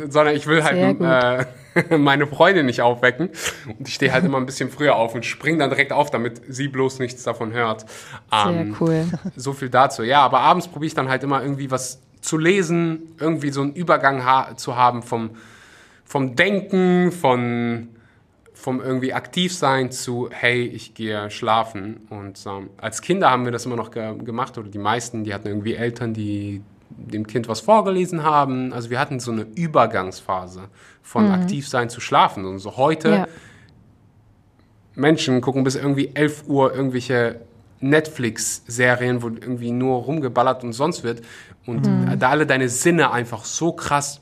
sondern 0.08 0.36
ich 0.36 0.46
will 0.46 0.62
halt 0.62 1.00
äh, 1.00 1.96
meine 1.98 2.26
Freundin 2.26 2.66
nicht 2.66 2.82
aufwecken. 2.82 3.30
Und 3.66 3.88
ich 3.88 3.94
stehe 3.94 4.12
halt 4.12 4.24
immer 4.24 4.38
ein 4.38 4.46
bisschen 4.46 4.70
früher 4.70 4.94
auf 4.94 5.14
und 5.14 5.24
springe 5.24 5.58
dann 5.58 5.70
direkt 5.70 5.92
auf, 5.92 6.10
damit 6.10 6.42
sie 6.48 6.68
bloß 6.68 6.98
nichts 7.00 7.22
davon 7.24 7.52
hört. 7.52 7.86
Sehr 8.30 8.46
Ähm, 8.48 8.76
cool. 8.80 9.06
So 9.36 9.54
viel 9.54 9.70
dazu. 9.70 10.02
Ja, 10.02 10.20
aber 10.20 10.40
abends 10.40 10.68
probiere 10.68 10.88
ich 10.88 10.94
dann 10.94 11.08
halt 11.08 11.24
immer 11.24 11.42
irgendwie 11.42 11.70
was 11.70 12.00
zu 12.20 12.38
lesen, 12.38 13.14
irgendwie 13.18 13.50
so 13.50 13.62
einen 13.62 13.72
Übergang 13.72 14.24
ha 14.24 14.56
zu 14.56 14.76
haben 14.76 15.02
vom, 15.02 15.30
vom 16.04 16.36
Denken, 16.36 17.12
von 17.12 17.88
vom 18.54 18.80
irgendwie 18.80 19.12
aktiv 19.12 19.54
sein 19.54 19.90
zu, 19.90 20.28
hey, 20.30 20.62
ich 20.62 20.94
gehe 20.94 21.30
schlafen. 21.30 22.06
Und 22.08 22.40
ähm, 22.46 22.70
als 22.78 23.02
Kinder 23.02 23.30
haben 23.30 23.44
wir 23.44 23.52
das 23.52 23.66
immer 23.66 23.76
noch 23.76 23.90
ge 23.90 24.16
gemacht, 24.16 24.56
oder 24.56 24.68
die 24.68 24.78
meisten, 24.78 25.24
die 25.24 25.34
hatten 25.34 25.48
irgendwie 25.48 25.74
Eltern, 25.74 26.14
die 26.14 26.62
dem 26.88 27.26
Kind 27.26 27.48
was 27.48 27.60
vorgelesen 27.60 28.22
haben. 28.22 28.72
Also 28.72 28.88
wir 28.88 29.00
hatten 29.00 29.20
so 29.20 29.32
eine 29.32 29.42
Übergangsphase 29.54 30.68
von 31.02 31.30
Aktivsein 31.30 31.90
zu 31.90 32.00
Schlafen. 32.00 32.44
Und 32.46 32.60
so 32.60 32.76
heute, 32.76 33.10
Ja. 33.10 33.28
Menschen 34.94 35.40
gucken 35.40 35.64
bis 35.64 35.74
irgendwie 35.74 36.12
11 36.14 36.44
Uhr 36.46 36.72
irgendwelche 36.72 37.40
Netflix-Serien, 37.80 39.22
wo 39.22 39.28
irgendwie 39.28 39.72
nur 39.72 40.02
rumgeballert 40.02 40.62
und 40.62 40.72
sonst 40.72 41.02
wird. 41.02 41.22
Und 41.66 41.88
da 42.18 42.30
alle 42.30 42.46
deine 42.46 42.68
Sinne 42.68 43.10
einfach 43.10 43.44
so 43.44 43.72
krass 43.72 44.20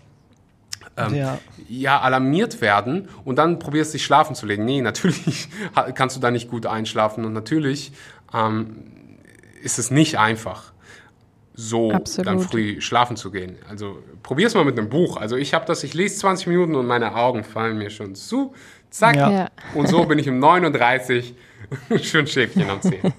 ähm, 0.97 1.15
Ja. 1.15 1.39
ja. 1.69 2.01
alarmiert 2.01 2.61
werden 2.61 3.09
und 3.25 3.37
dann 3.37 3.59
probierst 3.59 3.95
dich 3.95 4.05
schlafen 4.05 4.35
zu 4.35 4.47
legen. 4.47 4.65
Nee, 4.65 4.81
natürlich 4.83 5.49
kannst 5.95 6.17
du 6.17 6.21
da 6.21 6.31
nicht 6.31 6.51
gut 6.51 6.67
einschlafen 6.67 7.25
und 7.25 7.33
natürlich 7.33 7.93
ähm, 8.35 8.77
ist 9.63 9.79
es 9.79 9.91
nicht 9.91 10.19
einfach, 10.19 10.73
so 11.55 11.93
Absolut. 11.93 12.27
dann 12.27 12.41
früh 12.41 12.81
schlafen 12.81 13.17
zu 13.17 13.31
gehen. 13.31 13.57
Also 13.69 13.99
probier's 14.23 14.55
mal 14.55 14.65
mit 14.65 14.79
einem 14.79 14.89
Buch. 14.89 15.17
Also 15.19 15.37
ich 15.37 15.55
habe 15.55 15.67
das, 15.67 15.85
ich 15.85 15.95
lese 15.95 16.17
20 16.17 16.47
Minuten 16.47 16.75
und 16.75 16.87
meine 16.87 17.15
Augen 17.15 17.45
fallen 17.45 17.79
mir 17.79 17.91
schon 17.91 18.15
zu. 18.15 18.55
Zack. 18.91 19.17
Ja. 19.17 19.31
Ja. 19.31 19.49
Und 19.75 19.89
so 19.89 20.05
bin 20.05 20.19
ich 20.19 20.29
um 20.29 20.39
39 20.39 21.35
schön 22.03 22.27
Schäfchen 22.27 22.69
am 22.69 22.83
Zehen. 22.83 23.13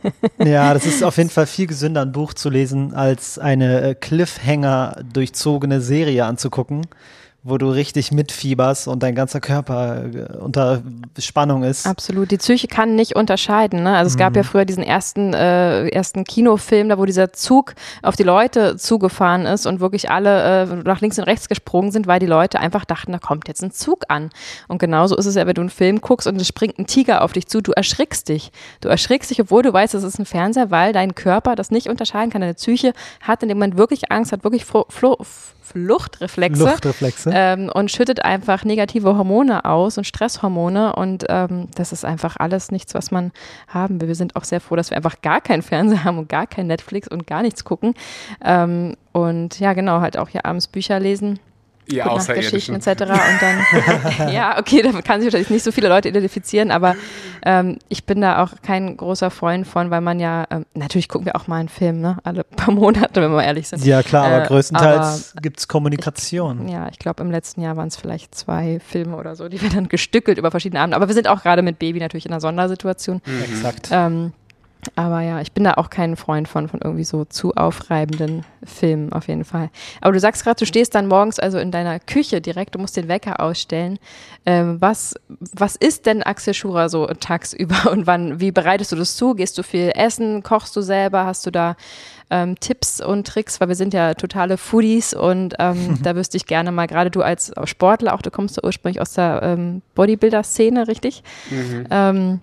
Ja, 0.43 0.73
das 0.73 0.85
ist 0.85 1.03
auf 1.03 1.17
jeden 1.17 1.29
Fall 1.29 1.47
viel 1.47 1.67
gesünder, 1.67 2.01
ein 2.01 2.11
Buch 2.11 2.33
zu 2.33 2.49
lesen, 2.49 2.93
als 2.93 3.39
eine 3.39 3.81
äh, 3.81 3.95
Cliffhanger 3.95 5.03
durchzogene 5.11 5.81
Serie 5.81 6.25
anzugucken, 6.25 6.85
wo 7.45 7.57
du 7.57 7.69
richtig 7.69 8.11
mitfieberst 8.11 8.87
und 8.87 9.03
dein 9.03 9.15
ganzer 9.15 9.41
Körper 9.41 10.05
äh, 10.05 10.37
unter 10.37 10.81
Spannung 11.19 11.63
ist. 11.63 11.85
Absolut. 11.85 12.31
Die 12.31 12.37
Psyche 12.37 12.67
kann 12.67 12.95
nicht 12.95 13.15
unterscheiden. 13.15 13.83
Ne? 13.83 13.95
Also 13.97 14.07
es 14.07 14.15
Mhm. 14.15 14.19
gab 14.19 14.35
ja 14.37 14.43
früher 14.43 14.63
diesen 14.63 14.83
ersten, 14.83 15.33
äh, 15.33 15.89
ersten 15.89 16.23
Kinofilm, 16.23 16.87
da 16.89 16.97
wo 16.97 17.05
dieser 17.05 17.33
Zug 17.33 17.75
auf 18.01 18.15
die 18.15 18.23
Leute 18.23 18.77
zugefahren 18.77 19.45
ist 19.45 19.65
und 19.65 19.81
wirklich 19.81 20.09
alle 20.09 20.63
äh, 20.63 20.75
nach 20.85 21.01
links 21.01 21.19
und 21.19 21.25
rechts 21.25 21.49
gesprungen 21.49 21.91
sind, 21.91 22.07
weil 22.07 22.19
die 22.19 22.25
Leute 22.27 22.59
einfach 22.59 22.85
dachten, 22.85 23.11
da 23.11 23.19
kommt 23.19 23.47
jetzt 23.49 23.61
ein 23.61 23.71
Zug 23.71 24.05
an. 24.07 24.29
Und 24.69 24.77
genauso 24.79 25.17
ist 25.17 25.25
es 25.25 25.35
ja, 25.35 25.45
wenn 25.45 25.55
du 25.55 25.61
einen 25.61 25.69
Film 25.69 25.99
guckst 25.99 26.27
und 26.27 26.39
es 26.39 26.47
springt 26.47 26.79
ein 26.79 26.87
Tiger 26.87 27.23
auf 27.23 27.33
dich 27.33 27.47
zu, 27.47 27.59
du 27.61 27.73
erschrickst 27.73 28.29
dich. 28.29 28.51
Du 28.79 28.87
erschrickst 28.87 29.29
dich, 29.31 29.41
obwohl 29.41 29.63
du 29.63 29.73
weißt, 29.73 29.93
es 29.95 30.03
ist 30.03 30.17
ein 30.17 30.25
Fernseher, 30.25 30.71
weil 30.71 30.93
dein 30.93 31.13
Körper 31.13 31.55
das 31.55 31.71
nicht 31.71 31.89
unterscheiden 31.89 32.31
kann. 32.31 32.39
Deine 32.41 32.53
Psyche 32.53 32.93
hat 33.21 33.43
in 33.43 33.49
dem 33.49 33.57
Moment 33.57 33.77
wirklich 33.77 34.11
Angst, 34.11 34.31
hat 34.31 34.43
wirklich 34.45 34.63
Flo 34.63 34.85
Flo 34.87 35.17
Fluchtreflexe 35.63 36.63
Luftreflexe. 36.63 37.31
ähm, 37.33 37.71
und 37.73 37.89
schüttet 37.89 38.23
einfach 38.23 38.65
negative 38.65 39.17
Hormone 39.17 39.65
aus 39.65 39.97
und 39.97 40.05
Stresshormone 40.05 40.95
und 40.95 41.25
ähm, 41.29 41.69
das 41.75 41.91
ist 41.93 42.05
einfach 42.05 42.35
alles 42.37 42.71
nichts, 42.71 42.93
was 42.93 43.11
man 43.11 43.31
haben 43.67 44.01
will. 44.01 44.09
Wir 44.09 44.15
sind 44.15 44.35
auch 44.35 44.43
sehr 44.43 44.59
froh, 44.59 44.75
dass 44.75 44.89
wir 44.89 44.97
einfach 44.97 45.21
gar 45.21 45.41
keinen 45.41 45.61
Fernseher 45.61 46.03
haben 46.03 46.17
und 46.17 46.29
gar 46.29 46.47
kein 46.47 46.67
Netflix 46.67 47.07
und 47.07 47.25
gar 47.25 47.41
nichts 47.41 47.63
gucken 47.63 47.93
ähm, 48.43 48.95
und 49.13 49.59
ja 49.59 49.73
genau, 49.73 50.01
halt 50.01 50.17
auch 50.17 50.29
hier 50.29 50.45
abends 50.45 50.67
Bücher 50.67 50.99
lesen. 50.99 51.39
Ihr 51.87 52.09
Außerirdischen. 52.09 52.75
etc. 52.75 52.87
Und 52.87 53.07
dann, 53.41 54.31
ja, 54.33 54.57
okay, 54.59 54.81
da 54.81 54.91
kann 55.01 55.21
sich 55.21 55.27
wahrscheinlich 55.27 55.49
nicht 55.49 55.63
so 55.63 55.71
viele 55.71 55.89
Leute 55.89 56.09
identifizieren, 56.09 56.71
aber 56.71 56.95
ähm, 57.45 57.77
ich 57.89 58.05
bin 58.05 58.21
da 58.21 58.43
auch 58.43 58.51
kein 58.61 58.95
großer 58.95 59.29
Freund 59.31 59.67
von, 59.67 59.91
weil 59.91 60.01
man 60.01 60.19
ja, 60.19 60.45
ähm, 60.49 60.65
natürlich 60.73 61.09
gucken 61.09 61.25
wir 61.25 61.35
auch 61.35 61.47
mal 61.47 61.57
einen 61.57 61.69
Film, 61.69 62.01
ne, 62.01 62.17
alle 62.23 62.43
paar 62.55 62.73
Monate, 62.73 63.21
wenn 63.21 63.31
wir 63.31 63.43
ehrlich 63.43 63.67
sind. 63.67 63.83
Ja, 63.85 64.01
klar, 64.03 64.25
aber 64.25 64.43
Äh, 64.43 64.47
größtenteils 64.47 65.35
gibt's 65.41 65.67
Kommunikation. 65.67 66.67
Ja, 66.67 66.87
ich 66.89 66.99
glaube, 66.99 67.21
im 67.23 67.31
letzten 67.31 67.61
Jahr 67.61 67.75
waren 67.77 67.87
es 67.87 67.95
vielleicht 67.95 68.35
zwei 68.35 68.79
Filme 68.85 69.17
oder 69.17 69.35
so, 69.35 69.49
die 69.49 69.61
wir 69.61 69.69
dann 69.69 69.89
gestückelt 69.89 70.37
über 70.37 70.51
verschiedene 70.51 70.79
Abende. 70.79 70.95
Aber 70.95 71.07
wir 71.07 71.13
sind 71.15 71.27
auch 71.27 71.43
gerade 71.43 71.61
mit 71.61 71.79
Baby 71.79 71.99
natürlich 71.99 72.25
in 72.25 72.31
einer 72.31 72.41
Sondersituation. 72.41 73.21
Exakt. 73.43 73.89
Ähm, 73.91 74.33
aber 74.95 75.21
ja, 75.21 75.41
ich 75.41 75.51
bin 75.51 75.63
da 75.63 75.75
auch 75.75 75.89
kein 75.89 76.15
Freund 76.15 76.47
von, 76.47 76.67
von 76.67 76.79
irgendwie 76.83 77.03
so 77.03 77.25
zu 77.25 77.53
aufreibenden 77.53 78.45
Filmen 78.63 79.11
auf 79.11 79.27
jeden 79.27 79.45
Fall. 79.45 79.69
Aber 80.01 80.13
du 80.13 80.19
sagst 80.19 80.43
gerade, 80.43 80.59
du 80.59 80.65
stehst 80.65 80.95
dann 80.95 81.07
morgens 81.07 81.39
also 81.39 81.57
in 81.57 81.71
deiner 81.71 81.99
Küche 81.99 82.41
direkt, 82.41 82.75
du 82.75 82.79
musst 82.79 82.97
den 82.97 83.07
Wecker 83.07 83.39
ausstellen. 83.39 83.99
Ähm, 84.45 84.77
was, 84.79 85.15
was 85.53 85.75
ist 85.75 86.05
denn 86.05 86.23
Axel 86.23 86.53
Schurer 86.53 86.89
so 86.89 87.07
tagsüber 87.07 87.75
und 87.91 88.07
wann, 88.07 88.39
wie 88.39 88.51
bereitest 88.51 88.91
du 88.91 88.95
das 88.95 89.15
zu? 89.15 89.35
Gehst 89.35 89.57
du 89.57 89.63
viel 89.63 89.91
essen? 89.95 90.43
Kochst 90.43 90.75
du 90.75 90.81
selber? 90.81 91.25
Hast 91.25 91.45
du 91.45 91.51
da 91.51 91.75
ähm, 92.29 92.59
Tipps 92.59 93.01
und 93.01 93.27
Tricks? 93.27 93.59
Weil 93.61 93.69
wir 93.69 93.75
sind 93.75 93.93
ja 93.93 94.13
totale 94.13 94.57
Foodies 94.57 95.13
und 95.13 95.55
ähm, 95.59 95.99
da 96.03 96.15
wüsste 96.15 96.37
ich 96.37 96.45
gerne 96.45 96.71
mal, 96.71 96.87
gerade 96.87 97.11
du 97.11 97.21
als 97.21 97.51
Sportler, 97.65 98.13
auch 98.13 98.21
du 98.21 98.31
kommst 98.31 98.57
ja 98.57 98.63
ursprünglich 98.63 99.01
aus 99.01 99.13
der 99.13 99.41
ähm, 99.43 99.81
Bodybuilder-Szene, 99.95 100.87
richtig? 100.87 101.23
Ähm, 101.89 102.41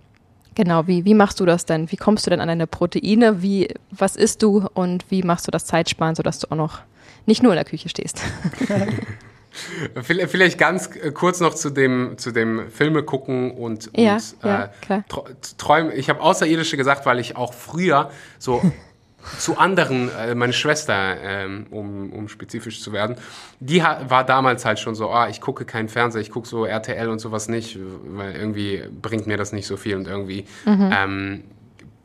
Genau, 0.63 0.87
wie, 0.87 1.07
wie 1.07 1.15
machst 1.15 1.41
du 1.41 1.47
das 1.47 1.65
denn? 1.65 1.91
Wie 1.91 1.97
kommst 1.97 2.27
du 2.27 2.31
denn 2.31 2.39
an 2.39 2.49
deine 2.49 2.67
Proteine? 2.67 3.41
Wie, 3.41 3.69
was 3.91 4.15
isst 4.15 4.43
du 4.43 4.69
und 4.75 5.11
wie 5.11 5.23
machst 5.23 5.47
du 5.47 5.51
das 5.51 5.65
Zeitsparen, 5.65 6.15
sodass 6.15 6.39
du 6.39 6.51
auch 6.51 6.57
noch 6.57 6.81
nicht 7.25 7.43
nur 7.43 7.53
in 7.53 7.57
der 7.57 7.65
Küche 7.65 7.89
stehst? 7.89 8.21
Vielleicht 10.03 10.59
ganz 10.59 10.91
äh, 10.97 11.13
kurz 11.13 11.41
noch 11.41 11.55
zu 11.55 11.71
dem, 11.71 12.19
zu 12.19 12.31
dem 12.31 12.71
Filme 12.71 13.03
gucken 13.03 13.53
und, 13.53 13.91
Ja, 13.97 14.17
und 14.17 14.35
ja, 14.45 14.65
äh, 14.65 14.69
tr- 15.11 15.25
träumen. 15.57 15.93
Ich 15.97 16.11
habe 16.11 16.21
Außerirdische 16.21 16.77
gesagt, 16.77 17.07
weil 17.07 17.19
ich 17.21 17.37
auch 17.37 17.55
früher 17.55 18.11
so 18.39 18.61
zu 19.39 19.59
anderen, 19.59 20.11
äh, 20.17 20.35
meine 20.35 20.53
Schwester, 20.53 21.17
ähm, 21.23 21.67
um, 21.71 22.13
um 22.13 22.29
spezifisch 22.29 22.81
zu 22.81 22.93
werden, 22.93 23.17
die 23.61 23.83
war 23.83 24.25
damals 24.25 24.65
halt 24.65 24.79
schon 24.79 24.95
so, 24.95 25.11
ah, 25.11 25.29
ich 25.29 25.41
gucke 25.41 25.65
keinen 25.65 25.89
Fernseher, 25.89 26.21
ich 26.21 26.31
gucke 26.31 26.49
so 26.49 26.65
RTL 26.65 27.09
und 27.09 27.19
sowas 27.19 27.49
nicht, 27.49 27.79
weil 28.05 28.35
irgendwie 28.35 28.83
bringt 29.03 29.27
mir 29.27 29.37
das 29.37 29.53
nicht 29.53 29.67
so 29.67 29.77
viel 29.77 29.97
und 29.97 30.07
irgendwie 30.07 30.47
ähm, 30.67 31.45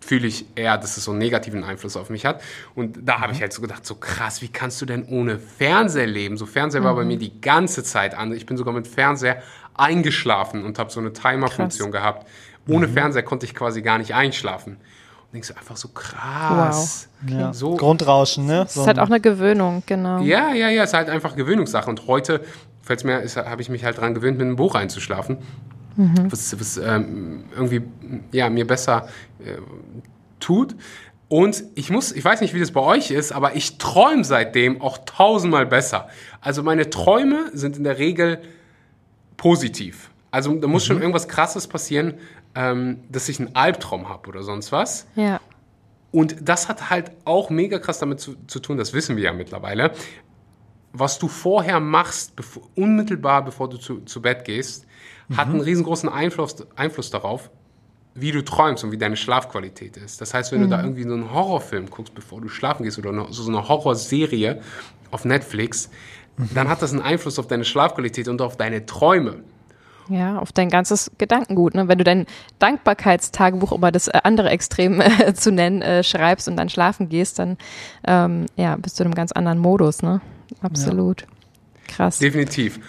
fühle 0.05 0.28
ich 0.28 0.45
eher, 0.55 0.78
dass 0.78 0.97
es 0.97 1.03
so 1.03 1.11
einen 1.11 1.20
negativen 1.20 1.63
Einfluss 1.63 1.97
auf 1.97 2.09
mich 2.09 2.26
hat. 2.26 2.41
Und 2.76 2.99
da 3.03 3.22
habe 3.22 3.34
ich 3.34 3.41
halt 3.41 3.53
so 3.53 3.61
gedacht, 3.61 3.86
so 3.86 3.95
krass, 3.95 4.41
wie 4.41 4.49
kannst 4.49 4.82
du 4.82 4.86
denn 4.86 5.05
ohne 5.05 5.39
Fernseher 5.39 6.05
leben? 6.05 6.38
So 6.38 6.45
Fernseher 6.45 6.84
war 6.84 6.95
bei 6.95 7.05
mir 7.05 7.18
die 7.18 7.41
ganze 7.41 7.84
Zeit 7.84 8.16
an. 8.16 8.32
Ich 8.34 8.45
bin 8.45 8.55
sogar 8.55 8.74
mit 8.74 8.88
Fernseher 8.88 9.41
eingeschlafen 9.74 10.63
und 10.63 10.80
habe 10.80 10.91
so 10.91 10.99
eine 10.99 11.11
Timer-Funktion 11.11 11.91
gehabt. 11.91 12.28
Ohne 12.68 12.88
Fernseher 12.88 13.24
konnte 13.24 13.45
ich 13.45 13.55
quasi 13.55 13.82
gar 13.82 13.97
nicht 13.97 14.13
einschlafen. 14.13 14.78
Und 15.26 15.34
denkst 15.34 15.50
du 15.50 15.58
einfach 15.58 15.78
so 15.78 15.90
krass. 15.90 17.10
Ja. 17.28 17.54
So, 17.54 17.76
Grundrauschen, 17.76 18.46
ne? 18.46 18.60
Das 18.64 18.78
ist 18.78 18.88
halt 18.88 19.00
auch 19.00 19.08
eine 19.08 19.20
Gewöhnung, 19.20 19.84
genau. 19.86 20.22
ja, 20.22 20.54
ja, 20.54 20.70
ja, 20.70 20.84
ist 20.84 20.94
halt 20.94 21.10
einfach 21.10 21.36
Gewöhnungssache. 21.36 21.90
Und 21.90 22.08
heute 22.08 22.42
fällt's 22.82 23.04
mir, 23.04 23.24
habe 23.24 23.62
ich 23.62 23.70
mich 23.70 23.84
halt 23.84 23.98
dran 23.98 24.14
gewöhnt, 24.14 24.38
mit 24.38 24.46
einem 24.46 24.56
Buch 24.56 24.76
einzuschlafen. 24.76 25.38
Was, 26.30 26.60
was 26.60 26.78
ähm, 26.78 27.46
irgendwie 27.56 27.82
ja, 28.34 28.50
mir 28.50 28.68
besser 28.68 29.08
äh, 29.40 29.58
tut. 30.42 30.76
Und 31.28 31.64
ich 31.74 31.90
muss, 31.90 32.12
ich 32.12 32.24
weiß 32.24 32.42
nicht, 32.42 32.54
wie 32.54 32.60
das 32.60 32.72
bei 32.72 32.82
euch 32.82 33.12
ist, 33.12 33.32
aber 33.32 33.56
ich 33.56 33.78
träume 33.78 34.24
seitdem 34.24 34.82
auch 34.82 35.00
tausendmal 35.06 35.66
besser. 35.66 36.08
Also 36.42 36.64
meine 36.64 36.90
Träume 36.90 37.50
sind 37.54 37.78
in 37.78 37.84
der 37.84 37.98
Regel 37.98 38.42
positiv. 39.38 40.12
Also 40.36 40.54
da 40.54 40.68
muss 40.68 40.86
schon 40.86 41.00
irgendwas 41.00 41.30
Krasses 41.30 41.66
passieren, 41.66 42.16
ähm, 42.56 42.98
dass 43.10 43.30
ich 43.30 43.40
einen 43.40 43.56
Albtraum 43.56 44.10
habe 44.10 44.28
oder 44.28 44.44
sonst 44.44 44.74
was. 44.74 45.08
Ja. 45.16 45.40
Und 46.12 46.36
das 46.42 46.68
hat 46.68 46.90
halt 46.90 47.12
auch 47.24 47.50
mega 47.50 47.80
krass 47.80 48.00
damit 48.00 48.20
zu, 48.20 48.36
zu 48.46 48.60
tun, 48.60 48.76
das 48.78 48.92
wissen 48.92 49.16
wir 49.16 49.24
ja 49.24 49.32
mittlerweile. 49.32 49.94
Was 50.92 51.20
du 51.20 51.30
vorher 51.30 51.80
machst, 51.80 52.36
bevor, 52.36 52.64
unmittelbar 52.76 53.46
bevor 53.46 53.70
du 53.70 53.78
zu, 53.78 54.02
zu 54.02 54.22
Bett 54.22 54.44
gehst, 54.44 54.86
hat 55.38 55.48
einen 55.48 55.62
riesengroßen 55.62 56.10
Einfluss, 56.10 56.68
Einfluss 56.76 57.12
darauf, 57.12 57.50
wie 58.14 58.34
du 58.34 58.44
träumst 58.44 58.84
und 58.84 58.92
wie 58.92 58.98
deine 58.98 59.16
Schlafqualität 59.16 59.96
ist. 59.96 60.20
Das 60.20 60.34
heißt, 60.34 60.52
wenn 60.52 60.60
du 60.60 60.68
da 60.68 60.82
irgendwie 60.82 61.04
so 61.04 61.14
einen 61.14 61.32
Horrorfilm 61.34 61.90
guckst, 61.90 62.14
bevor 62.14 62.42
du 62.42 62.50
schlafen 62.50 62.84
gehst 62.84 62.98
oder 62.98 63.32
so 63.32 63.48
eine 63.48 63.70
Horrorserie 63.70 64.62
auf 65.12 65.24
Netflix, 65.24 65.90
dann 66.54 66.68
hat 66.68 66.82
das 66.82 66.92
einen 66.92 67.02
Einfluss 67.02 67.40
auf 67.40 67.48
deine 67.48 67.64
Schlafqualität 67.64 68.28
und 68.28 68.42
auf 68.42 68.58
deine 68.58 68.86
Träume. 68.86 69.46
Ja, 70.08 70.38
auf 70.38 70.51
dein 70.51 70.70
ganzes 70.70 71.12
Gedankengut. 71.18 71.74
Ne? 71.74 71.88
Wenn 71.88 71.97
du 71.97 72.03
dein 72.03 72.26
Dankbarkeitstagebuch, 72.60 73.72
um 73.72 73.82
mal 73.82 73.91
das 73.91 74.08
äh, 74.08 74.20
andere 74.24 74.49
Extrem 74.49 75.01
äh, 75.01 75.34
zu 75.34 75.51
nennen, 75.51 75.82
äh, 75.82 76.03
schreibst 76.03 76.47
und 76.47 76.58
dann 76.58 76.70
schlafen 76.70 77.10
gehst, 77.10 77.39
dann 77.39 77.58
ähm, 78.08 78.45
ja, 78.56 78.76
bist 78.76 78.99
du 78.99 79.03
in 79.03 79.08
einem 79.08 79.16
ganz 79.16 79.32
anderen 79.32 79.60
Modus. 79.60 80.01
Ne? 80.01 80.22
Absolut. 80.62 81.26
Krass. 81.88 82.20
Definitiv. 82.20 82.80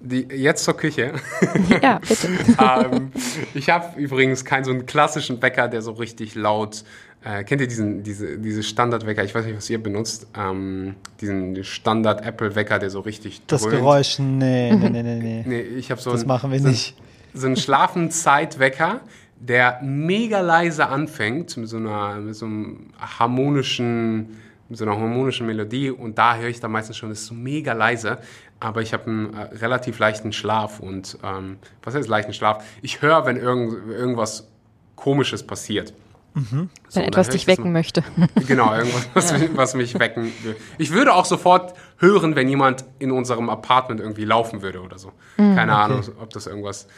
Die, 0.00 0.28
jetzt 0.30 0.64
zur 0.64 0.76
Küche. 0.76 1.14
Ja, 1.82 1.98
bitte. 2.06 2.28
ähm, 2.92 3.12
ich 3.54 3.70
habe 3.70 3.98
übrigens 3.98 4.44
keinen 4.44 4.64
so 4.64 4.70
einen 4.70 4.86
klassischen 4.86 5.40
Wecker, 5.42 5.68
der 5.68 5.82
so 5.82 5.92
richtig 5.92 6.34
laut. 6.34 6.84
Äh, 7.24 7.42
kennt 7.44 7.60
ihr 7.60 7.66
diesen 7.66 8.02
diese, 8.02 8.38
diese 8.38 8.62
Standardwecker? 8.62 9.24
Ich 9.24 9.34
weiß 9.34 9.44
nicht, 9.46 9.56
was 9.56 9.68
ihr 9.68 9.82
benutzt. 9.82 10.26
Ähm, 10.36 10.94
diesen 11.20 11.64
Standard 11.64 12.24
Apple 12.24 12.54
Wecker, 12.54 12.78
der 12.78 12.90
so 12.90 13.00
richtig 13.00 13.42
Das 13.46 13.62
dröhnt. 13.62 13.74
Geräusch, 13.76 14.18
nee, 14.18 14.72
nee, 14.74 14.88
nee, 14.90 15.02
nee, 15.02 15.18
nee. 15.20 15.44
Nee, 15.46 15.60
ich 15.60 15.88
so 15.88 15.94
Das 15.94 16.06
einen- 16.20 16.26
machen 16.28 16.52
wir 16.52 16.60
so, 16.60 16.68
nicht. 16.68 16.96
So 17.34 17.46
einen 17.46 17.56
Schlafenzeitwecker, 17.56 19.00
der 19.40 19.80
mega 19.82 20.40
leise 20.40 20.86
anfängt 20.86 21.56
mit 21.56 21.68
so 21.68 21.76
einer 21.76 22.16
mit 22.16 22.34
so 22.34 22.46
einem 22.46 22.90
harmonischen 23.00 24.36
mit 24.68 24.78
so 24.78 24.84
einer 24.84 24.98
harmonischen 24.98 25.46
Melodie 25.46 25.90
und 25.90 26.18
da 26.18 26.36
höre 26.36 26.48
ich 26.48 26.58
dann 26.60 26.72
meistens 26.72 26.96
schon, 26.96 27.08
das 27.10 27.20
ist 27.20 27.26
so 27.26 27.34
mega 27.34 27.72
leise, 27.72 28.18
aber 28.58 28.82
ich 28.82 28.92
habe 28.92 29.04
einen 29.06 29.34
äh, 29.34 29.42
relativ 29.56 29.98
leichten 30.00 30.32
Schlaf 30.32 30.80
und 30.80 31.18
ähm, 31.22 31.58
was 31.84 31.94
heißt 31.94 32.08
leichten 32.08 32.32
Schlaf? 32.32 32.64
Ich 32.82 33.00
höre, 33.02 33.26
wenn 33.26 33.36
irgend, 33.36 33.90
irgendwas 33.90 34.48
Komisches 34.96 35.42
passiert. 35.44 35.92
Mhm. 36.36 36.50
Wenn 36.50 36.68
so, 36.88 37.00
etwas 37.00 37.30
dich 37.30 37.46
wecken 37.46 37.72
möchte. 37.72 38.04
Genau, 38.46 38.74
irgendwas, 38.74 39.08
was, 39.14 39.30
ja. 39.30 39.38
was, 39.54 39.74
mich 39.74 39.98
wecken 39.98 40.30
will. 40.42 40.54
Ich 40.76 40.92
würde 40.92 41.14
auch 41.14 41.24
sofort 41.24 41.74
hören, 41.96 42.36
wenn 42.36 42.46
jemand 42.46 42.84
in 42.98 43.10
unserem 43.10 43.48
Apartment 43.48 44.00
irgendwie 44.00 44.26
laufen 44.26 44.60
würde 44.60 44.82
oder 44.82 44.98
so. 44.98 45.12
Mhm, 45.38 45.56
Keine 45.56 45.72
okay. 45.72 45.80
Ahnung, 45.80 46.02
ob 46.20 46.30
das 46.30 46.46
irgendwas 46.46 46.88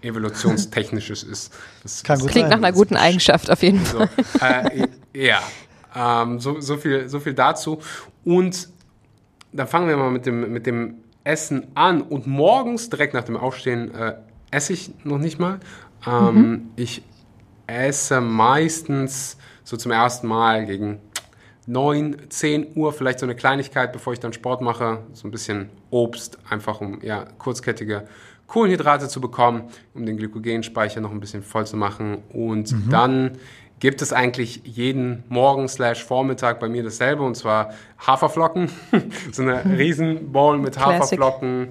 evolutionstechnisches 0.00 1.22
ist. 1.24 1.52
Das, 1.82 2.04
Kann 2.04 2.20
das 2.20 2.28
klingt 2.28 2.50
sein. 2.50 2.60
nach 2.60 2.68
einer 2.68 2.72
guten 2.72 2.96
Eigenschaft 2.96 3.50
auf 3.50 3.62
jeden 3.64 3.80
Fall. 3.80 4.08
So, 4.16 4.46
äh, 4.46 4.86
ja, 5.12 5.40
ähm, 5.96 6.38
so, 6.38 6.60
so, 6.60 6.76
viel, 6.76 7.08
so 7.08 7.18
viel 7.18 7.34
dazu. 7.34 7.80
Und 8.24 8.68
dann 9.52 9.66
fangen 9.66 9.88
wir 9.88 9.96
mal 9.96 10.12
mit 10.12 10.24
dem, 10.24 10.52
mit 10.52 10.66
dem 10.66 10.98
Essen 11.24 11.66
an. 11.74 12.00
Und 12.00 12.28
morgens, 12.28 12.90
direkt 12.90 13.12
nach 13.12 13.24
dem 13.24 13.36
Aufstehen, 13.36 13.92
äh, 13.92 14.14
esse 14.52 14.72
ich 14.72 14.92
noch 15.02 15.18
nicht 15.18 15.40
mal. 15.40 15.58
Ähm, 16.06 16.34
mhm. 16.34 16.62
Ich 16.76 17.02
esse 17.66 18.20
meistens 18.20 19.36
so 19.64 19.76
zum 19.76 19.92
ersten 19.92 20.26
Mal 20.26 20.66
gegen 20.66 21.00
9, 21.66 22.28
10 22.28 22.76
Uhr 22.76 22.92
vielleicht 22.92 23.18
so 23.18 23.26
eine 23.26 23.34
Kleinigkeit, 23.34 23.92
bevor 23.92 24.12
ich 24.12 24.20
dann 24.20 24.32
Sport 24.32 24.60
mache. 24.60 24.98
So 25.12 25.26
ein 25.26 25.30
bisschen 25.30 25.70
Obst, 25.90 26.38
einfach 26.48 26.80
um 26.80 27.00
ja, 27.02 27.24
kurzkettige 27.38 28.06
Kohlenhydrate 28.46 29.08
zu 29.08 29.20
bekommen, 29.20 29.70
um 29.94 30.04
den 30.04 30.16
Glykogenspeicher 30.16 31.00
noch 31.00 31.10
ein 31.10 31.20
bisschen 31.20 31.42
voll 31.42 31.66
zu 31.66 31.76
machen. 31.76 32.18
Und 32.32 32.72
mhm. 32.72 32.90
dann 32.90 33.38
gibt 33.80 34.02
es 34.02 34.12
eigentlich 34.12 34.60
jeden 34.64 35.24
Morgen 35.28 35.68
slash 35.68 36.04
Vormittag 36.04 36.60
bei 36.60 36.68
mir 36.68 36.82
dasselbe 36.82 37.22
und 37.22 37.34
zwar 37.36 37.72
Haferflocken. 37.98 38.70
so 39.32 39.42
eine 39.42 39.62
mhm. 39.64 39.74
riesen 39.74 40.32
Bowl 40.32 40.58
mit 40.58 40.78
Haferflocken, 40.78 41.68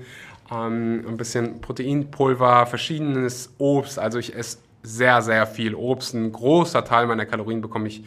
ähm, 0.52 1.06
ein 1.08 1.18
bisschen 1.18 1.62
Proteinpulver, 1.62 2.66
verschiedenes 2.66 3.54
Obst. 3.60 4.00
Also 4.00 4.18
ich 4.18 4.36
esse 4.36 4.58
sehr, 4.84 5.22
sehr 5.22 5.48
viel 5.48 5.74
Obst. 5.74 6.14
Ein 6.14 6.32
großer 6.32 6.86
Teil 6.86 7.08
meiner 7.08 7.26
Kalorien 7.26 7.62
bekomme 7.62 7.88
ich 7.88 8.04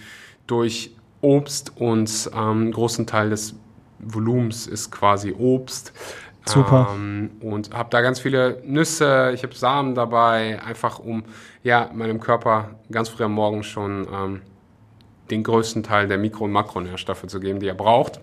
durch 0.47 0.95
Obst 1.21 1.73
und 1.77 2.31
ähm, 2.33 2.39
einen 2.39 2.73
großen 2.73 3.07
Teil 3.07 3.31
des 3.31 3.55
Volumens 3.99 4.67
ist 4.67 4.91
quasi 4.93 5.33
Obst. 5.33 5.93
Super. 6.45 6.91
Ähm, 6.95 7.33
und 7.41 7.75
habe 7.75 7.89
da 7.91 8.01
ganz 8.03 8.21
viele 8.21 8.63
Nüsse, 8.65 9.33
ich 9.35 9.43
habe 9.43 9.55
Samen 9.55 9.97
dabei, 9.97 10.63
einfach 10.63 11.01
um 11.01 11.25
ja, 11.65 11.91
meinem 11.93 12.21
Körper 12.21 12.77
ganz 12.93 13.09
früh 13.09 13.25
am 13.25 13.33
Morgen 13.33 13.65
schon 13.65 14.07
ähm, 14.13 14.43
den 15.31 15.43
größten 15.43 15.83
Teil 15.83 16.07
der 16.07 16.19
Mikro- 16.19 16.45
und 16.45 16.53
Makronährstoffe 16.53 17.27
zu 17.27 17.41
geben, 17.41 17.59
die 17.59 17.67
er 17.67 17.75
braucht. 17.75 18.21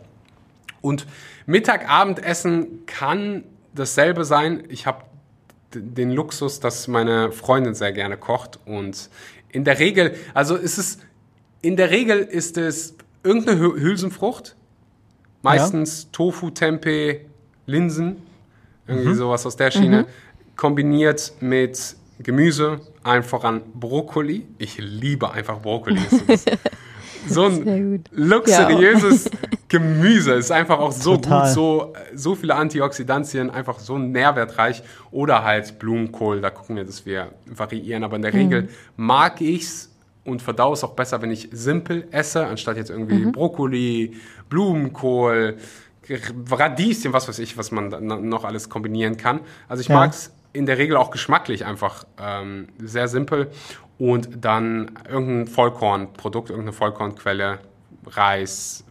Und 0.80 1.06
Mittag-Abendessen 1.46 2.86
kann 2.86 3.44
dasselbe 3.74 4.24
sein. 4.24 4.64
Ich 4.70 4.88
habe 4.88 5.04
den 5.76 6.12
Luxus, 6.12 6.60
dass 6.60 6.88
meine 6.88 7.32
Freundin 7.32 7.74
sehr 7.74 7.92
gerne 7.92 8.18
kocht 8.18 8.60
und 8.66 9.10
in 9.50 9.64
der 9.64 9.80
Regel, 9.80 10.16
also 10.34 10.56
ist 10.56 10.78
es, 10.78 10.98
in 11.62 11.78
der 11.78 11.92
Regel 11.92 12.20
ist 12.20 12.58
es 12.58 12.96
irgendeine 13.24 13.60
Hülsenfrucht, 13.60 14.56
meistens 15.42 16.04
ja. 16.04 16.10
Tofu, 16.12 16.50
Tempeh, 16.50 17.22
Linsen, 17.66 18.18
irgendwie 18.88 19.10
mhm. 19.10 19.16
sowas 19.16 19.46
aus 19.46 19.56
der 19.56 19.72
Schiene, 19.72 20.02
mhm. 20.02 20.06
kombiniert 20.56 21.34
mit 21.40 21.96
Gemüse, 22.20 22.82
allen 23.04 23.24
voran 23.24 23.62
Brokkoli. 23.74 24.46
Ich 24.58 24.78
liebe 24.78 25.32
einfach 25.32 25.62
Brokkoli. 25.62 26.02
so 27.28 27.46
ein 27.46 28.04
luxuriöses 28.12 29.26
ja. 29.26 29.32
Gemüse 29.70 30.34
ist 30.34 30.52
einfach 30.52 30.80
auch 30.80 30.92
so 30.92 31.16
Total. 31.16 31.48
gut, 31.48 31.54
so, 31.54 31.94
so 32.14 32.36
viele 32.36 32.56
Antioxidantien, 32.56 33.50
einfach 33.50 33.80
so 33.80 33.98
nährwertreich. 33.98 34.84
Oder 35.12 35.44
halt 35.44 35.80
Blumenkohl, 35.80 36.42
da 36.42 36.50
gucken 36.50 36.76
wir, 36.76 36.86
dass 36.86 37.06
wir 37.06 37.30
variieren. 37.46 38.04
Aber 38.04 38.16
in 38.16 38.22
der 38.22 38.34
mhm. 38.34 38.40
Regel 38.40 38.70
mag 38.96 39.42
ich 39.42 39.64
es 39.64 39.90
und 40.26 40.42
verdau 40.42 40.74
es 40.74 40.84
auch 40.84 40.94
besser, 40.94 41.22
wenn 41.22 41.32
ich 41.32 41.50
simpel 41.52 42.08
esse, 42.12 42.46
anstatt 42.46 42.78
jetzt 42.78 42.90
irgendwie 42.90 43.26
mhm. 43.26 43.32
Brokkoli, 43.32 44.16
Blumenkohl, 44.50 45.58
Radieschen, 46.52 47.14
was 47.14 47.28
weiß 47.28 47.40
ich, 47.40 47.58
was 47.58 47.72
man 47.72 47.90
noch 48.28 48.44
alles 48.44 48.70
kombinieren 48.70 49.18
kann. 49.18 49.42
Also 49.68 49.82
ich 49.82 49.88
ja. 49.88 49.96
mag 49.96 50.12
es 50.12 50.32
in 50.52 50.66
der 50.66 50.78
Regel 50.78 50.98
auch 50.98 51.12
geschmacklich 51.12 51.66
einfach 51.66 52.06
ähm, 52.22 52.68
sehr 52.78 53.08
simpel 53.08 53.50
und 54.04 54.44
dann 54.44 54.92
irgendein 55.10 55.48
Vollkornprodukt, 55.48 56.50
irgendeine 56.50 56.74
Vollkornquelle, 56.74 57.60
Reis, 58.06 58.84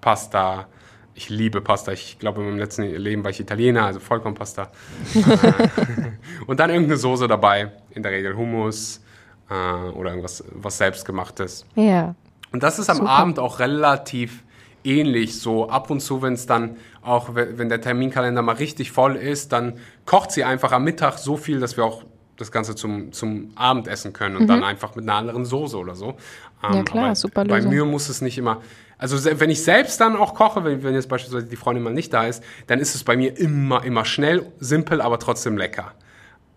Pasta. 0.00 0.68
Ich 1.14 1.28
liebe 1.30 1.60
Pasta. 1.60 1.90
Ich 1.90 2.20
glaube, 2.20 2.42
in 2.42 2.46
meinem 2.46 2.58
letzten 2.60 2.84
Leben 2.84 3.24
war 3.24 3.32
ich 3.32 3.40
Italiener, 3.40 3.86
also 3.86 3.98
Vollkornpasta. 3.98 4.70
und 6.46 6.60
dann 6.60 6.70
irgendeine 6.70 6.96
Soße 6.96 7.26
dabei, 7.26 7.72
in 7.90 8.04
der 8.04 8.12
Regel 8.12 8.36
Hummus 8.36 9.02
äh, 9.50 9.54
oder 9.54 10.10
irgendwas 10.10 10.44
was 10.52 10.78
selbstgemachtes. 10.78 11.66
Ja. 11.74 12.14
Und 12.52 12.62
das 12.62 12.78
ist 12.78 12.88
am 12.88 12.98
Super. 12.98 13.10
Abend 13.10 13.40
auch 13.40 13.58
relativ 13.58 14.44
ähnlich. 14.84 15.40
So 15.40 15.70
ab 15.70 15.90
und 15.90 15.98
zu, 15.98 16.22
wenn 16.22 16.34
es 16.34 16.46
dann 16.46 16.76
auch, 17.00 17.30
wenn 17.34 17.68
der 17.68 17.80
Terminkalender 17.80 18.42
mal 18.42 18.54
richtig 18.54 18.92
voll 18.92 19.16
ist, 19.16 19.50
dann 19.50 19.80
kocht 20.06 20.30
sie 20.30 20.44
einfach 20.44 20.70
am 20.70 20.84
Mittag 20.84 21.18
so 21.18 21.36
viel, 21.36 21.58
dass 21.58 21.76
wir 21.76 21.84
auch 21.84 22.04
das 22.42 22.52
Ganze 22.52 22.74
zum, 22.74 23.12
zum 23.12 23.52
Abendessen 23.54 24.12
können 24.12 24.36
und 24.36 24.42
mhm. 24.42 24.48
dann 24.48 24.64
einfach 24.64 24.94
mit 24.94 25.04
einer 25.04 25.14
anderen 25.14 25.44
Soße 25.44 25.76
oder 25.76 25.94
so. 25.94 26.16
Ähm, 26.62 26.74
ja 26.74 26.82
klar, 26.82 27.14
super 27.14 27.44
Lösung. 27.44 27.70
Bei 27.70 27.76
mir 27.76 27.84
muss 27.84 28.08
es 28.08 28.20
nicht 28.20 28.38
immer, 28.38 28.60
also 28.98 29.18
wenn 29.40 29.50
ich 29.50 29.64
selbst 29.64 30.00
dann 30.00 30.16
auch 30.16 30.34
koche, 30.34 30.64
wenn, 30.64 30.82
wenn 30.82 30.94
jetzt 30.94 31.08
beispielsweise 31.08 31.46
die 31.46 31.56
Freundin 31.56 31.82
mal 31.82 31.92
nicht 31.92 32.12
da 32.12 32.26
ist, 32.26 32.42
dann 32.66 32.78
ist 32.78 32.94
es 32.94 33.04
bei 33.04 33.16
mir 33.16 33.36
immer, 33.38 33.84
immer 33.84 34.04
schnell, 34.04 34.46
simpel, 34.60 35.00
aber 35.00 35.18
trotzdem 35.18 35.56
lecker. 35.56 35.92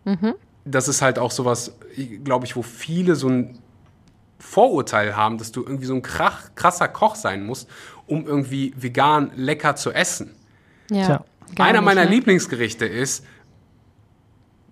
Mhm. 0.03 0.35
Das 0.63 0.87
ist 0.87 1.01
halt 1.01 1.19
auch 1.19 1.31
sowas, 1.31 1.75
glaube 2.23 2.45
ich, 2.45 2.55
wo 2.55 2.61
viele 2.61 3.15
so 3.15 3.29
ein 3.29 3.59
Vorurteil 4.39 5.15
haben, 5.15 5.37
dass 5.37 5.51
du 5.51 5.63
irgendwie 5.63 5.85
so 5.85 5.95
ein 5.95 6.01
krasser 6.01 6.87
Koch 6.87 7.15
sein 7.15 7.45
musst, 7.45 7.69
um 8.05 8.27
irgendwie 8.27 8.73
vegan 8.77 9.31
lecker 9.35 9.75
zu 9.75 9.91
essen. 9.91 10.35
Ja, 10.91 11.23
Einer 11.57 11.81
meiner 11.81 12.05
ne? 12.05 12.11
Lieblingsgerichte 12.11 12.85
ist 12.85 13.25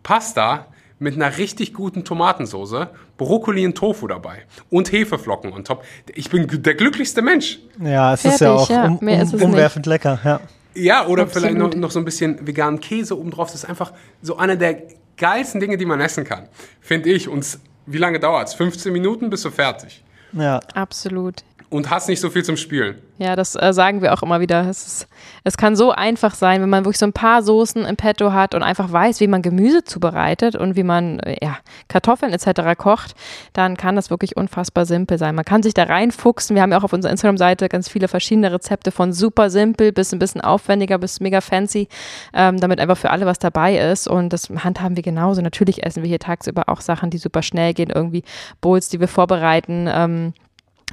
Pasta 0.04 0.68
mit 1.00 1.16
einer 1.16 1.38
richtig 1.38 1.74
guten 1.74 2.04
Tomatensoße, 2.04 2.90
Brokkoli 3.18 3.66
und 3.66 3.76
Tofu 3.76 4.08
dabei 4.08 4.44
und 4.70 4.92
Hefeflocken 4.92 5.54
on 5.54 5.64
top. 5.64 5.84
Ich 6.14 6.30
bin 6.30 6.48
der 6.50 6.76
glücklichste 6.76 7.22
Mensch. 7.22 7.60
Ja, 7.80 8.14
es 8.14 8.22
Fertig, 8.22 8.36
ist 8.36 8.42
ja 8.42 8.52
auch 8.54 8.70
ja. 8.70 8.86
Um, 8.86 8.98
um, 8.98 9.42
umwerfend 9.42 9.86
nicht. 9.86 9.94
lecker. 9.94 10.20
Ja, 10.24 10.40
ja 10.74 11.08
oder 11.08 11.24
Absolut. 11.24 11.48
vielleicht 11.48 11.58
noch, 11.58 11.74
noch, 11.74 11.92
so 11.92 12.00
ein 12.00 12.06
bisschen 12.06 12.46
veganen 12.46 12.80
Käse 12.80 13.18
obendrauf. 13.18 13.52
Das 13.52 13.64
ist 13.64 13.70
einfach 13.70 13.94
so 14.22 14.38
einer 14.38 14.56
der 14.56 14.84
geilsten 15.18 15.60
Dinge, 15.60 15.78
die 15.78 15.86
man 15.86 16.00
essen 16.00 16.24
kann, 16.24 16.48
finde 16.82 17.10
ich. 17.10 17.28
Und 17.28 17.60
wie 17.86 17.98
lange 17.98 18.20
dauert 18.20 18.48
es? 18.48 18.54
15 18.54 18.92
Minuten 18.94 19.30
bist 19.30 19.46
du 19.46 19.52
fertig. 19.52 20.04
Ja. 20.34 20.60
Absolut 20.74 21.44
und 21.74 21.90
hast 21.90 22.08
nicht 22.08 22.20
so 22.20 22.30
viel 22.30 22.44
zum 22.44 22.56
Spielen. 22.56 22.96
Ja, 23.18 23.36
das 23.36 23.56
äh, 23.56 23.74
sagen 23.74 24.02
wir 24.02 24.14
auch 24.14 24.22
immer 24.22 24.40
wieder. 24.40 24.70
Es, 24.70 24.86
ist, 24.86 25.08
es 25.44 25.58
kann 25.58 25.76
so 25.76 25.92
einfach 25.92 26.36
sein, 26.36 26.62
wenn 26.62 26.70
man 26.70 26.86
wirklich 26.86 27.00
so 27.00 27.06
ein 27.06 27.14
paar 27.14 27.42
Soßen 27.42 27.84
im 27.86 27.96
Petto 27.96 28.32
hat 28.32 28.54
und 28.54 28.62
einfach 28.62 28.92
weiß, 28.92 29.20
wie 29.20 29.28
man 29.28 29.42
Gemüse 29.42 29.84
zubereitet 29.84 30.56
und 30.56 30.76
wie 30.76 30.84
man 30.84 31.20
äh, 31.20 31.38
ja, 31.44 31.58
Kartoffeln 31.88 32.32
etc. 32.32 32.78
kocht, 32.78 33.16
dann 33.54 33.76
kann 33.76 33.96
das 33.96 34.12
wirklich 34.12 34.38
unfassbar 34.38 34.86
simpel 34.86 35.18
sein. 35.18 35.34
Man 35.34 35.46
kann 35.46 35.64
sich 35.64 35.74
da 35.74 35.84
reinfuchsen. 35.84 36.56
Wir 36.56 36.62
haben 36.62 36.72
ja 36.72 36.78
auch 36.78 36.84
auf 36.84 36.94
unserer 36.94 37.12
Instagram-Seite 37.12 37.70
ganz 37.70 37.90
viele 37.90 38.08
verschiedene 38.08 38.52
Rezepte 38.52 38.92
von 38.92 39.12
super 39.12 39.50
simpel 39.50 39.92
bis 39.92 40.14
ein 40.14 40.20
bisschen 40.20 40.42
aufwendiger 40.42 41.00
bis 41.00 41.20
mega 41.20 41.42
fancy, 41.42 41.88
ähm, 42.36 42.60
damit 42.60 42.80
einfach 42.80 42.98
für 42.98 43.10
alle 43.10 43.26
was 43.26 43.40
dabei 43.40 43.78
ist. 43.78 44.08
Und 44.08 44.32
das 44.32 44.50
handhaben 44.50 44.96
wir 44.96 45.04
genauso. 45.04 45.42
Natürlich 45.42 45.84
essen 45.84 46.04
wir 46.04 46.10
hier 46.10 46.20
tagsüber 46.20 46.64
auch 46.68 46.82
Sachen, 46.82 47.10
die 47.10 47.18
super 47.18 47.42
schnell 47.42 47.74
gehen, 47.74 47.90
irgendwie 47.90 48.24
Bowls, 48.62 48.90
die 48.90 49.00
wir 49.00 49.08
vorbereiten. 49.08 49.88
Ähm, 49.92 50.34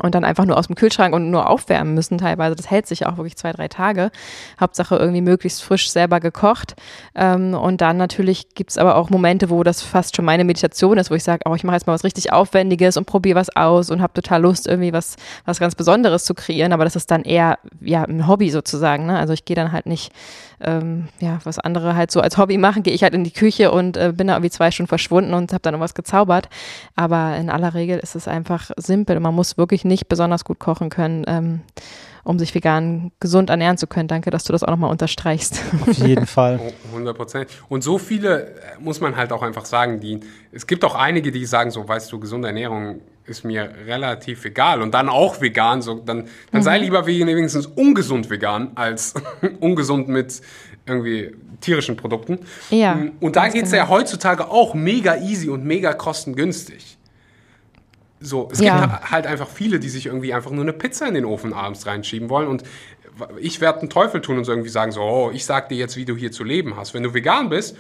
und 0.03 0.15
dann 0.15 0.25
einfach 0.25 0.45
nur 0.45 0.57
aus 0.57 0.69
dem 0.69 0.77
Kühlschrank 0.77 1.15
und 1.15 1.31
nur 1.31 1.49
aufwärmen 1.49 1.95
müssen 1.95 2.19
teilweise. 2.19 2.55
Das 2.55 2.71
hält 2.71 2.87
sich 2.87 3.07
auch 3.07 3.17
wirklich 3.17 3.37
zwei, 3.37 3.53
drei 3.53 3.69
Tage. 3.69 4.11
Hauptsache 4.61 4.97
irgendwie 4.97 5.21
möglichst 5.21 5.63
frisch 5.63 5.91
selber 5.91 6.21
gekocht. 6.21 6.75
Ähm, 7.15 7.55
und 7.55 7.81
dann 7.81 7.97
natürlich 7.97 8.55
gibt's 8.55 8.79
aber 8.79 8.97
auch 8.97 9.11
Momente, 9.11 9.51
wo 9.51 9.63
das 9.63 9.83
fast 9.83 10.17
schon 10.17 10.25
meine 10.25 10.45
Meditation 10.45 10.99
ist, 10.99 11.11
wo 11.11 11.15
ich 11.15 11.25
sage, 11.25 11.43
oh, 11.47 11.55
ich 11.55 11.65
mache 11.65 11.77
jetzt 11.77 11.87
mal 11.87 11.93
was 11.93 12.05
richtig 12.05 12.33
Aufwendiges 12.33 12.97
und 12.97 13.07
probiere 13.07 13.39
was 13.39 13.55
aus 13.55 13.91
und 13.91 14.01
habe 14.01 14.13
total 14.13 14.43
Lust, 14.43 14.67
irgendwie 14.67 14.93
was, 14.93 15.17
was 15.45 15.59
ganz 15.59 15.75
Besonderes 15.75 16.25
zu 16.25 16.35
kreieren. 16.35 16.73
Aber 16.73 16.85
das 16.85 16.97
ist 16.97 17.11
dann 17.11 17.23
eher 17.23 17.59
ja 17.81 18.05
ein 18.05 18.27
Hobby 18.27 18.51
sozusagen. 18.51 19.07
Ne? 19.07 19.19
Also 19.19 19.33
ich 19.33 19.45
gehe 19.45 19.57
dann 19.57 19.73
halt 19.73 19.87
nicht 19.87 20.13
ähm, 20.61 21.09
ja, 21.21 21.39
was 21.45 21.59
andere 21.59 21.97
halt 21.97 22.11
so 22.11 22.21
als 22.21 22.37
Hobby 22.37 22.59
machen, 22.59 22.83
gehe 22.83 22.93
ich 22.93 23.03
halt 23.03 23.15
in 23.15 23.25
die 23.25 23.33
Küche 23.33 23.71
und 23.71 23.97
äh, 23.97 24.13
bin 24.15 24.27
da 24.27 24.35
irgendwie 24.35 24.51
zwei 24.51 24.71
Stunden 24.71 24.89
verschwunden 24.89 25.33
und 25.33 25.53
habe 25.53 25.63
dann 25.63 25.75
irgendwas 25.75 25.95
gezaubert. 25.95 26.49
Aber 26.97 27.37
in 27.37 27.49
aller 27.49 27.75
Regel 27.75 27.99
ist 27.99 28.15
es 28.15 28.29
einfach 28.29 28.71
simpel 28.77 29.17
und 29.17 29.23
man 29.23 29.35
muss 29.35 29.57
wirklich 29.57 29.80
nicht 29.85 30.09
besonders 30.09 30.45
gut 30.45 30.59
kochen 30.59 30.91
können. 30.91 31.25
Ähm, 31.27 31.61
um 32.23 32.39
sich 32.39 32.55
vegan 32.55 33.13
gesund 33.21 33.51
ernähren 33.51 33.79
zu 33.79 33.87
können. 33.87 34.09
Danke, 34.09 34.31
dass 34.31 34.45
du 34.45 34.53
das 34.53 34.63
auch 34.63 34.71
nochmal 34.71 34.91
unterstreichst. 34.91 35.63
Auf 35.81 35.97
jeden 35.99 36.27
Fall. 36.29 36.61
100 36.89 37.17
Prozent. 37.17 37.51
Und 37.69 37.83
so 37.83 37.99
viele 37.99 38.47
äh, 38.47 38.53
muss 38.79 39.01
man 39.01 39.17
halt 39.17 39.33
auch 39.33 39.43
einfach 39.43 39.65
sagen, 39.65 40.01
die, 40.01 40.21
es 40.53 40.67
gibt 40.67 40.85
auch 40.85 40.95
einige, 40.95 41.33
die 41.33 41.45
sagen 41.45 41.71
so, 41.71 41.87
weißt 41.87 42.13
du, 42.13 42.21
gesunde 42.21 42.49
Ernährung 42.49 43.01
ist 43.25 43.45
mir 43.45 43.71
relativ 43.87 44.45
egal 44.45 44.83
und 44.83 44.93
dann 44.93 45.09
auch 45.09 45.41
vegan, 45.41 45.83
so 45.83 45.95
dann, 45.95 46.27
dann 46.51 46.61
mhm. 46.61 46.63
sei 46.63 46.79
lieber 46.79 47.07
wenigstens 47.07 47.67
ungesund 47.67 48.29
vegan 48.29 48.73
als 48.75 49.15
ungesund 49.61 50.09
mit 50.09 50.41
irgendwie 50.87 51.35
tierischen 51.61 51.97
Produkten. 51.97 52.41
Ja. 52.71 52.95
Mm, 52.95 53.13
und 53.21 53.37
da 53.37 53.49
geht 53.49 53.65
es 53.65 53.71
genau. 53.71 53.85
ja 53.85 53.89
heutzutage 53.89 54.51
auch 54.51 54.75
mega 54.75 55.17
easy 55.17 55.49
und 55.49 55.65
mega 55.65 55.93
kostengünstig. 55.93 56.99
So, 58.21 58.49
es 58.53 58.61
Ja. 58.61 58.81
gibt 58.87 59.11
halt 59.11 59.27
einfach 59.27 59.49
viele, 59.49 59.81
die 59.81 59.89
sich 59.89 60.07
irgendwie 60.07 60.35
einfach 60.35 60.51
nur 60.51 60.63
eine 60.63 60.73
Pizza 60.75 61.09
in 61.09 61.15
den 61.15 61.25
Ofen 61.25 61.53
abends 61.55 61.87
reinschieben 61.87 62.29
wollen 62.29 62.49
und 62.49 62.63
ich 63.39 63.61
werde 63.61 63.81
einen 63.81 63.91
Teufel 63.91 64.21
tun 64.21 64.39
und 64.39 64.45
so 64.45 64.53
irgendwie 64.53 64.71
sagen, 64.71 64.93
so, 64.93 65.01
oh, 65.03 65.31
ich 65.33 65.45
sag 65.45 65.69
dir 65.69 65.77
jetzt, 65.77 65.97
wie 65.97 66.05
du 66.05 66.17
hier 66.17 66.33
zu 66.33 66.45
leben 66.45 66.77
hast. 66.77 66.95
Wenn 66.95 67.03
du 67.03 67.13
vegan 67.13 67.49
bist 67.51 67.77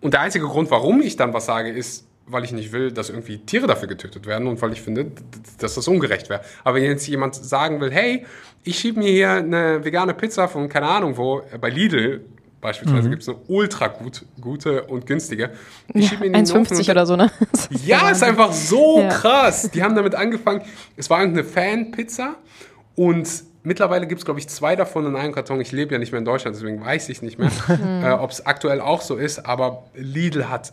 und 0.00 0.14
der 0.14 0.20
einzige 0.22 0.46
Grund, 0.46 0.70
warum 0.70 1.00
ich 1.02 1.16
dann 1.16 1.32
was 1.34 1.46
sage, 1.46 1.70
ist, 1.70 2.06
weil 2.26 2.44
ich 2.44 2.52
nicht 2.52 2.72
will, 2.72 2.92
dass 2.92 3.10
irgendwie 3.10 3.38
Tiere 3.38 3.66
dafür 3.66 3.88
getötet 3.88 4.26
werden 4.26 4.46
und 4.46 4.60
weil 4.62 4.72
ich 4.72 4.80
finde, 4.82 5.10
dass 5.58 5.74
das 5.74 5.86
ungerecht 5.88 6.28
wäre. 6.28 6.40
Aber 6.64 6.76
wenn 6.76 6.84
jetzt 6.84 7.06
jemand 7.06 7.34
sagen 7.34 7.80
will, 7.80 7.90
hey, 7.90 8.24
ich 8.62 8.78
schiebe 8.78 9.00
mir 9.00 9.10
hier 9.10 9.30
eine 9.32 9.84
vegane 9.84 10.14
Pizza 10.14 10.48
von 10.48 10.68
keine 10.68 10.86
Ahnung 10.86 11.16
wo, 11.16 11.40
äh, 11.52 11.58
bei 11.58 11.68
Lidl 11.70 12.24
beispielsweise 12.60 13.08
gibt 13.10 13.22
es 13.22 13.28
eine 13.28 13.38
ultra 13.48 13.88
gut, 13.88 14.24
gute 14.40 14.82
und 14.84 15.06
günstige. 15.06 15.50
Ich 15.94 16.04
Ja, 16.04 16.08
schieb 16.10 16.20
mir 16.20 16.26
in 16.26 16.32
den 16.34 16.42
Ofen 16.44 16.66
1,50 16.66 16.78
und- 16.78 16.88
oder 16.90 17.06
so, 17.06 17.16
ne? 17.16 17.30
Ist 17.52 17.86
ja, 17.86 18.10
ist 18.10 18.22
einfach 18.22 18.52
so 18.52 19.00
Ja. 19.00 19.08
krass. 19.08 19.70
Die 19.70 19.82
haben 19.82 19.94
damit 19.94 20.14
angefangen. 20.14 20.62
Es 20.96 21.08
war 21.10 21.20
irgendeine 21.20 21.46
Fan-Pizza 21.48 22.36
und 22.96 23.28
mittlerweile 23.62 24.06
gibt 24.06 24.20
es, 24.20 24.24
glaube 24.24 24.40
ich, 24.40 24.48
zwei 24.48 24.76
davon 24.76 25.06
in 25.06 25.16
einem 25.16 25.32
Karton. 25.32 25.60
Ich 25.60 25.72
lebe 25.72 25.92
ja 25.92 25.98
nicht 25.98 26.12
mehr 26.12 26.18
in 26.18 26.24
Deutschland, 26.24 26.56
deswegen 26.56 26.84
weiß 26.84 27.08
ich 27.08 27.22
nicht 27.22 27.38
mehr, 27.38 27.50
äh, 28.04 28.10
ob 28.12 28.30
es 28.30 28.44
aktuell 28.46 28.80
auch 28.80 29.00
so 29.02 29.16
ist. 29.16 29.46
Aber 29.46 29.84
Lidl 29.94 30.48
hat 30.48 30.72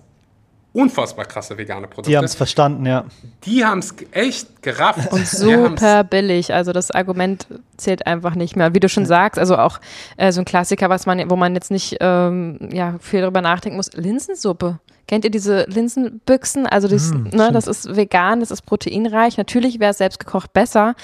unfassbar 0.73 1.25
krasse 1.25 1.57
vegane 1.57 1.87
Produkte. 1.87 2.11
Die 2.11 2.17
haben 2.17 2.25
es 2.25 2.35
verstanden, 2.35 2.85
ja. 2.85 3.05
Die 3.45 3.65
haben 3.65 3.79
es 3.79 3.95
echt 4.11 4.61
gerafft. 4.61 5.11
Und 5.11 5.27
super 5.27 6.03
billig. 6.03 6.53
Also 6.53 6.71
das 6.71 6.91
Argument 6.91 7.47
zählt 7.77 8.05
einfach 8.05 8.35
nicht 8.35 8.55
mehr. 8.55 8.73
Wie 8.73 8.79
du 8.79 8.89
schon 8.89 9.05
sagst, 9.05 9.39
also 9.39 9.57
auch 9.57 9.79
äh, 10.17 10.31
so 10.31 10.41
ein 10.41 10.45
Klassiker, 10.45 10.89
was 10.89 11.05
man, 11.05 11.29
wo 11.29 11.35
man 11.35 11.55
jetzt 11.55 11.71
nicht 11.71 11.97
ähm, 11.99 12.69
ja, 12.71 12.95
viel 12.99 13.21
drüber 13.21 13.41
nachdenken 13.41 13.77
muss. 13.77 13.93
Linsensuppe. 13.93 14.79
Kennt 15.07 15.23
ihr 15.23 15.31
diese 15.31 15.63
Linsenbüchsen? 15.69 16.67
Also 16.67 16.89
das, 16.89 17.13
ne, 17.13 17.49
das 17.53 17.65
ist 17.67 17.95
vegan, 17.95 18.41
das 18.41 18.51
ist 18.51 18.63
proteinreich. 18.63 19.37
Natürlich 19.37 19.79
wäre 19.79 19.91
es 19.91 19.99
selbst 19.99 20.19
gekocht 20.19 20.51
besser, 20.51 20.95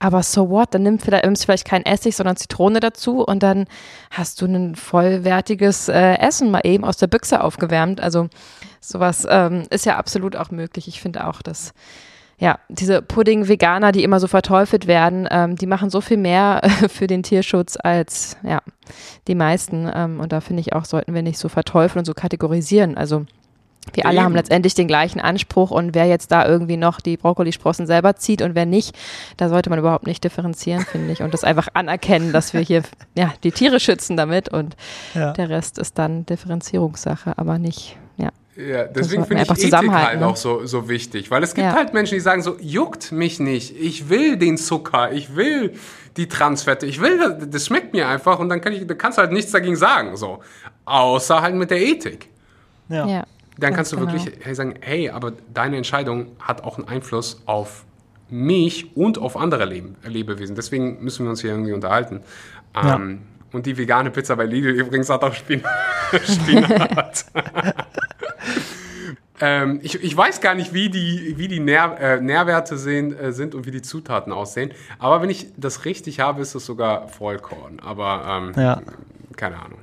aber 0.00 0.24
so 0.24 0.50
what? 0.50 0.74
Dann 0.74 0.82
nimm 0.82 0.98
vielleicht, 0.98 1.24
nimmst 1.24 1.44
vielleicht 1.44 1.64
keinen 1.64 1.86
Essig, 1.86 2.16
sondern 2.16 2.36
Zitrone 2.36 2.80
dazu 2.80 3.24
und 3.24 3.44
dann 3.44 3.66
hast 4.10 4.40
du 4.40 4.46
ein 4.46 4.74
vollwertiges 4.74 5.88
äh, 5.88 6.14
Essen 6.14 6.50
mal 6.50 6.62
eben 6.64 6.84
aus 6.84 6.96
der 6.96 7.06
Büchse 7.06 7.40
aufgewärmt. 7.40 8.00
Also 8.00 8.28
sowas 8.82 9.26
ähm, 9.28 9.62
ist 9.70 9.86
ja 9.86 9.96
absolut 9.96 10.36
auch 10.36 10.50
möglich. 10.50 10.88
Ich 10.88 11.00
finde 11.00 11.26
auch, 11.26 11.42
dass 11.42 11.72
ja, 12.38 12.58
diese 12.68 13.02
Pudding-Veganer, 13.02 13.92
die 13.92 14.02
immer 14.02 14.18
so 14.18 14.26
verteufelt 14.26 14.88
werden, 14.88 15.28
ähm, 15.30 15.54
die 15.54 15.66
machen 15.66 15.90
so 15.90 16.00
viel 16.00 16.16
mehr 16.16 16.60
äh, 16.62 16.68
für 16.88 17.06
den 17.06 17.22
Tierschutz 17.22 17.78
als 17.80 18.36
ja, 18.42 18.60
die 19.28 19.36
meisten. 19.36 19.88
Ähm, 19.94 20.18
und 20.18 20.32
da 20.32 20.40
finde 20.40 20.60
ich 20.60 20.72
auch, 20.72 20.84
sollten 20.84 21.14
wir 21.14 21.22
nicht 21.22 21.38
so 21.38 21.48
verteufeln 21.48 22.00
und 22.00 22.04
so 22.04 22.14
kategorisieren. 22.14 22.96
Also 22.96 23.26
wir 23.94 24.06
alle 24.06 24.16
Eben. 24.16 24.24
haben 24.24 24.34
letztendlich 24.34 24.74
den 24.74 24.86
gleichen 24.88 25.20
Anspruch 25.20 25.70
und 25.70 25.94
wer 25.94 26.06
jetzt 26.06 26.32
da 26.32 26.46
irgendwie 26.46 26.76
noch 26.76 27.00
die 27.00 27.16
Brokkolisprossen 27.16 27.86
selber 27.86 28.16
zieht 28.16 28.42
und 28.42 28.54
wer 28.54 28.66
nicht, 28.66 28.96
da 29.36 29.48
sollte 29.48 29.70
man 29.70 29.78
überhaupt 29.78 30.06
nicht 30.06 30.22
differenzieren, 30.24 30.84
finde 30.84 31.12
ich. 31.12 31.22
Und 31.22 31.34
das 31.34 31.44
einfach 31.44 31.68
anerkennen, 31.74 32.32
dass 32.32 32.54
wir 32.54 32.60
hier 32.60 32.82
ja, 33.14 33.32
die 33.42 33.50
Tiere 33.52 33.80
schützen 33.80 34.16
damit 34.16 34.48
und 34.48 34.76
Ja. 35.14 35.32
der 35.32 35.48
Rest 35.48 35.78
ist 35.78 35.98
dann 35.98 36.26
Differenzierungssache, 36.26 37.36
aber 37.38 37.58
nicht, 37.58 37.98
ja. 38.56 38.62
Ja, 38.64 38.84
deswegen 38.84 39.24
finde 39.24 39.44
ich 39.44 39.50
Ethik 39.50 39.90
halt 39.90 40.20
ne? 40.20 40.26
auch 40.26 40.36
so, 40.36 40.66
so 40.66 40.88
wichtig. 40.88 41.30
Weil 41.30 41.42
es 41.42 41.54
gibt 41.54 41.66
Ja. 41.66 41.74
halt 41.74 41.94
Menschen, 41.94 42.14
die 42.14 42.20
sagen 42.20 42.42
so, 42.42 42.56
juckt 42.60 43.10
mich 43.12 43.40
nicht. 43.40 43.74
Ich 43.80 44.08
will 44.10 44.36
den 44.36 44.58
Zucker, 44.58 45.12
ich 45.12 45.36
will 45.36 45.74
die 46.16 46.28
Transfette, 46.28 46.84
ich 46.84 47.00
will, 47.00 47.16
das, 47.18 47.48
das 47.48 47.66
schmeckt 47.66 47.94
mir 47.94 48.08
einfach 48.08 48.38
und 48.38 48.50
dann 48.50 48.60
kann 48.60 48.74
ich, 48.74 48.86
da 48.86 48.94
kannst 48.94 49.16
du 49.16 49.22
halt 49.22 49.32
nichts 49.32 49.52
dagegen 49.52 49.76
sagen. 49.76 50.16
So. 50.16 50.40
Außer 50.84 51.40
halt 51.40 51.54
mit 51.54 51.70
der 51.70 51.80
Ethik. 51.80 52.28
Ja. 52.88 53.06
ja. 53.06 53.26
Dann 53.58 53.74
kannst 53.74 53.92
du 53.92 53.96
genau. 53.96 54.12
wirklich 54.12 54.34
hey, 54.42 54.54
sagen, 54.54 54.74
hey, 54.80 55.10
aber 55.10 55.32
deine 55.52 55.76
Entscheidung 55.76 56.32
hat 56.38 56.64
auch 56.64 56.78
einen 56.78 56.88
Einfluss 56.88 57.42
auf 57.46 57.84
mich 58.28 58.96
und 58.96 59.18
auf 59.18 59.36
andere 59.36 59.66
Leben, 59.66 59.96
Lebewesen. 60.04 60.56
Deswegen 60.56 61.02
müssen 61.02 61.24
wir 61.24 61.30
uns 61.30 61.42
hier 61.42 61.50
irgendwie 61.50 61.72
unterhalten. 61.72 62.22
Ähm, 62.74 63.20
Und 63.52 63.66
die 63.66 63.76
vegane 63.76 64.10
Pizza 64.10 64.36
bei 64.36 64.46
Lidl 64.46 64.70
übrigens 64.70 65.10
hat 65.10 65.22
auch 65.22 65.34
Spin 65.34 65.62
Spinat. 66.24 67.26
ähm, 69.44 69.80
ich, 69.82 70.00
ich 70.00 70.16
weiß 70.16 70.40
gar 70.40 70.54
nicht, 70.54 70.72
wie 70.72 70.88
die, 70.88 71.34
wie 71.36 71.48
die 71.48 71.58
Nähr, 71.58 71.98
äh, 72.00 72.20
Nährwerte 72.20 72.78
sehen, 72.78 73.12
äh, 73.18 73.32
sind 73.32 73.56
und 73.56 73.66
wie 73.66 73.72
die 73.72 73.82
Zutaten 73.82 74.32
aussehen. 74.32 74.70
Aber 75.00 75.20
wenn 75.20 75.30
ich 75.30 75.48
das 75.56 75.84
richtig 75.84 76.20
habe, 76.20 76.40
ist 76.42 76.54
es 76.54 76.64
sogar 76.64 77.08
Vollkorn. 77.08 77.80
Aber 77.80 78.52
ähm, 78.56 78.62
Ja. 78.62 78.80
keine 79.36 79.56
Ahnung. 79.56 79.80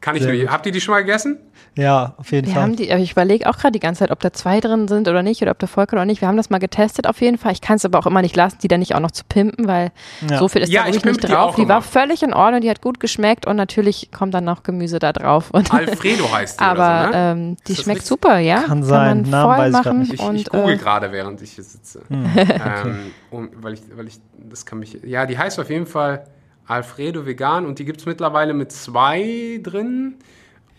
Kann 0.00 0.16
ich 0.16 0.22
nur, 0.22 0.50
habt 0.50 0.64
ihr 0.64 0.72
die 0.72 0.80
schon 0.80 0.94
mal 0.94 1.00
gegessen? 1.00 1.38
Ja, 1.78 2.14
auf 2.16 2.32
jeden 2.32 2.48
Wir 2.48 2.54
Fall. 2.54 2.62
haben 2.64 2.74
die, 2.74 2.90
ich 2.90 3.12
überlege 3.12 3.48
auch 3.48 3.56
gerade 3.56 3.70
die 3.70 3.78
ganze 3.78 4.00
Zeit, 4.00 4.10
ob 4.10 4.18
da 4.18 4.32
zwei 4.32 4.58
drin 4.58 4.88
sind 4.88 5.06
oder 5.06 5.22
nicht 5.22 5.40
oder 5.42 5.52
ob 5.52 5.60
da 5.60 5.68
Vollkorn 5.68 5.98
oder 6.00 6.06
nicht. 6.06 6.20
Wir 6.20 6.26
haben 6.26 6.36
das 6.36 6.50
mal 6.50 6.58
getestet 6.58 7.06
auf 7.06 7.20
jeden 7.20 7.38
Fall. 7.38 7.52
Ich 7.52 7.60
kann 7.60 7.76
es 7.76 7.84
aber 7.84 8.00
auch 8.00 8.06
immer 8.06 8.20
nicht 8.20 8.34
lassen, 8.34 8.58
die 8.60 8.66
dann 8.66 8.80
nicht 8.80 8.96
auch 8.96 9.00
noch 9.00 9.12
zu 9.12 9.22
pimpen, 9.28 9.68
weil 9.68 9.92
Ja. 10.28 10.38
so 10.38 10.48
viel 10.48 10.62
ist 10.62 10.72
Ja, 10.72 10.82
da 10.82 10.88
ich 10.88 10.94
wirklich 10.96 11.04
nicht 11.12 11.20
pimpe 11.20 11.26
die 11.28 11.32
drauf. 11.34 11.50
auch 11.50 11.54
Die, 11.54 11.62
immer. 11.62 11.74
war 11.74 11.82
völlig 11.82 12.24
in 12.24 12.34
Ordnung, 12.34 12.62
die 12.62 12.68
hat 12.68 12.82
gut 12.82 12.98
geschmeckt 12.98 13.46
und 13.46 13.54
natürlich 13.54 14.10
kommt 14.10 14.34
dann 14.34 14.42
noch 14.44 14.64
Gemüse 14.64 14.98
da 14.98 15.12
drauf. 15.12 15.50
Und 15.52 15.72
Alfredo 15.72 16.30
heißt 16.32 16.58
die 16.58 16.64
aber 16.64 16.80
oder 16.80 17.04
so, 17.04 17.10
ne? 17.10 17.30
ähm, 17.50 17.56
die 17.68 17.74
schmeckt 17.76 17.88
richtig? 18.00 18.06
super, 18.08 18.38
ja. 18.38 18.62
Kann 18.62 18.82
sein. 18.82 19.22
man 19.22 19.30
Namen 19.30 19.44
voll 19.54 19.58
weiß 19.58 19.68
ich 19.68 19.72
machen 19.84 19.98
nicht. 20.00 20.12
Ich, 20.14 20.20
und 20.20 20.34
ich 20.36 20.50
google 20.50 20.74
äh, 20.74 20.76
gerade, 20.78 21.12
während 21.12 21.40
ich 21.42 21.52
hier 21.52 21.62
sitze. 21.64 22.02
Hm, 22.08 22.26
ähm, 22.36 22.98
um, 23.30 23.50
weil, 23.60 23.74
ich, 23.74 23.82
weil 23.94 24.08
ich, 24.08 24.18
das 24.50 24.66
kann 24.66 24.80
mich, 24.80 24.98
ja, 25.04 25.26
die 25.26 25.38
heißt 25.38 25.60
auf 25.60 25.70
jeden 25.70 25.86
Fall 25.86 26.24
Alfredo 26.66 27.24
Vegan 27.24 27.66
und 27.66 27.78
die 27.78 27.84
gibt 27.84 28.00
es 28.00 28.06
mittlerweile 28.06 28.52
mit 28.52 28.72
zwei 28.72 29.60
drin. 29.62 30.16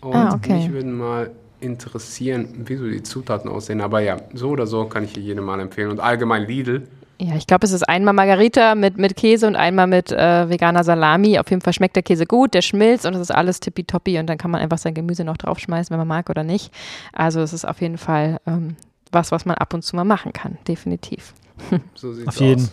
Und 0.00 0.14
Ah, 0.14 0.34
okay. 0.34 0.54
mich 0.54 0.72
würden 0.72 0.96
mal 0.96 1.30
interessieren, 1.60 2.48
wie 2.66 2.76
so 2.76 2.86
die 2.88 3.02
Zutaten 3.02 3.50
aussehen. 3.50 3.80
Aber 3.80 4.00
ja, 4.00 4.16
so 4.34 4.48
oder 4.50 4.66
so 4.66 4.86
kann 4.86 5.04
ich 5.04 5.12
hier 5.12 5.22
jedem 5.22 5.44
mal 5.44 5.60
empfehlen. 5.60 5.90
Und 5.90 6.00
allgemein 6.00 6.46
Lidl. 6.46 6.88
Ja, 7.20 7.34
ich 7.36 7.46
glaube, 7.46 7.66
es 7.66 7.72
ist 7.72 7.86
einmal 7.86 8.14
Margarita 8.14 8.74
mit, 8.74 8.96
mit 8.96 9.14
Käse 9.14 9.46
und 9.46 9.54
einmal 9.54 9.86
mit 9.86 10.10
äh, 10.10 10.48
veganer 10.48 10.84
Salami. 10.84 11.38
Auf 11.38 11.50
jeden 11.50 11.60
Fall 11.60 11.74
schmeckt 11.74 11.94
der 11.96 12.02
Käse 12.02 12.24
gut, 12.24 12.54
der 12.54 12.62
schmilzt 12.62 13.04
und 13.04 13.12
es 13.14 13.20
ist 13.20 13.30
alles 13.30 13.60
tippitoppi 13.60 14.18
und 14.18 14.26
dann 14.26 14.38
kann 14.38 14.50
man 14.50 14.62
einfach 14.62 14.78
sein 14.78 14.94
Gemüse 14.94 15.22
noch 15.24 15.36
draufschmeißen, 15.36 15.90
wenn 15.92 15.98
man 15.98 16.08
mag 16.08 16.30
oder 16.30 16.44
nicht. 16.44 16.72
Also 17.12 17.40
es 17.42 17.52
ist 17.52 17.66
auf 17.68 17.82
jeden 17.82 17.98
Fall 17.98 18.38
ähm, 18.46 18.76
was, 19.12 19.32
was 19.32 19.44
man 19.44 19.56
ab 19.56 19.74
und 19.74 19.82
zu 19.82 19.96
mal 19.96 20.04
machen 20.04 20.32
kann, 20.32 20.56
definitiv. 20.66 21.34
So 21.94 22.14
sieht's 22.14 22.28
Auf 22.28 22.40
jeden. 22.40 22.62
aus. 22.62 22.72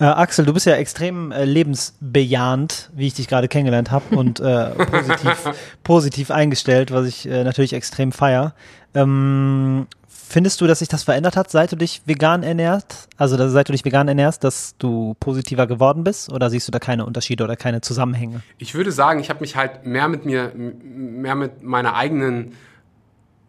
Äh, 0.00 0.04
Axel, 0.04 0.46
du 0.46 0.54
bist 0.54 0.66
ja 0.66 0.74
extrem 0.76 1.30
äh, 1.30 1.44
lebensbejahend, 1.44 2.90
wie 2.94 3.06
ich 3.06 3.14
dich 3.14 3.28
gerade 3.28 3.48
kennengelernt 3.48 3.90
habe 3.90 4.16
und 4.16 4.40
äh, 4.40 4.70
positiv, 4.70 5.50
positiv 5.84 6.30
eingestellt, 6.30 6.90
was 6.90 7.06
ich 7.06 7.28
äh, 7.28 7.44
natürlich 7.44 7.74
extrem 7.74 8.10
feier. 8.10 8.54
Ähm, 8.94 9.86
findest 10.08 10.60
du, 10.60 10.66
dass 10.66 10.78
sich 10.78 10.88
das 10.88 11.02
verändert 11.02 11.36
hat, 11.36 11.50
seit 11.50 11.72
du 11.72 11.76
dich 11.76 12.00
vegan 12.06 12.42
ernährst? 12.42 13.08
Also 13.18 13.36
dass, 13.36 13.52
seit 13.52 13.68
du 13.68 13.72
dich 13.72 13.84
vegan 13.84 14.08
ernährst, 14.08 14.42
dass 14.42 14.74
du 14.78 15.14
positiver 15.20 15.66
geworden 15.66 16.02
bist? 16.02 16.32
Oder 16.32 16.48
siehst 16.48 16.66
du 16.66 16.72
da 16.72 16.78
keine 16.78 17.04
Unterschiede 17.04 17.44
oder 17.44 17.56
keine 17.56 17.82
Zusammenhänge? 17.82 18.40
Ich 18.56 18.74
würde 18.74 18.92
sagen, 18.92 19.20
ich 19.20 19.28
habe 19.28 19.40
mich 19.40 19.56
halt 19.56 19.84
mehr 19.84 20.08
mit 20.08 20.24
mir, 20.24 20.52
mehr 20.54 21.34
mit 21.34 21.62
meiner 21.62 21.94
eigenen 21.94 22.54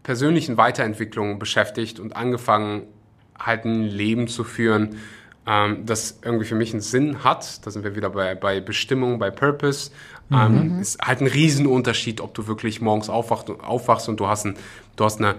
persönlichen 0.04 0.58
Weiterentwicklung 0.58 1.40
beschäftigt 1.40 2.00
und 2.00 2.16
angefangen, 2.16 2.84
halt 3.40 3.66
ein 3.66 3.84
Leben 3.84 4.28
zu 4.28 4.44
führen, 4.44 4.98
ähm, 5.48 5.86
das 5.86 6.20
irgendwie 6.24 6.46
für 6.46 6.56
mich 6.56 6.72
einen 6.72 6.82
Sinn 6.82 7.24
hat. 7.24 7.66
Da 7.66 7.72
sind 7.72 7.84
wir 7.84 7.96
wieder 7.96 8.10
bei, 8.10 8.36
bei 8.36 8.60
Bestimmung, 8.60 9.20
bei 9.20 9.32
Purpose. 9.32 9.92
Ähm, 10.32 10.80
Ist 10.80 11.02
halt 11.02 11.22
ein 11.22 11.28
Riesenunterschied, 11.28 12.22
ob 12.22 12.34
du 12.34 12.48
wirklich 12.48 12.80
morgens 12.80 13.10
aufwacht, 13.10 13.50
aufwachst 13.50 14.08
und 14.08 14.20
du 14.20 14.28
hast, 14.28 14.46
ein, 14.46 14.56
du, 14.96 15.04
hast 15.04 15.20
eine, 15.20 15.34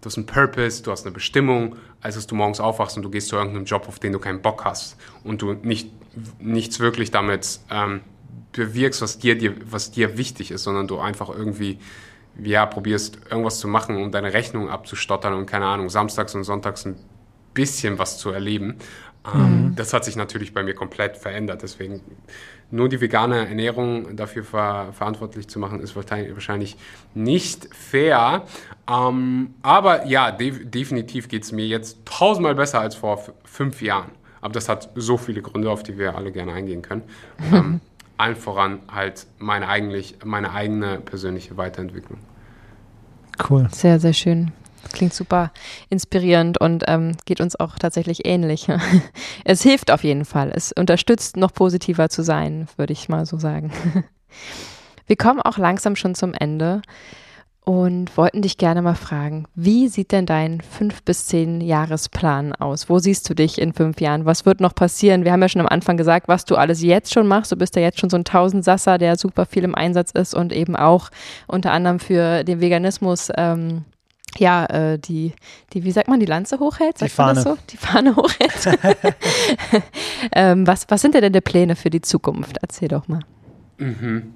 du 0.00 0.06
hast 0.06 0.18
einen 0.18 0.26
Purpose, 0.26 0.82
du 0.82 0.90
hast 0.90 1.06
eine 1.06 1.14
Bestimmung, 1.14 1.76
als 2.02 2.16
dass 2.16 2.26
du 2.26 2.34
morgens 2.34 2.60
aufwachst 2.60 2.96
und 2.96 3.02
du 3.04 3.10
gehst 3.10 3.28
zu 3.28 3.36
irgendeinem 3.36 3.64
Job, 3.64 3.88
auf 3.88 3.98
den 3.98 4.12
du 4.12 4.18
keinen 4.18 4.42
Bock 4.42 4.64
hast 4.64 4.96
und 5.22 5.40
du 5.40 5.54
nicht, 5.54 5.90
nichts 6.40 6.78
wirklich 6.78 7.10
damit 7.10 7.60
ähm, 7.70 8.00
bewirkst, 8.52 9.00
was 9.00 9.18
dir, 9.18 9.38
dir, 9.38 9.54
was 9.64 9.90
dir 9.90 10.18
wichtig 10.18 10.50
ist, 10.50 10.64
sondern 10.64 10.88
du 10.88 10.98
einfach 10.98 11.30
irgendwie 11.30 11.78
ja, 12.42 12.66
probierst 12.66 13.18
irgendwas 13.30 13.60
zu 13.60 13.68
machen, 13.68 13.96
um 13.96 14.10
deine 14.10 14.32
Rechnung 14.32 14.68
abzustottern 14.68 15.34
und 15.34 15.46
keine 15.46 15.66
Ahnung, 15.66 15.88
samstags 15.88 16.34
und 16.34 16.44
sonntags 16.44 16.84
ein 16.84 16.96
bisschen 17.54 17.98
was 17.98 18.18
zu 18.18 18.30
erleben. 18.30 18.76
Ähm, 19.32 19.72
Das 19.76 19.92
hat 19.92 20.04
sich 20.04 20.16
natürlich 20.16 20.52
bei 20.52 20.62
mir 20.62 20.74
komplett 20.74 21.16
verändert. 21.16 21.62
Deswegen 21.62 22.00
nur 22.70 22.88
die 22.88 23.00
vegane 23.00 23.48
Ernährung 23.48 24.16
dafür 24.16 24.44
ver 24.44 24.92
verantwortlich 24.92 25.48
zu 25.48 25.58
machen, 25.58 25.80
ist 25.80 25.96
wahrscheinlich 25.96 26.76
nicht 27.14 27.68
fair. 27.74 28.44
Ähm, 28.90 29.54
aber 29.62 30.06
ja, 30.06 30.30
de 30.30 30.64
definitiv 30.64 31.28
geht 31.28 31.44
es 31.44 31.52
mir 31.52 31.66
jetzt 31.66 31.98
tausendmal 32.04 32.54
besser 32.54 32.80
als 32.80 32.94
vor 32.94 33.22
fünf 33.44 33.80
Jahren. 33.80 34.10
Aber 34.40 34.52
das 34.52 34.68
hat 34.68 34.90
so 34.94 35.16
viele 35.16 35.40
Gründe, 35.40 35.70
auf 35.70 35.82
die 35.82 35.96
wir 35.96 36.16
alle 36.16 36.30
gerne 36.30 36.52
eingehen 36.52 36.82
können. 36.82 37.02
ähm, 37.52 37.80
allen 38.16 38.36
voran 38.36 38.80
halt 38.92 39.26
meine, 39.38 39.68
eigentlich, 39.68 40.16
meine 40.24 40.52
eigene 40.52 40.98
persönliche 41.00 41.56
Weiterentwicklung. 41.56 42.18
Cool. 43.48 43.68
Sehr, 43.72 43.98
sehr 43.98 44.12
schön. 44.12 44.52
Klingt 44.92 45.14
super 45.14 45.52
inspirierend 45.90 46.60
und 46.60 46.84
ähm, 46.86 47.16
geht 47.24 47.40
uns 47.40 47.58
auch 47.58 47.76
tatsächlich 47.78 48.26
ähnlich. 48.26 48.68
es 49.44 49.62
hilft 49.62 49.90
auf 49.90 50.04
jeden 50.04 50.24
Fall. 50.24 50.52
Es 50.54 50.72
unterstützt, 50.72 51.36
noch 51.36 51.52
positiver 51.52 52.08
zu 52.08 52.22
sein, 52.22 52.68
würde 52.76 52.92
ich 52.92 53.08
mal 53.08 53.26
so 53.26 53.38
sagen. 53.38 53.72
Wir 55.06 55.16
kommen 55.16 55.40
auch 55.40 55.58
langsam 55.58 55.96
schon 55.96 56.14
zum 56.14 56.32
Ende. 56.34 56.82
und 57.66 58.14
wollten 58.18 58.42
dich 58.42 58.58
gerne 58.58 58.82
mal 58.82 58.94
fragen, 58.94 59.46
wie 59.54 59.88
sieht 59.88 60.12
denn 60.12 60.26
dein 60.26 60.60
fünf 60.60 61.02
bis 61.02 61.26
zehn 61.26 61.62
Jahresplan 61.62 62.52
aus? 62.54 62.90
Wo 62.90 62.98
siehst 62.98 63.28
du 63.30 63.34
dich 63.34 63.58
in 63.58 63.72
fünf 63.72 64.02
Jahren? 64.02 64.26
Was 64.26 64.44
wird 64.44 64.60
noch 64.60 64.74
passieren? 64.74 65.24
Wir 65.24 65.32
haben 65.32 65.40
ja 65.40 65.48
schon 65.48 65.62
am 65.62 65.68
Anfang 65.68 65.96
gesagt, 65.96 66.28
was 66.28 66.44
du 66.44 66.56
alles 66.56 66.82
jetzt 66.82 67.14
schon 67.14 67.26
machst. 67.26 67.52
Du 67.52 67.56
bist 67.56 67.74
ja 67.74 67.80
jetzt 67.80 68.00
schon 68.00 68.10
so 68.10 68.18
ein 68.18 68.24
Tausendsasser, 68.24 68.98
der 68.98 69.16
super 69.16 69.46
viel 69.46 69.64
im 69.64 69.74
Einsatz 69.74 70.10
ist 70.10 70.34
und 70.34 70.52
eben 70.52 70.76
auch 70.76 71.08
unter 71.46 71.72
anderem 71.72 72.00
für 72.00 72.44
den 72.44 72.60
Veganismus 72.60 73.30
ähm, 73.34 73.84
ja, 74.38 74.66
äh, 74.66 74.98
die, 74.98 75.32
die, 75.72 75.84
wie 75.84 75.92
sagt 75.92 76.08
man, 76.08 76.20
die 76.20 76.26
Lanze 76.26 76.58
hochhält? 76.58 76.98
Sagt 76.98 77.10
die 77.10 77.14
Fahne. 77.14 77.34
Man 77.34 77.44
das 77.44 77.44
so? 77.44 77.58
Die 77.70 77.76
Fahne 77.76 78.16
hochhält. 78.16 78.78
ähm, 80.32 80.66
was, 80.66 80.86
was 80.88 81.00
sind 81.00 81.14
denn 81.14 81.32
die 81.32 81.40
Pläne 81.40 81.76
für 81.76 81.90
die 81.90 82.00
Zukunft? 82.00 82.58
Erzähl 82.60 82.88
doch 82.88 83.08
mal. 83.08 83.20
Mhm. 83.78 84.34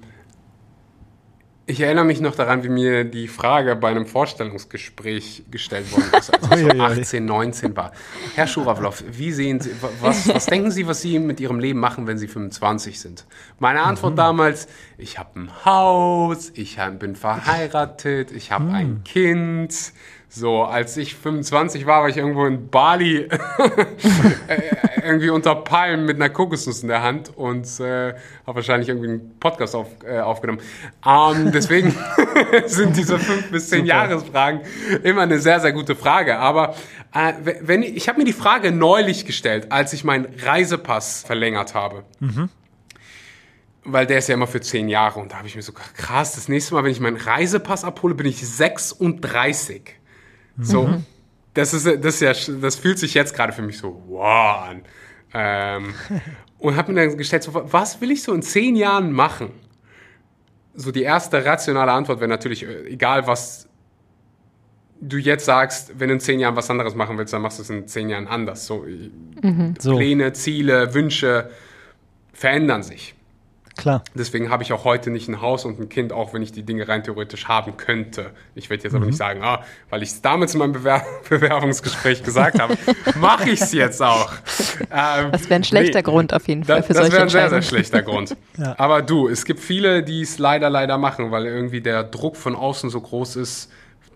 Ich 1.69 1.81
erinnere 1.81 2.03
mich 2.03 2.19
noch 2.19 2.33
daran, 2.33 2.63
wie 2.63 2.69
mir 2.69 3.03
die 3.03 3.27
Frage 3.27 3.75
bei 3.75 3.89
einem 3.89 4.07
Vorstellungsgespräch 4.07 5.43
gestellt 5.51 5.91
worden 5.91 6.09
ist, 6.17 6.33
als 6.33 6.61
ich 6.61 6.67
so 6.67 6.79
18, 6.79 7.25
19 7.25 7.77
war. 7.77 7.91
Herr 8.33 8.47
Schurawlow, 8.47 8.91
wie 9.11 9.31
sehen 9.31 9.59
Sie, 9.59 9.69
was, 10.01 10.27
was 10.33 10.47
denken 10.47 10.71
Sie, 10.71 10.87
was 10.87 11.03
Sie 11.03 11.19
mit 11.19 11.39
Ihrem 11.39 11.59
Leben 11.59 11.79
machen, 11.79 12.07
wenn 12.07 12.17
Sie 12.17 12.27
25 12.27 12.99
sind? 12.99 13.27
Meine 13.59 13.83
Antwort 13.83 14.13
mhm. 14.13 14.17
damals, 14.17 14.67
ich 14.97 15.19
habe 15.19 15.41
ein 15.41 15.51
Haus, 15.63 16.51
ich 16.55 16.79
bin 16.97 17.15
verheiratet, 17.15 18.31
ich 18.31 18.51
habe 18.51 18.63
mhm. 18.63 18.73
ein 18.73 19.03
Kind, 19.03 19.93
so, 20.31 20.61
als 20.63 20.95
ich 20.95 21.15
25 21.15 21.87
war, 21.87 22.03
war 22.03 22.09
ich 22.09 22.17
irgendwo 22.17 22.45
in 22.45 22.69
Bali, 22.69 23.17
äh, 24.47 24.61
irgendwie 25.03 25.31
unter 25.31 25.55
Palmen 25.55 26.05
mit 26.05 26.17
einer 26.17 26.29
Kokosnuss 26.29 26.83
in 26.83 26.87
der 26.87 27.01
Hand 27.01 27.35
und 27.35 27.65
äh, 27.79 28.13
habe 28.45 28.57
wahrscheinlich 28.57 28.89
irgendwie 28.89 29.09
einen 29.09 29.39
Podcast 29.39 29.75
auf, 29.75 29.87
äh, 30.05 30.19
aufgenommen. 30.19 30.59
Ähm, 31.03 31.51
deswegen 31.51 31.95
sind 32.67 32.95
diese 32.95 33.17
fünf 33.17 33.49
bis 33.49 33.69
zehn 33.69 33.87
Jahresfragen 33.87 34.61
immer 35.01 35.23
eine 35.23 35.39
sehr, 35.39 35.59
sehr 35.59 35.73
gute 35.73 35.95
Frage. 35.95 36.37
Aber 36.37 36.75
äh, 37.11 37.33
wenn 37.61 37.81
ich, 37.81 37.95
ich 37.95 38.07
habe 38.07 38.19
mir 38.19 38.25
die 38.25 38.33
Frage 38.33 38.71
neulich 38.71 39.25
gestellt, 39.25 39.71
als 39.71 39.93
ich 39.93 40.03
meinen 40.03 40.27
Reisepass 40.43 41.23
verlängert 41.23 41.73
habe. 41.73 42.03
Mhm 42.19 42.49
weil 43.91 44.05
der 44.05 44.19
ist 44.19 44.27
ja 44.27 44.35
immer 44.35 44.45
für 44.45 44.61
zehn 44.61 44.87
Jahre 44.87 45.19
und 45.19 45.31
da 45.31 45.37
habe 45.37 45.47
ich 45.47 45.55
mir 45.55 45.63
so 45.63 45.71
krass, 45.73 46.35
das 46.35 46.47
nächste 46.47 46.75
Mal, 46.75 46.83
wenn 46.83 46.91
ich 46.91 46.99
meinen 46.99 47.17
Reisepass 47.17 47.83
abhole, 47.83 48.13
bin 48.13 48.27
ich 48.27 48.45
36. 48.47 49.98
So, 50.61 50.83
mhm. 50.83 51.05
das 51.53 51.73
ist, 51.73 51.85
das 51.85 52.21
ist 52.21 52.21
ja, 52.21 52.55
das 52.59 52.75
fühlt 52.75 52.99
sich 52.99 53.13
jetzt 53.13 53.35
gerade 53.35 53.53
für 53.53 53.61
mich 53.61 53.77
so 53.77 54.01
wow 54.07 54.67
an. 54.69 54.81
Ähm, 55.33 55.93
und 56.59 56.75
habe 56.75 56.91
mir 56.91 57.07
dann 57.07 57.17
gestellt, 57.17 57.43
so, 57.43 57.53
was 57.53 58.01
will 58.01 58.11
ich 58.11 58.23
so 58.23 58.33
in 58.33 58.41
zehn 58.41 58.75
Jahren 58.75 59.11
machen? 59.11 59.51
So 60.75 60.91
die 60.91 61.03
erste 61.03 61.43
rationale 61.43 61.91
Antwort 61.91 62.19
wäre 62.19 62.29
natürlich, 62.29 62.63
äh, 62.63 62.87
egal 62.87 63.27
was 63.27 63.67
du 65.01 65.17
jetzt 65.17 65.45
sagst, 65.45 65.97
wenn 65.97 66.09
du 66.09 66.15
in 66.15 66.19
zehn 66.19 66.39
Jahren 66.39 66.55
was 66.55 66.69
anderes 66.69 66.93
machen 66.93 67.17
willst, 67.17 67.33
dann 67.33 67.41
machst 67.41 67.59
du 67.59 67.63
es 67.63 67.69
in 67.69 67.87
zehn 67.87 68.09
Jahren 68.09 68.27
anders. 68.27 68.67
So, 68.67 68.85
mhm. 69.41 69.75
Pläne, 69.75 70.33
Ziele, 70.33 70.93
Wünsche 70.93 71.49
verändern 72.33 72.83
sich. 72.83 73.15
Klar. 73.79 74.03
Deswegen 74.13 74.49
habe 74.49 74.63
ich 74.63 74.73
auch 74.73 74.83
heute 74.83 75.09
nicht 75.09 75.27
ein 75.27 75.41
Haus 75.41 75.65
und 75.65 75.79
ein 75.79 75.89
Kind, 75.89 76.11
auch 76.11 76.33
wenn 76.33 76.41
ich 76.41 76.51
die 76.51 76.63
Dinge 76.63 76.87
rein 76.87 77.03
theoretisch 77.03 77.47
haben 77.47 77.77
könnte. 77.77 78.31
Ich 78.55 78.69
werde 78.69 78.83
jetzt 78.83 78.93
aber 78.93 79.05
mhm. 79.05 79.11
nicht 79.11 79.17
sagen, 79.17 79.41
ah, 79.41 79.63
weil 79.89 80.03
ich 80.03 80.09
es 80.09 80.21
damals 80.21 80.53
in 80.53 80.59
meinem 80.59 80.73
Bewer 80.73 81.01
Bewerbungsgespräch 81.29 82.23
gesagt 82.23 82.59
habe, 82.59 82.77
mache 83.19 83.49
ich 83.49 83.61
es 83.61 83.71
jetzt 83.71 84.01
auch. 84.01 84.31
Ähm, 84.91 85.31
das 85.31 85.49
wäre 85.49 85.55
ein 85.55 85.63
schlechter 85.63 85.99
nee, 85.99 86.03
Grund 86.03 86.33
auf 86.33 86.47
jeden 86.47 86.63
Fall 86.63 86.83
für 86.83 86.93
das, 86.93 87.03
solche 87.07 87.11
Das 87.11 87.33
wäre 87.33 87.43
ein 87.45 87.49
sehr, 87.49 87.49
sehr 87.49 87.61
schlechter 87.61 88.01
Grund. 88.03 88.35
ja. 88.57 88.75
Aber 88.77 89.01
du, 89.01 89.27
es 89.27 89.45
gibt 89.45 89.59
viele, 89.59 90.03
die 90.03 90.21
es 90.21 90.39
leider, 90.39 90.69
leider 90.69 90.97
machen, 90.97 91.31
weil 91.31 91.45
irgendwie 91.45 91.81
der 91.81 92.03
Druck 92.03 92.35
von 92.35 92.55
außen 92.55 92.89
so 92.89 92.99
groß 92.99 93.37
ist. 93.37 93.71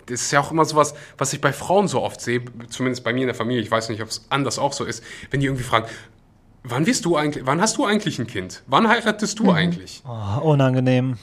Das 0.08 0.22
ist 0.22 0.32
ja 0.32 0.42
auch 0.42 0.52
immer 0.52 0.66
sowas, 0.66 0.94
was 1.18 1.32
ich 1.32 1.40
bei 1.40 1.54
Frauen 1.54 1.88
so 1.88 2.02
oft 2.02 2.20
sehe, 2.20 2.42
zumindest 2.68 3.06
bei 3.06 3.14
mir 3.14 3.22
in 3.22 3.28
der 3.28 3.36
Familie, 3.36 3.62
ich 3.62 3.72
weiß 3.72 3.88
nicht, 3.88 4.02
ob 4.02 4.10
es 4.10 4.26
anders 4.30 4.60
auch 4.60 4.74
so 4.74 4.84
ist, 4.84 5.02
wenn 5.32 5.40
die 5.40 5.46
irgendwie 5.46 5.64
fragen, 5.64 5.86
Wann 6.64 6.86
bist 6.86 7.06
du 7.06 7.18
eigentlich, 7.18 7.46
wann 7.46 7.62
hast 7.62 7.78
du 7.78 7.86
eigentlich 7.86 8.20
ein 8.20 8.28
Kind? 8.28 8.64
Wann 8.68 8.88
heiratest 8.88 9.40
du 9.40 9.46
mhm. 9.46 9.50
eigentlich? 9.50 10.02
Oh, 10.08 10.52
unangenehm. 10.52 11.18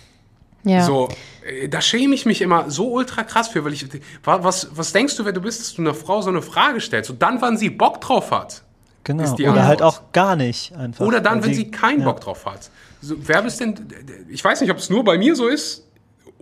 Ja. 0.65 0.85
So, 0.85 1.09
äh, 1.47 1.69
da 1.69 1.81
schäme 1.81 2.15
ich 2.15 2.27
mich 2.27 2.43
immer 2.43 2.71
so 2.71 2.93
ultra 2.93 3.23
krass 3.23 3.49
für, 3.49 3.65
weil 3.65 3.73
ich, 3.73 3.87
was, 4.23 4.69
was 4.73 4.93
denkst 4.93 5.17
du, 5.17 5.25
wer 5.25 5.33
du 5.33 5.41
bist, 5.41 5.61
dass 5.61 5.75
du 5.75 5.83
einer 5.83 5.95
Frau 5.95 6.21
so 6.21 6.29
eine 6.29 6.43
Frage 6.43 6.81
stellst 6.81 7.11
und 7.11 7.23
dann, 7.23 7.41
wann 7.41 7.57
sie 7.57 7.71
Bock 7.71 8.01
drauf 8.01 8.31
hat? 8.31 8.63
Genau. 9.05 9.33
Oder 9.33 9.67
halt 9.67 9.81
auch 9.81 10.13
gar 10.13 10.37
nicht 10.37 10.75
einfach. 10.77 11.07
Oder 11.07 11.21
dann, 11.21 11.43
wenn 11.43 11.55
sie, 11.55 11.63
sie 11.65 11.71
keinen 11.71 12.01
ja. 12.01 12.05
Bock 12.05 12.21
drauf 12.21 12.45
hat. 12.45 12.71
So, 13.01 13.17
wer 13.19 13.41
bist 13.41 13.59
denn, 13.61 13.89
ich 14.29 14.45
weiß 14.45 14.61
nicht, 14.61 14.71
ob 14.71 14.77
es 14.77 14.91
nur 14.91 15.05
bei 15.05 15.17
mir 15.17 15.35
so 15.35 15.49
ist, 15.49 15.87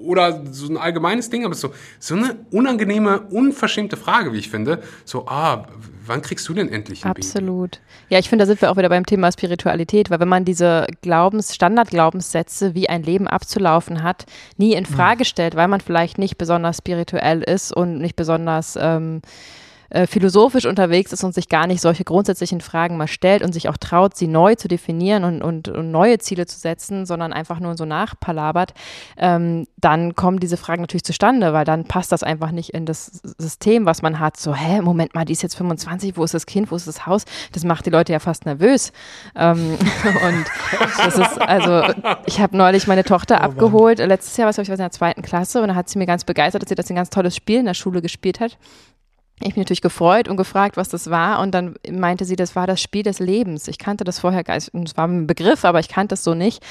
oder 0.02 0.44
so 0.50 0.68
ein 0.68 0.76
allgemeines 0.76 1.30
Ding, 1.30 1.44
aber 1.44 1.54
so, 1.54 1.72
so 1.98 2.14
eine 2.14 2.36
unangenehme, 2.50 3.20
unverschämte 3.30 3.96
Frage, 3.96 4.32
wie 4.32 4.38
ich 4.38 4.50
finde. 4.50 4.82
So, 5.04 5.26
ah, 5.26 5.66
wann 6.06 6.22
kriegst 6.22 6.48
du 6.48 6.54
denn 6.54 6.68
endlich 6.68 7.04
ein 7.04 7.10
Absolut. 7.10 7.72
Baby? 7.72 7.82
Ja, 8.10 8.18
ich 8.18 8.28
finde, 8.28 8.44
da 8.44 8.46
sind 8.46 8.60
wir 8.60 8.70
auch 8.70 8.76
wieder 8.76 8.88
beim 8.88 9.06
Thema 9.06 9.30
Spiritualität, 9.30 10.10
weil 10.10 10.20
wenn 10.20 10.28
man 10.28 10.44
diese 10.44 10.86
Glaubens, 11.02 11.54
Standardglaubenssätze, 11.54 12.74
wie 12.74 12.88
ein 12.88 13.02
Leben 13.02 13.28
abzulaufen 13.28 14.02
hat, 14.02 14.24
nie 14.56 14.74
in 14.74 14.86
Frage 14.86 15.20
hm. 15.20 15.26
stellt, 15.26 15.56
weil 15.56 15.68
man 15.68 15.80
vielleicht 15.80 16.18
nicht 16.18 16.38
besonders 16.38 16.78
spirituell 16.78 17.42
ist 17.42 17.72
und 17.72 17.98
nicht 17.98 18.16
besonders 18.16 18.78
ähm, 18.80 19.20
äh, 19.90 20.06
philosophisch 20.06 20.66
unterwegs 20.66 21.12
ist 21.12 21.24
und 21.24 21.34
sich 21.34 21.48
gar 21.48 21.66
nicht 21.66 21.80
solche 21.80 22.04
grundsätzlichen 22.04 22.60
Fragen 22.60 22.96
mal 22.96 23.08
stellt 23.08 23.42
und 23.42 23.52
sich 23.52 23.68
auch 23.68 23.76
traut, 23.76 24.16
sie 24.16 24.26
neu 24.26 24.54
zu 24.54 24.68
definieren 24.68 25.24
und, 25.24 25.42
und, 25.42 25.68
und 25.68 25.90
neue 25.90 26.18
Ziele 26.18 26.46
zu 26.46 26.58
setzen, 26.58 27.06
sondern 27.06 27.32
einfach 27.32 27.60
nur 27.60 27.76
so 27.76 27.84
nachpalabert, 27.84 28.74
ähm, 29.16 29.66
dann 29.76 30.14
kommen 30.14 30.40
diese 30.40 30.56
Fragen 30.56 30.82
natürlich 30.82 31.04
zustande, 31.04 31.52
weil 31.52 31.64
dann 31.64 31.84
passt 31.84 32.12
das 32.12 32.22
einfach 32.22 32.50
nicht 32.50 32.70
in 32.70 32.84
das 32.84 33.20
System, 33.38 33.86
was 33.86 34.02
man 34.02 34.18
hat. 34.18 34.36
So, 34.36 34.54
hä, 34.54 34.82
Moment 34.82 35.14
mal, 35.14 35.24
die 35.24 35.32
ist 35.32 35.42
jetzt 35.42 35.56
25, 35.56 36.16
wo 36.16 36.24
ist 36.24 36.34
das 36.34 36.46
Kind, 36.46 36.70
wo 36.70 36.76
ist 36.76 36.86
das 36.86 37.06
Haus? 37.06 37.24
Das 37.52 37.64
macht 37.64 37.86
die 37.86 37.90
Leute 37.90 38.12
ja 38.12 38.18
fast 38.18 38.44
nervös. 38.44 38.92
Ähm, 39.34 39.78
und 39.78 40.44
das 40.98 41.16
ist, 41.16 41.40
also, 41.40 41.82
ich 42.26 42.40
habe 42.40 42.56
neulich 42.56 42.86
meine 42.86 43.04
Tochter 43.04 43.38
oh, 43.40 43.44
abgeholt, 43.44 43.98
letztes 43.98 44.36
Jahr, 44.36 44.48
was 44.48 44.58
ich, 44.58 44.68
was 44.68 44.78
in 44.78 44.84
der 44.84 44.90
zweiten 44.90 45.22
Klasse, 45.22 45.62
und 45.62 45.68
da 45.68 45.74
hat 45.74 45.88
sie 45.88 45.98
mir 45.98 46.06
ganz 46.06 46.24
begeistert, 46.24 46.62
dass 46.62 46.68
sie 46.68 46.74
das 46.74 46.90
ein 46.90 46.96
ganz 46.96 47.10
tolles 47.10 47.34
Spiel 47.34 47.60
in 47.60 47.66
der 47.66 47.74
Schule 47.74 48.02
gespielt 48.02 48.40
hat. 48.40 48.58
Ich 49.40 49.54
bin 49.54 49.60
natürlich 49.62 49.82
gefreut 49.82 50.28
und 50.28 50.36
gefragt, 50.36 50.76
was 50.76 50.88
das 50.88 51.10
war. 51.10 51.40
Und 51.40 51.52
dann 51.52 51.76
meinte 51.90 52.24
sie, 52.24 52.36
das 52.36 52.56
war 52.56 52.66
das 52.66 52.80
Spiel 52.80 53.02
des 53.02 53.20
Lebens. 53.20 53.68
Ich 53.68 53.78
kannte 53.78 54.04
das 54.04 54.18
vorher, 54.18 54.42
es 54.48 54.70
war 54.74 55.06
ein 55.06 55.26
Begriff, 55.26 55.64
aber 55.64 55.78
ich 55.80 55.88
kannte 55.88 56.14
es 56.14 56.24
so 56.24 56.34
nicht. 56.34 56.64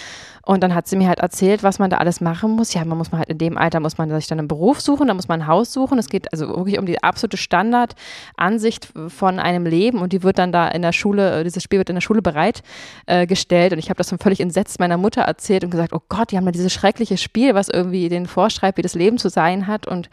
Und 0.46 0.64
dann 0.64 0.74
hat 0.74 0.88
sie 0.88 0.96
mir 0.96 1.08
halt 1.08 1.20
erzählt, 1.20 1.64
was 1.64 1.80
man 1.80 1.90
da 1.90 1.98
alles 1.98 2.22
machen 2.22 2.52
muss. 2.52 2.74
Ja, 2.74 2.84
man 2.86 2.98
muss 2.98 3.12
man 3.12 3.20
halt 3.20 3.30
in 3.30 3.38
dem 3.38 3.58
Alter, 3.58 3.80
muss 3.80 3.98
man 3.98 4.10
sich 4.10 4.28
dann 4.28 4.40
einen 4.40 4.48
Beruf 4.48 4.80
suchen, 4.82 5.08
dann 5.08 5.18
muss 5.18 5.28
man 5.28 5.42
ein 5.42 5.48
Haus 5.48 5.74
suchen. 5.74 6.00
Es 6.00 6.08
geht 6.08 6.32
also 6.32 6.48
wirklich 6.48 6.80
um 6.80 6.86
die 6.86 7.04
absolute 7.04 7.38
Standardansicht 7.38 8.88
von 9.08 9.40
einem 9.40 9.66
Leben. 9.66 10.00
Und 10.00 10.14
die 10.14 10.24
wird 10.24 10.38
dann 10.38 10.52
da 10.52 10.68
in 10.70 10.82
der 10.82 10.94
Schule, 10.94 11.44
dieses 11.44 11.64
Spiel 11.64 11.80
wird 11.80 11.90
in 11.90 11.96
der 11.96 12.02
Schule 12.02 12.22
bereitgestellt. 12.22 13.72
Äh, 13.72 13.76
und 13.76 13.80
ich 13.80 13.90
habe 13.90 13.98
das 13.98 14.08
dann 14.08 14.20
völlig 14.20 14.40
entsetzt 14.40 14.80
meiner 14.80 14.98
Mutter 14.98 15.22
erzählt 15.22 15.64
und 15.64 15.70
gesagt, 15.70 15.94
oh 15.94 16.02
Gott, 16.10 16.32
die 16.32 16.38
haben 16.38 16.46
da 16.46 16.52
dieses 16.52 16.74
schreckliche 16.74 17.18
Spiel, 17.18 17.54
was 17.54 17.70
irgendwie 17.70 18.10
den 18.10 18.26
vorschreibt, 18.26 18.78
wie 18.78 18.82
das 18.82 18.94
Leben 18.94 19.18
zu 19.18 19.30
sein 19.30 19.68
hat. 19.68 19.88
Und 19.88 20.10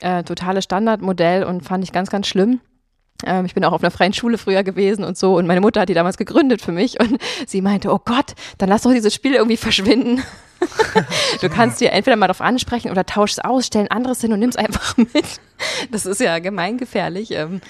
äh, 0.00 0.22
totales 0.24 0.64
Standardmodell 0.64 1.44
und 1.44 1.62
fand 1.62 1.84
ich 1.84 1.92
ganz, 1.92 2.10
ganz 2.10 2.26
schlimm. 2.26 2.60
Ähm, 3.24 3.46
ich 3.46 3.54
bin 3.54 3.64
auch 3.64 3.72
auf 3.72 3.82
einer 3.82 3.90
freien 3.90 4.12
Schule 4.12 4.38
früher 4.38 4.62
gewesen 4.62 5.04
und 5.04 5.16
so 5.16 5.36
und 5.36 5.46
meine 5.46 5.60
Mutter 5.60 5.80
hat 5.80 5.88
die 5.88 5.94
damals 5.94 6.16
gegründet 6.16 6.60
für 6.60 6.72
mich 6.72 7.00
und 7.00 7.18
sie 7.46 7.62
meinte, 7.62 7.92
oh 7.92 8.00
Gott, 8.04 8.34
dann 8.58 8.68
lass 8.68 8.82
doch 8.82 8.92
dieses 8.92 9.14
Spiel 9.14 9.34
irgendwie 9.34 9.56
verschwinden. 9.56 10.22
du 11.42 11.48
kannst 11.50 11.80
dir 11.80 11.92
entweder 11.92 12.16
mal 12.16 12.28
darauf 12.28 12.40
ansprechen 12.40 12.90
oder 12.90 13.04
tauschst 13.04 13.44
aus, 13.44 13.66
stell 13.66 13.82
ein 13.82 13.90
anderes 13.90 14.20
hin 14.20 14.32
und 14.32 14.38
nimm's 14.38 14.56
einfach 14.56 14.96
mit. 14.96 15.40
Das 15.90 16.06
ist 16.06 16.20
ja 16.20 16.38
gemeingefährlich. 16.38 17.30
Ähm, 17.32 17.60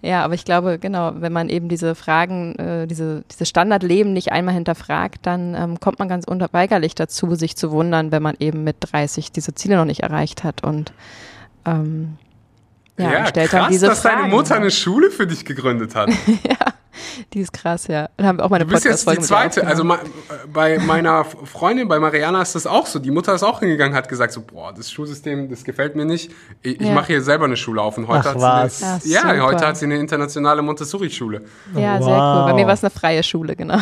ja, 0.00 0.24
aber 0.24 0.34
ich 0.34 0.44
glaube, 0.44 0.78
genau, 0.78 1.12
wenn 1.16 1.32
man 1.32 1.48
eben 1.48 1.68
diese 1.68 1.94
Fragen, 1.94 2.56
äh, 2.56 2.86
diese, 2.86 3.24
diese 3.30 3.46
Standardleben 3.46 4.12
nicht 4.12 4.32
einmal 4.32 4.54
hinterfragt, 4.54 5.20
dann 5.22 5.54
ähm, 5.54 5.80
kommt 5.80 6.00
man 6.00 6.08
ganz 6.08 6.24
unweigerlich 6.26 6.94
dazu, 6.96 7.34
sich 7.36 7.56
zu 7.56 7.70
wundern, 7.70 8.10
wenn 8.10 8.22
man 8.22 8.36
eben 8.40 8.64
mit 8.64 8.76
30 8.80 9.30
diese 9.30 9.54
Ziele 9.54 9.76
noch 9.76 9.84
nicht 9.84 10.02
erreicht 10.02 10.42
hat 10.42 10.64
und 10.64 10.92
ähm, 11.64 12.16
ja, 12.98 13.12
ja 13.12 13.26
stellt 13.26 13.50
krass, 13.50 13.60
dann 13.62 13.70
diese 13.72 13.86
dass 13.86 14.02
Fragen. 14.02 14.22
deine 14.22 14.34
Mutter 14.34 14.54
eine 14.56 14.70
Schule 14.70 15.10
für 15.10 15.26
dich 15.26 15.44
gegründet 15.44 15.94
hat. 15.94 16.10
ja, 16.44 16.74
die 17.32 17.40
ist 17.40 17.52
krass, 17.52 17.86
ja. 17.86 18.08
Dann 18.16 18.26
haben 18.26 18.38
wir 18.38 18.44
auch 18.44 18.50
meine 18.50 18.64
Du 18.64 18.70
bist 18.70 18.84
jetzt 18.84 19.08
die 19.10 19.18
zweite. 19.20 19.66
Also 19.66 19.84
bei 20.52 20.78
meiner 20.78 21.24
Freundin, 21.24 21.88
bei 21.88 21.98
Mariana 21.98 22.42
ist 22.42 22.54
das 22.54 22.66
auch 22.66 22.86
so. 22.86 22.98
Die 22.98 23.10
Mutter 23.10 23.34
ist 23.34 23.42
auch 23.42 23.60
hingegangen, 23.60 23.94
hat 23.94 24.08
gesagt 24.08 24.32
so, 24.32 24.42
boah, 24.42 24.72
das 24.72 24.90
Schulsystem, 24.90 25.48
das 25.48 25.64
gefällt 25.64 25.96
mir 25.96 26.04
nicht. 26.04 26.30
Ich, 26.62 26.80
ja. 26.80 26.88
ich 26.88 26.92
mache 26.92 27.08
hier 27.08 27.22
selber 27.22 27.46
eine 27.46 27.56
Schule 27.56 27.80
auf 27.80 27.98
und 27.98 28.08
heute 28.08 28.34
Ach, 28.36 28.62
hat 28.62 28.72
sie 28.72 28.84
eine, 28.84 29.00
ja, 29.04 29.34
ja 29.34 29.42
heute 29.42 29.66
hat 29.66 29.76
sie 29.76 29.86
eine 29.86 29.98
internationale 29.98 30.62
Montessori-Schule. 30.62 31.42
Ja, 31.74 31.98
wow. 31.98 32.04
sehr 32.04 32.14
cool. 32.14 32.44
Bei 32.46 32.54
mir 32.54 32.66
war 32.66 32.74
es 32.74 32.84
eine 32.84 32.90
freie 32.90 33.22
Schule, 33.22 33.56
genau. 33.56 33.78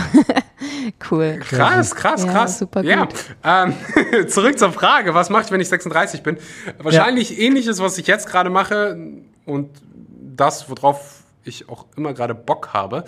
cool. 1.10 1.40
Krass, 1.40 1.94
krass, 1.94 2.26
krass. 2.26 2.52
Ja, 2.52 2.58
super 2.58 2.82
gut. 2.82 2.90
Ja. 2.90 3.64
Ähm, 3.64 3.74
zurück 4.28 4.58
zur 4.58 4.72
Frage, 4.72 5.14
was 5.14 5.30
mache 5.30 5.44
ich, 5.44 5.50
wenn 5.50 5.60
ich 5.60 5.68
36 5.68 6.22
bin? 6.22 6.38
Wahrscheinlich 6.78 7.38
ähnliches, 7.40 7.80
was 7.80 7.98
ich 7.98 8.06
jetzt 8.06 8.28
gerade 8.28 8.50
mache 8.50 8.96
und 9.46 9.70
das, 10.36 10.70
worauf 10.70 11.19
ich 11.44 11.68
auch 11.68 11.86
immer 11.96 12.12
gerade 12.12 12.34
Bock 12.34 12.70
habe. 12.72 13.04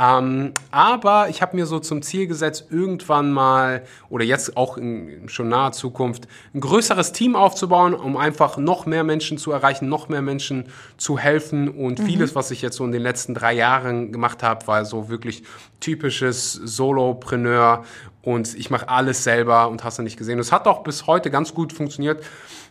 Ähm, 0.00 0.52
aber 0.70 1.28
ich 1.28 1.42
habe 1.42 1.56
mir 1.56 1.66
so 1.66 1.78
zum 1.78 2.02
Ziel 2.02 2.26
gesetzt, 2.26 2.66
irgendwann 2.70 3.32
mal 3.32 3.84
oder 4.08 4.24
jetzt 4.24 4.56
auch 4.56 4.76
in 4.76 5.28
schon 5.28 5.48
naher 5.48 5.72
Zukunft 5.72 6.26
ein 6.54 6.60
größeres 6.60 7.12
Team 7.12 7.36
aufzubauen, 7.36 7.94
um 7.94 8.16
einfach 8.16 8.56
noch 8.56 8.86
mehr 8.86 9.04
Menschen 9.04 9.38
zu 9.38 9.52
erreichen, 9.52 9.88
noch 9.88 10.08
mehr 10.08 10.22
Menschen 10.22 10.68
zu 10.96 11.18
helfen. 11.18 11.68
Und 11.68 12.00
mhm. 12.00 12.06
vieles, 12.06 12.34
was 12.34 12.50
ich 12.50 12.62
jetzt 12.62 12.76
so 12.76 12.84
in 12.84 12.92
den 12.92 13.02
letzten 13.02 13.34
drei 13.34 13.54
Jahren 13.54 14.12
gemacht 14.12 14.42
habe, 14.42 14.66
war 14.66 14.84
so 14.84 15.08
wirklich 15.08 15.44
typisches 15.80 16.52
Solopreneur 16.52 17.84
und 18.22 18.54
ich 18.56 18.70
mache 18.70 18.88
alles 18.88 19.22
selber 19.22 19.68
und 19.68 19.84
hast 19.84 19.98
du 19.98 20.02
nicht 20.02 20.16
gesehen. 20.16 20.40
Es 20.40 20.50
hat 20.50 20.66
auch 20.66 20.82
bis 20.82 21.06
heute 21.06 21.30
ganz 21.30 21.54
gut 21.54 21.72
funktioniert. 21.72 22.24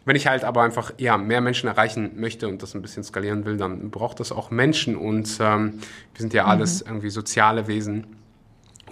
Wenn 0.05 0.15
ich 0.15 0.27
halt 0.27 0.43
aber 0.43 0.61
einfach 0.61 0.93
ja, 0.97 1.17
mehr 1.17 1.41
Menschen 1.41 1.67
erreichen 1.67 2.11
möchte 2.15 2.47
und 2.47 2.61
das 2.61 2.75
ein 2.75 2.81
bisschen 2.81 3.03
skalieren 3.03 3.43
will, 3.45 3.57
dann 3.57 3.89
braucht 3.89 4.19
das 4.19 4.31
auch 4.31 4.51
Menschen. 4.51 4.95
Und 4.95 5.37
ähm, 5.39 5.79
wir 6.13 6.21
sind 6.21 6.33
ja 6.33 6.43
mhm. 6.43 6.49
alles 6.49 6.81
irgendwie 6.81 7.09
soziale 7.09 7.67
Wesen 7.67 8.05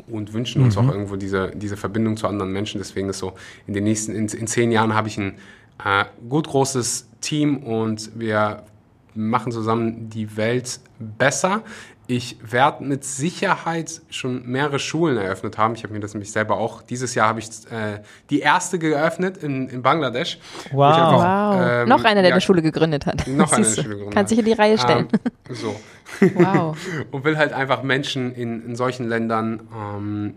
und 0.08 0.34
wünschen 0.34 0.62
mhm. 0.62 0.66
uns 0.66 0.78
auch 0.78 0.88
irgendwo 0.88 1.16
diese, 1.16 1.52
diese 1.56 1.78
Verbindung 1.78 2.18
zu 2.18 2.28
anderen 2.28 2.52
Menschen. 2.52 2.80
Deswegen 2.80 3.10
ist 3.10 3.20
so, 3.20 3.34
in 3.68 3.76
den 3.76 3.84
nächsten, 3.84 4.16
in, 4.16 4.28
in 4.28 4.48
zehn 4.48 4.72
Jahren 4.72 4.96
habe 4.96 5.08
ich 5.08 5.18
ein 5.18 5.36
äh, 5.84 6.06
gut 6.28 6.48
großes 6.48 7.08
Team 7.22 7.58
und 7.58 8.12
wir 8.16 8.64
machen 9.16 9.52
zusammen 9.52 10.10
die 10.10 10.36
Welt 10.36 10.80
besser. 11.00 11.62
Ich 12.16 12.38
werde 12.44 12.84
mit 12.84 13.04
Sicherheit 13.04 14.04
schon 14.12 14.46
mehrere 14.46 14.78
Schulen 14.78 15.18
eröffnet 15.18 15.58
haben. 15.58 15.74
Ich 15.74 15.84
habe 15.84 15.94
mir 15.94 16.00
das 16.00 16.14
nämlich 16.14 16.32
selber 16.32 16.58
auch. 16.58 16.84
Dieses 16.84 17.16
Jahr 17.16 17.28
habe 17.28 17.40
ich 17.40 17.48
äh, 17.72 18.04
die 18.30 18.40
erste 18.40 18.78
geöffnet 18.78 19.38
in, 19.38 19.68
in 19.68 19.82
Bangladesch. 19.82 20.38
Wow. 20.72 20.94
Einfach, 20.94 21.58
wow. 21.58 21.68
Ähm, 21.68 21.90
noch 21.90 22.04
einer, 22.04 22.22
der 22.22 22.30
ja, 22.30 22.36
eine 22.36 22.42
Schule 22.42 22.62
gegründet 22.62 23.08
hat. 23.08 23.26
Noch 23.28 23.52
einer, 23.52 23.64
der 23.64 23.74
eine 23.74 23.76
Schule 23.84 23.88
gegründet 23.96 24.14
Kannst 24.14 24.32
dich 24.32 24.38
in 24.38 24.46
die 24.46 24.54
Reihe 24.54 24.78
stellen. 24.78 25.08
Ähm, 25.50 25.56
so. 25.56 25.76
Wow. 26.36 26.78
Und 27.12 27.24
will 27.24 27.38
halt 27.38 27.52
einfach 27.52 27.82
Menschen 27.82 28.36
in, 28.36 28.64
in 28.64 28.76
solchen 28.76 29.08
Ländern 29.08 29.68
ähm, 29.76 30.36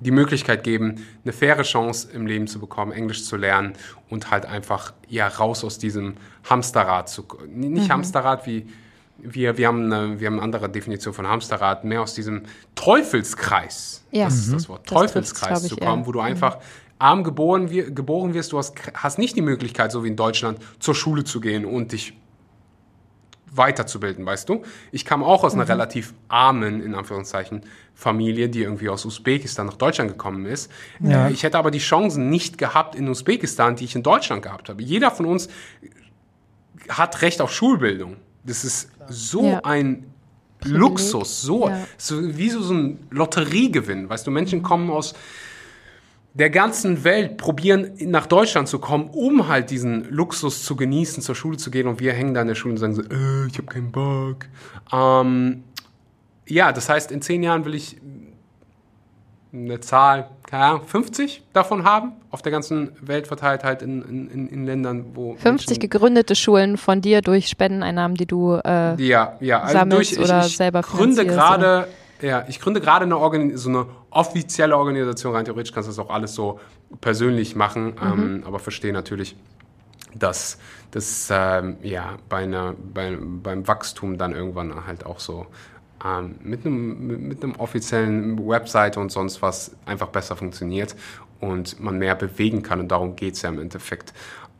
die 0.00 0.10
Möglichkeit 0.10 0.64
geben, 0.64 1.06
eine 1.22 1.32
faire 1.32 1.62
Chance 1.62 2.08
im 2.12 2.26
Leben 2.26 2.48
zu 2.48 2.58
bekommen, 2.58 2.90
Englisch 2.90 3.24
zu 3.24 3.36
lernen 3.36 3.74
und 4.08 4.32
halt 4.32 4.46
einfach 4.46 4.92
ja 5.06 5.28
raus 5.28 5.62
aus 5.62 5.78
diesem 5.78 6.16
Hamsterrad 6.48 7.08
zu. 7.08 7.24
Nicht 7.46 7.86
mhm. 7.86 7.92
Hamsterrad 7.92 8.44
wie 8.48 8.66
wir, 9.22 9.56
wir, 9.56 9.66
haben 9.66 9.92
eine, 9.92 10.20
wir 10.20 10.26
haben 10.26 10.34
eine 10.34 10.42
andere 10.42 10.68
Definition 10.68 11.14
von 11.14 11.26
Hamsterrad, 11.26 11.84
mehr 11.84 12.02
aus 12.02 12.14
diesem 12.14 12.42
Teufelskreis, 12.74 14.04
ja. 14.10 14.24
das 14.24 14.34
ist 14.34 14.52
das 14.52 14.68
Wort, 14.68 14.90
das 14.90 14.94
Teufelskreis 14.94 15.66
zu 15.66 15.76
kommen, 15.76 16.06
wo 16.06 16.12
du 16.12 16.20
einfach 16.20 16.56
mhm. 16.56 16.60
arm 16.98 17.24
geboren, 17.24 17.94
geboren 17.94 18.34
wirst, 18.34 18.52
du 18.52 18.58
hast, 18.58 18.74
hast 18.94 19.18
nicht 19.18 19.36
die 19.36 19.42
Möglichkeit, 19.42 19.92
so 19.92 20.04
wie 20.04 20.08
in 20.08 20.16
Deutschland, 20.16 20.58
zur 20.78 20.94
Schule 20.94 21.24
zu 21.24 21.40
gehen 21.40 21.64
und 21.64 21.92
dich 21.92 22.14
weiterzubilden, 23.52 24.24
weißt 24.24 24.48
du? 24.48 24.62
Ich 24.92 25.04
kam 25.04 25.22
auch 25.22 25.44
aus 25.44 25.54
einer 25.54 25.64
mhm. 25.64 25.70
relativ 25.70 26.14
armen, 26.28 26.80
in 26.82 26.94
Anführungszeichen, 26.94 27.62
Familie, 27.94 28.48
die 28.48 28.62
irgendwie 28.62 28.88
aus 28.88 29.04
Usbekistan 29.04 29.66
nach 29.66 29.76
Deutschland 29.76 30.10
gekommen 30.10 30.46
ist. 30.46 30.70
Ja. 31.00 31.28
Ich 31.28 31.42
hätte 31.42 31.58
aber 31.58 31.70
die 31.70 31.78
Chancen 31.78 32.30
nicht 32.30 32.58
gehabt 32.58 32.94
in 32.94 33.08
Usbekistan, 33.08 33.76
die 33.76 33.84
ich 33.84 33.96
in 33.96 34.02
Deutschland 34.02 34.42
gehabt 34.42 34.68
habe. 34.68 34.82
Jeder 34.82 35.10
von 35.10 35.26
uns 35.26 35.48
hat 36.88 37.22
Recht 37.22 37.40
auf 37.40 37.52
Schulbildung. 37.52 38.16
Das 38.50 38.64
ist 38.64 38.90
so 39.08 39.44
ja. 39.44 39.60
ein 39.64 40.04
Privileg. 40.58 40.80
Luxus, 40.80 41.40
so, 41.40 41.68
ja. 41.68 41.86
so 41.96 42.36
wie 42.36 42.50
so, 42.50 42.74
ein 42.74 42.98
Lotteriegewinn. 43.10 44.08
Weißt 44.08 44.26
du, 44.26 44.30
Menschen 44.30 44.62
kommen 44.62 44.90
aus 44.90 45.14
der 46.34 46.50
ganzen 46.50 47.02
Welt, 47.02 47.38
probieren 47.38 47.92
nach 48.00 48.26
Deutschland 48.26 48.68
zu 48.68 48.78
kommen, 48.78 49.08
um 49.10 49.48
halt 49.48 49.70
diesen 49.70 50.04
Luxus 50.10 50.64
zu 50.64 50.76
genießen, 50.76 51.22
zur 51.22 51.34
Schule 51.34 51.56
zu 51.56 51.70
gehen. 51.70 51.86
Und 51.86 52.00
wir 52.00 52.12
hängen 52.12 52.34
da 52.34 52.42
in 52.42 52.48
der 52.48 52.54
Schule 52.54 52.72
und 52.72 52.78
sagen 52.78 52.94
so, 52.94 53.02
äh, 53.02 53.46
ich 53.46 53.56
habe 53.56 53.66
keinen 53.66 53.90
Bock. 53.90 54.46
Ähm, 54.92 55.64
ja, 56.46 56.72
das 56.72 56.88
heißt, 56.88 57.10
in 57.10 57.22
zehn 57.22 57.42
Jahren 57.42 57.64
will 57.64 57.74
ich 57.74 57.96
eine 59.52 59.80
Zahl, 59.80 60.28
keine 60.50 60.64
Ahnung, 60.64 60.82
50 60.84 61.44
davon 61.52 61.84
haben, 61.84 62.12
auf 62.30 62.42
der 62.42 62.50
ganzen 62.50 62.90
Welt 63.00 63.28
verteilt 63.28 63.62
halt 63.62 63.82
in, 63.82 64.28
in, 64.28 64.48
in 64.48 64.66
Ländern, 64.66 65.06
wo 65.14 65.36
50 65.36 65.44
Menschen 65.44 65.80
gegründete 65.80 66.34
Schulen 66.34 66.76
von 66.76 67.00
dir 67.00 67.22
durch 67.22 67.48
Spendeneinnahmen, 67.48 68.16
die 68.16 68.26
du 68.26 68.54
äh, 68.54 69.00
ja, 69.00 69.36
ja, 69.40 69.60
also 69.60 69.78
sammelst 69.78 70.16
durch, 70.16 70.24
oder 70.24 70.40
ich, 70.40 70.46
ich 70.46 70.56
selber 70.56 70.82
gründe 70.82 71.24
gerade 71.24 71.86
ja, 72.22 72.44
ich 72.48 72.60
gründe 72.60 72.80
gerade 72.80 73.04
eine, 73.06 73.16
Organi 73.16 73.56
so 73.56 73.70
eine 73.70 73.86
offizielle 74.10 74.76
Organisation. 74.76 75.34
Rein 75.34 75.44
theoretisch 75.44 75.72
kannst 75.72 75.88
du 75.88 75.90
das 75.92 75.98
auch 75.98 76.10
alles 76.10 76.34
so 76.34 76.60
persönlich 77.00 77.56
machen, 77.56 77.94
mhm. 77.94 78.00
ähm, 78.02 78.42
aber 78.44 78.58
verstehe 78.58 78.92
natürlich, 78.92 79.36
dass 80.14 80.58
das 80.90 81.28
ähm, 81.32 81.76
ja, 81.82 82.16
bei 82.28 82.38
einer, 82.38 82.74
bei, 82.92 83.16
beim 83.18 83.66
Wachstum 83.66 84.18
dann 84.18 84.34
irgendwann 84.34 84.86
halt 84.86 85.06
auch 85.06 85.20
so 85.20 85.46
ähm, 86.04 86.36
mit, 86.42 86.64
einem, 86.64 87.28
mit 87.28 87.42
einem 87.42 87.56
offiziellen 87.56 88.46
Website 88.48 88.96
und 88.96 89.10
sonst 89.10 89.42
was 89.42 89.76
einfach 89.86 90.08
besser 90.08 90.36
funktioniert 90.36 90.96
und 91.40 91.80
man 91.80 91.98
mehr 91.98 92.14
bewegen 92.14 92.62
kann. 92.62 92.80
Und 92.80 92.88
darum 92.88 93.16
geht 93.16 93.34
es 93.34 93.42
ja 93.42 93.48
im 93.48 93.60
Endeffekt. 93.60 94.12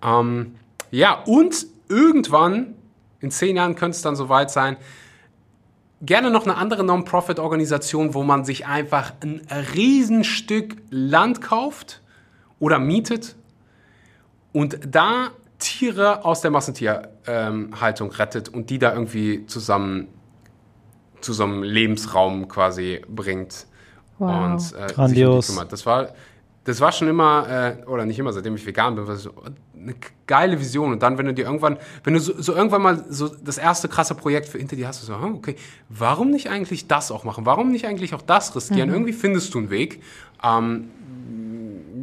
Ähm, 0.03 0.55
ja, 0.91 1.22
und 1.24 1.66
irgendwann, 1.88 2.74
in 3.20 3.30
zehn 3.30 3.57
Jahren 3.57 3.74
könnte 3.74 3.97
es 3.97 4.03
dann 4.03 4.16
soweit 4.16 4.51
sein, 4.51 4.76
gerne 6.03 6.30
noch 6.30 6.45
eine 6.45 6.57
andere 6.57 6.84
Non-Profit-Organisation, 6.84 8.14
wo 8.14 8.22
man 8.22 8.45
sich 8.45 8.66
einfach 8.66 9.12
ein 9.22 9.43
Riesenstück 9.74 10.76
Land 10.91 11.43
kauft 11.43 12.01
oder 12.59 12.78
mietet 12.78 13.36
und 14.53 14.78
da 14.86 15.28
Tiere 15.59 16.24
aus 16.24 16.41
der 16.41 16.51
Massentierhaltung 16.51 18.09
ähm, 18.09 18.16
rettet 18.16 18.49
und 18.49 18.70
die 18.70 18.78
da 18.78 18.95
irgendwie 18.95 19.47
zusammen 19.47 20.09
zu 21.21 21.33
so 21.33 21.45
einem 21.45 21.62
Lebensraum 21.62 22.49
quasi 22.49 23.01
bringt. 23.09 23.66
Wow. 24.18 24.45
Und 24.45 24.75
äh, 24.79 24.93
Grandios. 24.93 25.49
Sich 25.49 25.59
um 25.59 25.68
das 25.68 25.87
war, 25.87 26.09
das 26.64 26.81
war 26.81 26.93
schon 26.93 27.09
immer, 27.09 27.49
äh, 27.49 27.87
oder 27.87 28.05
nicht 28.05 28.18
immer, 28.18 28.33
seitdem 28.33 28.55
ich 28.55 28.66
vegan 28.66 28.95
bin, 28.95 29.07
war 29.07 29.16
so 29.16 29.33
eine 29.75 29.95
geile 30.27 30.61
Vision. 30.61 30.93
Und 30.93 31.03
dann, 31.03 31.16
wenn 31.16 31.27
du 31.27 31.35
dir 31.35 31.47
irgendwann, 31.47 31.79
wenn 32.05 32.14
du 32.14 32.21
so, 32.21 32.41
so 32.41 32.55
irgendwann 32.55 32.83
mal 32.83 33.05
so 33.09 33.29
das 33.29 33.57
erste 33.57 33.89
krasse 33.89 34.14
Projekt 34.14 34.49
für 34.49 34.59
hinter 34.59 34.77
dir 34.77 34.87
hast, 34.87 35.03
du 35.03 35.07
so, 35.07 35.14
okay, 35.14 35.57
warum 35.89 36.31
nicht 36.31 36.51
eigentlich 36.51 36.87
das 36.87 37.11
auch 37.11 37.25
machen? 37.25 37.47
Warum 37.47 37.71
nicht 37.71 37.87
eigentlich 37.87 38.14
auch 38.14 38.23
das 38.23 38.55
riskieren? 38.55 38.91
Mhm. 38.91 38.95
Irgendwie 38.95 39.12
findest 39.14 39.55
du 39.55 39.59
einen 39.59 39.71
Weg, 39.71 40.03
ähm, 40.45 40.91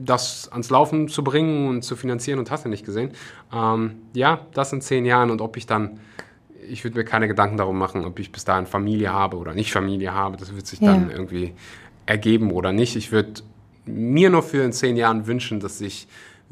das 0.05 0.49
ans 0.51 0.69
Laufen 0.69 1.07
zu 1.07 1.23
bringen 1.23 1.67
und 1.67 1.83
zu 1.83 1.95
finanzieren 1.95 2.39
und 2.39 2.49
hast 2.49 2.65
du 2.65 2.69
nicht 2.69 2.85
gesehen. 2.85 3.11
Ähm, 3.53 3.97
ja, 4.13 4.39
das 4.53 4.73
in 4.73 4.81
zehn 4.81 5.05
Jahren 5.05 5.29
und 5.29 5.41
ob 5.41 5.55
ich 5.57 5.67
dann 5.67 5.99
ich 6.69 6.83
würde 6.83 6.97
mir 6.97 7.05
keine 7.05 7.27
Gedanken 7.27 7.57
darum 7.57 7.77
machen, 7.77 8.05
ob 8.05 8.19
ich 8.19 8.31
bis 8.31 8.45
dahin 8.45 8.65
Familie 8.65 9.11
habe 9.11 9.37
oder 9.37 9.53
nicht 9.53 9.71
Familie 9.71 10.13
habe. 10.13 10.37
Das 10.37 10.55
wird 10.55 10.67
sich 10.67 10.79
ja. 10.79 10.93
dann 10.93 11.09
irgendwie 11.09 11.53
ergeben 12.05 12.51
oder 12.51 12.71
nicht. 12.71 12.95
Ich 12.95 13.11
würde 13.11 13.41
mir 13.85 14.29
nur 14.29 14.43
für 14.43 14.63
in 14.63 14.73
zehn 14.73 14.97
Jahren 14.97 15.27
wünschen, 15.27 15.59
dass 15.59 15.81
ich 15.81 16.07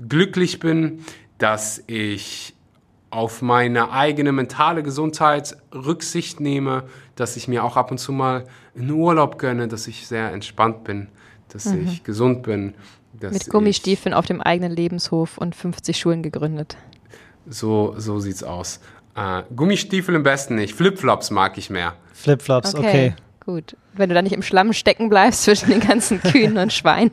glücklich 0.07 0.59
bin, 0.59 0.99
dass 1.37 1.83
ich 1.87 2.53
auf 3.09 3.41
meine 3.41 3.91
eigene 3.91 4.31
mentale 4.31 4.83
Gesundheit 4.83 5.55
Rücksicht 5.73 6.39
nehme, 6.39 6.83
dass 7.15 7.37
ich 7.37 7.47
mir 7.47 7.63
auch 7.63 7.77
ab 7.77 7.91
und 7.91 7.97
zu 7.97 8.11
mal 8.11 8.45
einen 8.75 8.91
Urlaub 8.91 9.39
gönne, 9.39 9.67
dass 9.67 9.87
ich 9.87 10.07
sehr 10.07 10.31
entspannt 10.33 10.83
bin, 10.83 11.07
dass 11.49 11.65
mhm. 11.65 11.87
ich 11.87 12.03
gesund 12.03 12.43
bin. 12.43 12.73
Mit 13.21 13.49
Gummistiefeln 13.49 14.13
auf 14.13 14.25
dem 14.25 14.41
eigenen 14.41 14.73
Lebenshof 14.73 15.37
und 15.37 15.55
50 15.55 15.97
Schulen 15.97 16.21
gegründet. 16.21 16.75
So, 17.47 17.93
so 17.97 18.19
sieht's 18.19 18.43
aus. 18.43 18.81
Äh, 19.15 19.43
Gummistiefel 19.55 20.15
im 20.15 20.23
besten 20.23 20.55
nicht. 20.55 20.75
Flipflops 20.75 21.31
mag 21.31 21.57
ich 21.57 21.69
mehr. 21.69 21.93
Flipflops, 22.13 22.75
okay. 22.75 22.87
okay. 22.87 23.15
Gut. 23.45 23.77
Wenn 23.93 24.09
du 24.09 24.15
da 24.15 24.23
nicht 24.23 24.33
im 24.33 24.41
Schlamm 24.41 24.73
stecken 24.73 25.07
bleibst 25.07 25.43
zwischen 25.43 25.69
den 25.69 25.79
ganzen 25.79 26.19
Kühen 26.19 26.57
und 26.57 26.73
Schweinen. 26.73 27.11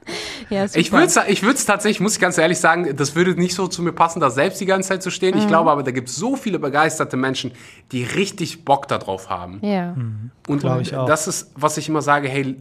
ja, 0.50 0.68
super. 0.68 0.78
ich 0.78 0.92
würde 0.92 1.06
es 1.06 1.16
ich 1.26 1.42
würd's 1.42 1.64
tatsächlich, 1.64 2.00
muss 2.00 2.14
ich 2.14 2.20
ganz 2.20 2.36
ehrlich 2.36 2.58
sagen, 2.58 2.94
das 2.94 3.16
würde 3.16 3.34
nicht 3.34 3.54
so 3.54 3.66
zu 3.66 3.82
mir 3.82 3.92
passen, 3.92 4.20
da 4.20 4.30
selbst 4.30 4.60
die 4.60 4.66
ganze 4.66 4.90
Zeit 4.90 5.02
zu 5.02 5.10
stehen. 5.10 5.34
Mhm. 5.34 5.40
Ich 5.40 5.48
glaube 5.48 5.70
aber, 5.70 5.82
da 5.82 5.90
gibt 5.90 6.10
es 6.10 6.16
so 6.16 6.36
viele 6.36 6.58
begeisterte 6.58 7.16
Menschen, 7.16 7.52
die 7.92 8.04
richtig 8.04 8.64
Bock 8.64 8.88
darauf 8.88 9.30
haben. 9.30 9.58
Ja. 9.62 9.94
Mhm. 9.94 10.30
Und 10.46 10.62
ich 10.82 10.94
auch. 10.94 11.06
das 11.06 11.26
ist, 11.26 11.50
was 11.56 11.78
ich 11.78 11.88
immer 11.88 12.02
sage, 12.02 12.28
hey, 12.28 12.56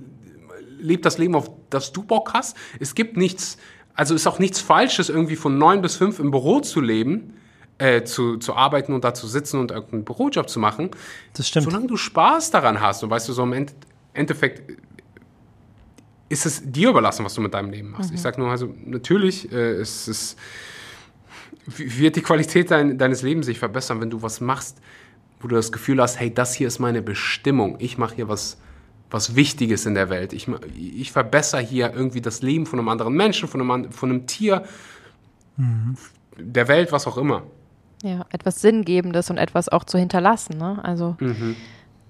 leb 0.80 1.04
das 1.04 1.18
Leben, 1.18 1.36
auf 1.36 1.52
das 1.70 1.92
du 1.92 2.04
Bock 2.04 2.34
hast. 2.34 2.56
Es 2.80 2.96
gibt 2.96 3.18
nichts, 3.18 3.58
also 3.94 4.16
ist 4.16 4.26
auch 4.26 4.40
nichts 4.40 4.62
Falsches, 4.62 5.10
irgendwie 5.10 5.36
von 5.36 5.58
neun 5.58 5.82
bis 5.82 5.98
fünf 5.98 6.20
im 6.20 6.32
Büro 6.32 6.62
zu 6.62 6.80
leben 6.80 7.34
äh, 7.80 8.04
zu, 8.04 8.38
zu 8.38 8.56
arbeiten 8.56 8.94
und 8.94 9.04
da 9.04 9.14
zu 9.14 9.26
sitzen 9.26 9.60
und 9.60 9.72
irgendeinen 9.72 10.04
Bürojob 10.04 10.50
zu 10.50 10.60
machen. 10.60 10.92
Das 11.34 11.48
stimmt. 11.48 11.64
Solange 11.64 11.88
du 11.88 11.98
Spaß 11.98 12.52
daran 12.52 12.82
hast 12.82 13.04
und 13.04 13.10
weißt 13.10 13.28
du, 13.30 13.34
so 13.34 13.44
im 13.44 13.54
End 13.54 13.74
Endeffekt 14.14 14.78
ist 16.28 16.46
es 16.46 16.62
dir 16.64 16.90
überlassen, 16.90 17.24
was 17.24 17.34
du 17.34 17.42
mit 17.42 17.54
deinem 17.54 17.72
Leben 17.72 17.92
machst. 17.92 18.10
Mhm. 18.10 18.16
Ich 18.16 18.22
sag 18.22 18.38
nur, 18.38 18.50
also 18.50 18.74
natürlich 18.86 19.52
äh, 19.52 19.82
ist 19.82 20.08
es 20.08 20.36
wird 21.66 22.16
die 22.16 22.22
Qualität 22.22 22.72
dein, 22.72 22.98
deines 22.98 23.22
Lebens 23.22 23.46
sich 23.46 23.60
verbessern, 23.60 24.02
wenn 24.02 24.10
du 24.10 24.22
was 24.22 24.42
machst, 24.42 24.78
wo 25.40 25.48
du 25.48 25.56
das 25.56 25.72
Gefühl 25.72 26.02
hast, 26.02 26.20
hey, 26.20 26.34
das 26.34 26.54
hier 26.56 26.68
ist 26.68 26.80
meine 26.80 27.02
Bestimmung. 27.02 27.78
Ich 27.80 27.98
mache 27.98 28.16
hier 28.16 28.28
was, 28.28 28.58
was 29.10 29.36
Wichtiges 29.36 29.86
in 29.86 29.94
der 29.94 30.10
Welt. 30.10 30.34
Ich, 30.34 30.48
ich 30.76 31.12
verbessere 31.12 31.62
hier 31.62 31.94
irgendwie 31.94 32.22
das 32.22 32.42
Leben 32.42 32.66
von 32.66 32.80
einem 32.80 32.90
anderen 32.90 33.14
Menschen, 33.14 33.48
von 33.48 33.62
einem, 33.62 33.92
von 33.92 34.10
einem 34.10 34.26
Tier, 34.26 34.64
mhm. 35.58 35.96
der 36.38 36.68
Welt, 36.68 36.92
was 36.92 37.08
auch 37.08 37.18
immer 37.18 37.44
Ja, 38.04 38.26
etwas 38.30 38.62
Sinngebendes 38.62 39.30
und 39.30 39.38
etwas 39.38 39.70
auch 39.70 39.84
zu 39.84 39.98
hinterlassen. 39.98 40.58
Ne? 40.58 40.80
Also 40.84 41.18
Mhm. 41.20 41.56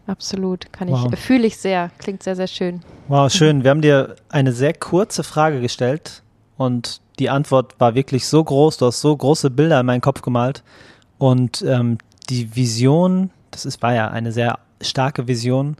absolut, 0.07 0.71
kann 0.71 0.87
Wow. 0.87 1.11
ich, 1.13 1.19
fühle 1.19 1.47
ich 1.47 1.57
sehr, 1.57 1.89
klingt 1.97 2.23
sehr, 2.23 2.35
sehr 2.35 2.47
schön. 2.47 2.81
Wow, 3.07 3.31
schön. 3.31 3.63
Wir 3.63 3.71
haben 3.71 3.81
dir 3.81 4.15
eine 4.29 4.51
sehr 4.51 4.73
kurze 4.73 5.23
Frage 5.23 5.61
gestellt 5.61 6.21
und 6.57 7.01
die 7.17 7.29
Antwort 7.29 7.79
war 7.79 7.95
wirklich 7.95 8.27
so 8.27 8.43
groß. 8.43 8.77
Du 8.77 8.85
hast 8.85 9.01
so 9.01 9.15
große 9.15 9.49
Bilder 9.49 9.79
in 9.79 9.85
meinen 9.85 10.01
Kopf 10.01 10.21
gemalt 10.21 10.63
und 11.17 11.63
ähm, 11.67 11.97
die 12.29 12.55
Vision, 12.55 13.31
das 13.51 13.65
ist, 13.65 13.81
war 13.81 13.93
ja 13.93 14.09
eine 14.09 14.31
sehr 14.31 14.59
starke 14.81 15.27
Vision, 15.27 15.75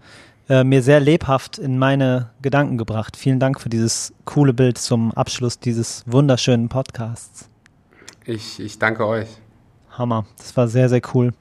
äh, 0.50 0.64
mir 0.64 0.82
sehr 0.82 1.00
lebhaft 1.00 1.60
in 1.60 1.78
meine 1.78 2.32
Gedanken 2.42 2.80
gebracht. 2.80 3.16
Vielen 3.16 3.40
Dank 3.40 3.62
für 3.62 3.70
dieses 3.70 4.12
coole 4.26 4.54
Bild 4.54 4.80
zum 4.80 5.12
Abschluss 5.14 5.60
dieses 5.60 6.04
wunderschönen 6.08 6.68
Podcasts. 6.68 7.48
Ich, 8.26 8.60
ich 8.60 8.80
danke 8.80 9.06
euch. 9.06 9.28
Hammer. 10.00 10.26
Das 10.38 10.58
war 10.58 10.68
sehr, 10.68 10.90
sehr 10.90 11.02
cool. 11.14 11.34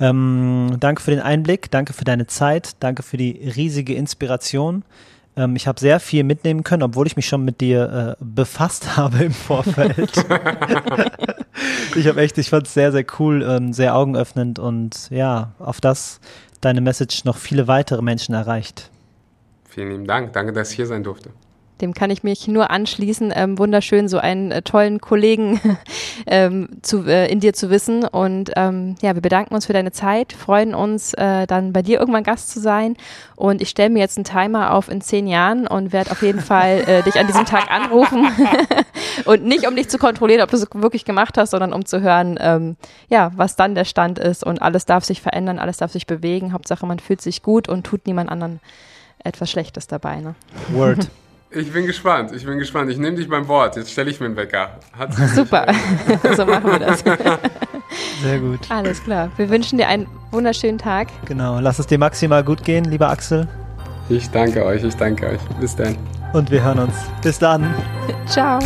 Ähm, 0.00 0.76
danke 0.80 1.02
für 1.02 1.10
den 1.10 1.20
Einblick, 1.20 1.70
danke 1.70 1.92
für 1.92 2.04
deine 2.04 2.26
Zeit, 2.26 2.72
danke 2.80 3.02
für 3.02 3.16
die 3.16 3.32
riesige 3.56 3.94
Inspiration. 3.94 4.84
Ähm, 5.36 5.56
ich 5.56 5.66
habe 5.66 5.80
sehr 5.80 6.00
viel 6.00 6.24
mitnehmen 6.24 6.64
können, 6.64 6.82
obwohl 6.82 7.06
ich 7.06 7.16
mich 7.16 7.26
schon 7.26 7.44
mit 7.44 7.60
dir 7.60 8.16
äh, 8.20 8.24
befasst 8.24 8.96
habe 8.96 9.24
im 9.24 9.32
Vorfeld. 9.32 10.12
ich 11.96 12.06
habe 12.06 12.20
echt, 12.20 12.38
ich 12.38 12.50
fand 12.50 12.66
es 12.66 12.74
sehr, 12.74 12.92
sehr 12.92 13.04
cool, 13.18 13.42
ähm, 13.42 13.72
sehr 13.72 13.96
augenöffnend 13.96 14.58
und 14.58 15.10
ja, 15.10 15.52
auf 15.58 15.80
das 15.80 16.20
deine 16.60 16.80
Message 16.80 17.24
noch 17.24 17.36
viele 17.36 17.68
weitere 17.68 18.02
Menschen 18.02 18.34
erreicht. 18.34 18.90
Vielen 19.68 19.90
lieben 19.90 20.06
Dank. 20.06 20.32
Danke, 20.32 20.52
dass 20.52 20.70
ich 20.70 20.76
hier 20.76 20.86
sein 20.86 21.02
durfte. 21.02 21.30
Dem 21.80 21.92
kann 21.92 22.10
ich 22.10 22.22
mich 22.22 22.46
nur 22.46 22.70
anschließen. 22.70 23.32
Ähm, 23.34 23.58
wunderschön, 23.58 24.08
so 24.08 24.18
einen 24.18 24.52
äh, 24.52 24.62
tollen 24.62 25.00
Kollegen 25.00 25.60
ähm, 26.26 26.68
zu, 26.82 27.04
äh, 27.04 27.30
in 27.30 27.40
dir 27.40 27.52
zu 27.52 27.68
wissen. 27.68 28.04
Und 28.04 28.52
ähm, 28.56 28.94
ja, 29.02 29.14
wir 29.14 29.22
bedanken 29.22 29.54
uns 29.54 29.66
für 29.66 29.72
deine 29.72 29.90
Zeit, 29.90 30.32
freuen 30.32 30.74
uns, 30.74 31.14
äh, 31.14 31.46
dann 31.46 31.72
bei 31.72 31.82
dir 31.82 31.98
irgendwann 31.98 32.22
Gast 32.22 32.50
zu 32.50 32.60
sein. 32.60 32.96
Und 33.34 33.60
ich 33.60 33.70
stelle 33.70 33.90
mir 33.90 33.98
jetzt 33.98 34.16
einen 34.16 34.24
Timer 34.24 34.72
auf 34.72 34.88
in 34.88 35.00
zehn 35.00 35.26
Jahren 35.26 35.66
und 35.66 35.92
werde 35.92 36.12
auf 36.12 36.22
jeden 36.22 36.40
Fall 36.40 36.84
äh, 36.86 37.02
dich 37.02 37.18
an 37.18 37.26
diesem 37.26 37.44
Tag 37.44 37.70
anrufen. 37.70 38.28
und 39.24 39.44
nicht, 39.44 39.66
um 39.66 39.74
dich 39.74 39.88
zu 39.88 39.98
kontrollieren, 39.98 40.42
ob 40.42 40.50
du 40.50 40.56
es 40.56 40.66
wirklich 40.74 41.04
gemacht 41.04 41.36
hast, 41.36 41.50
sondern 41.50 41.72
um 41.72 41.84
zu 41.84 42.00
hören, 42.00 42.38
ähm, 42.40 42.76
ja, 43.08 43.32
was 43.34 43.56
dann 43.56 43.74
der 43.74 43.84
Stand 43.84 44.20
ist. 44.20 44.44
Und 44.44 44.62
alles 44.62 44.86
darf 44.86 45.04
sich 45.04 45.20
verändern, 45.20 45.58
alles 45.58 45.78
darf 45.78 45.90
sich 45.90 46.06
bewegen. 46.06 46.52
Hauptsache, 46.52 46.86
man 46.86 47.00
fühlt 47.00 47.20
sich 47.20 47.42
gut 47.42 47.68
und 47.68 47.84
tut 47.84 48.06
niemand 48.06 48.30
anderen 48.30 48.60
etwas 49.24 49.50
Schlechtes 49.50 49.88
dabei. 49.88 50.20
Ne? 50.20 50.34
Word. 50.68 51.08
Ich 51.54 51.72
bin 51.72 51.86
gespannt. 51.86 52.32
Ich 52.32 52.44
bin 52.44 52.58
gespannt. 52.58 52.90
Ich 52.90 52.98
nehme 52.98 53.16
dich 53.16 53.28
beim 53.28 53.46
Wort. 53.46 53.76
Jetzt 53.76 53.92
stelle 53.92 54.10
ich 54.10 54.18
mir 54.18 54.26
einen 54.26 54.36
Wecker. 54.36 54.78
Hat 54.98 55.14
sich 55.14 55.28
Super, 55.30 55.66
so 56.36 56.44
machen 56.44 56.70
wir 56.70 56.78
das. 56.78 57.00
Sehr 58.22 58.38
gut. 58.40 58.60
Alles 58.70 59.02
klar. 59.02 59.30
Wir 59.36 59.48
wünschen 59.50 59.78
dir 59.78 59.86
einen 59.86 60.06
wunderschönen 60.32 60.78
Tag. 60.78 61.08
Genau. 61.26 61.60
Lass 61.60 61.78
es 61.78 61.86
dir 61.86 61.98
maximal 61.98 62.42
gut 62.42 62.64
gehen, 62.64 62.84
lieber 62.84 63.08
Axel. 63.08 63.46
Ich 64.08 64.28
danke 64.30 64.64
euch. 64.64 64.82
Ich 64.82 64.96
danke 64.96 65.26
euch. 65.26 65.40
Bis 65.60 65.76
dann. 65.76 65.96
Und 66.32 66.50
wir 66.50 66.62
hören 66.62 66.80
uns. 66.80 66.94
Bis 67.22 67.38
dann. 67.38 67.72
Ciao. 68.26 68.58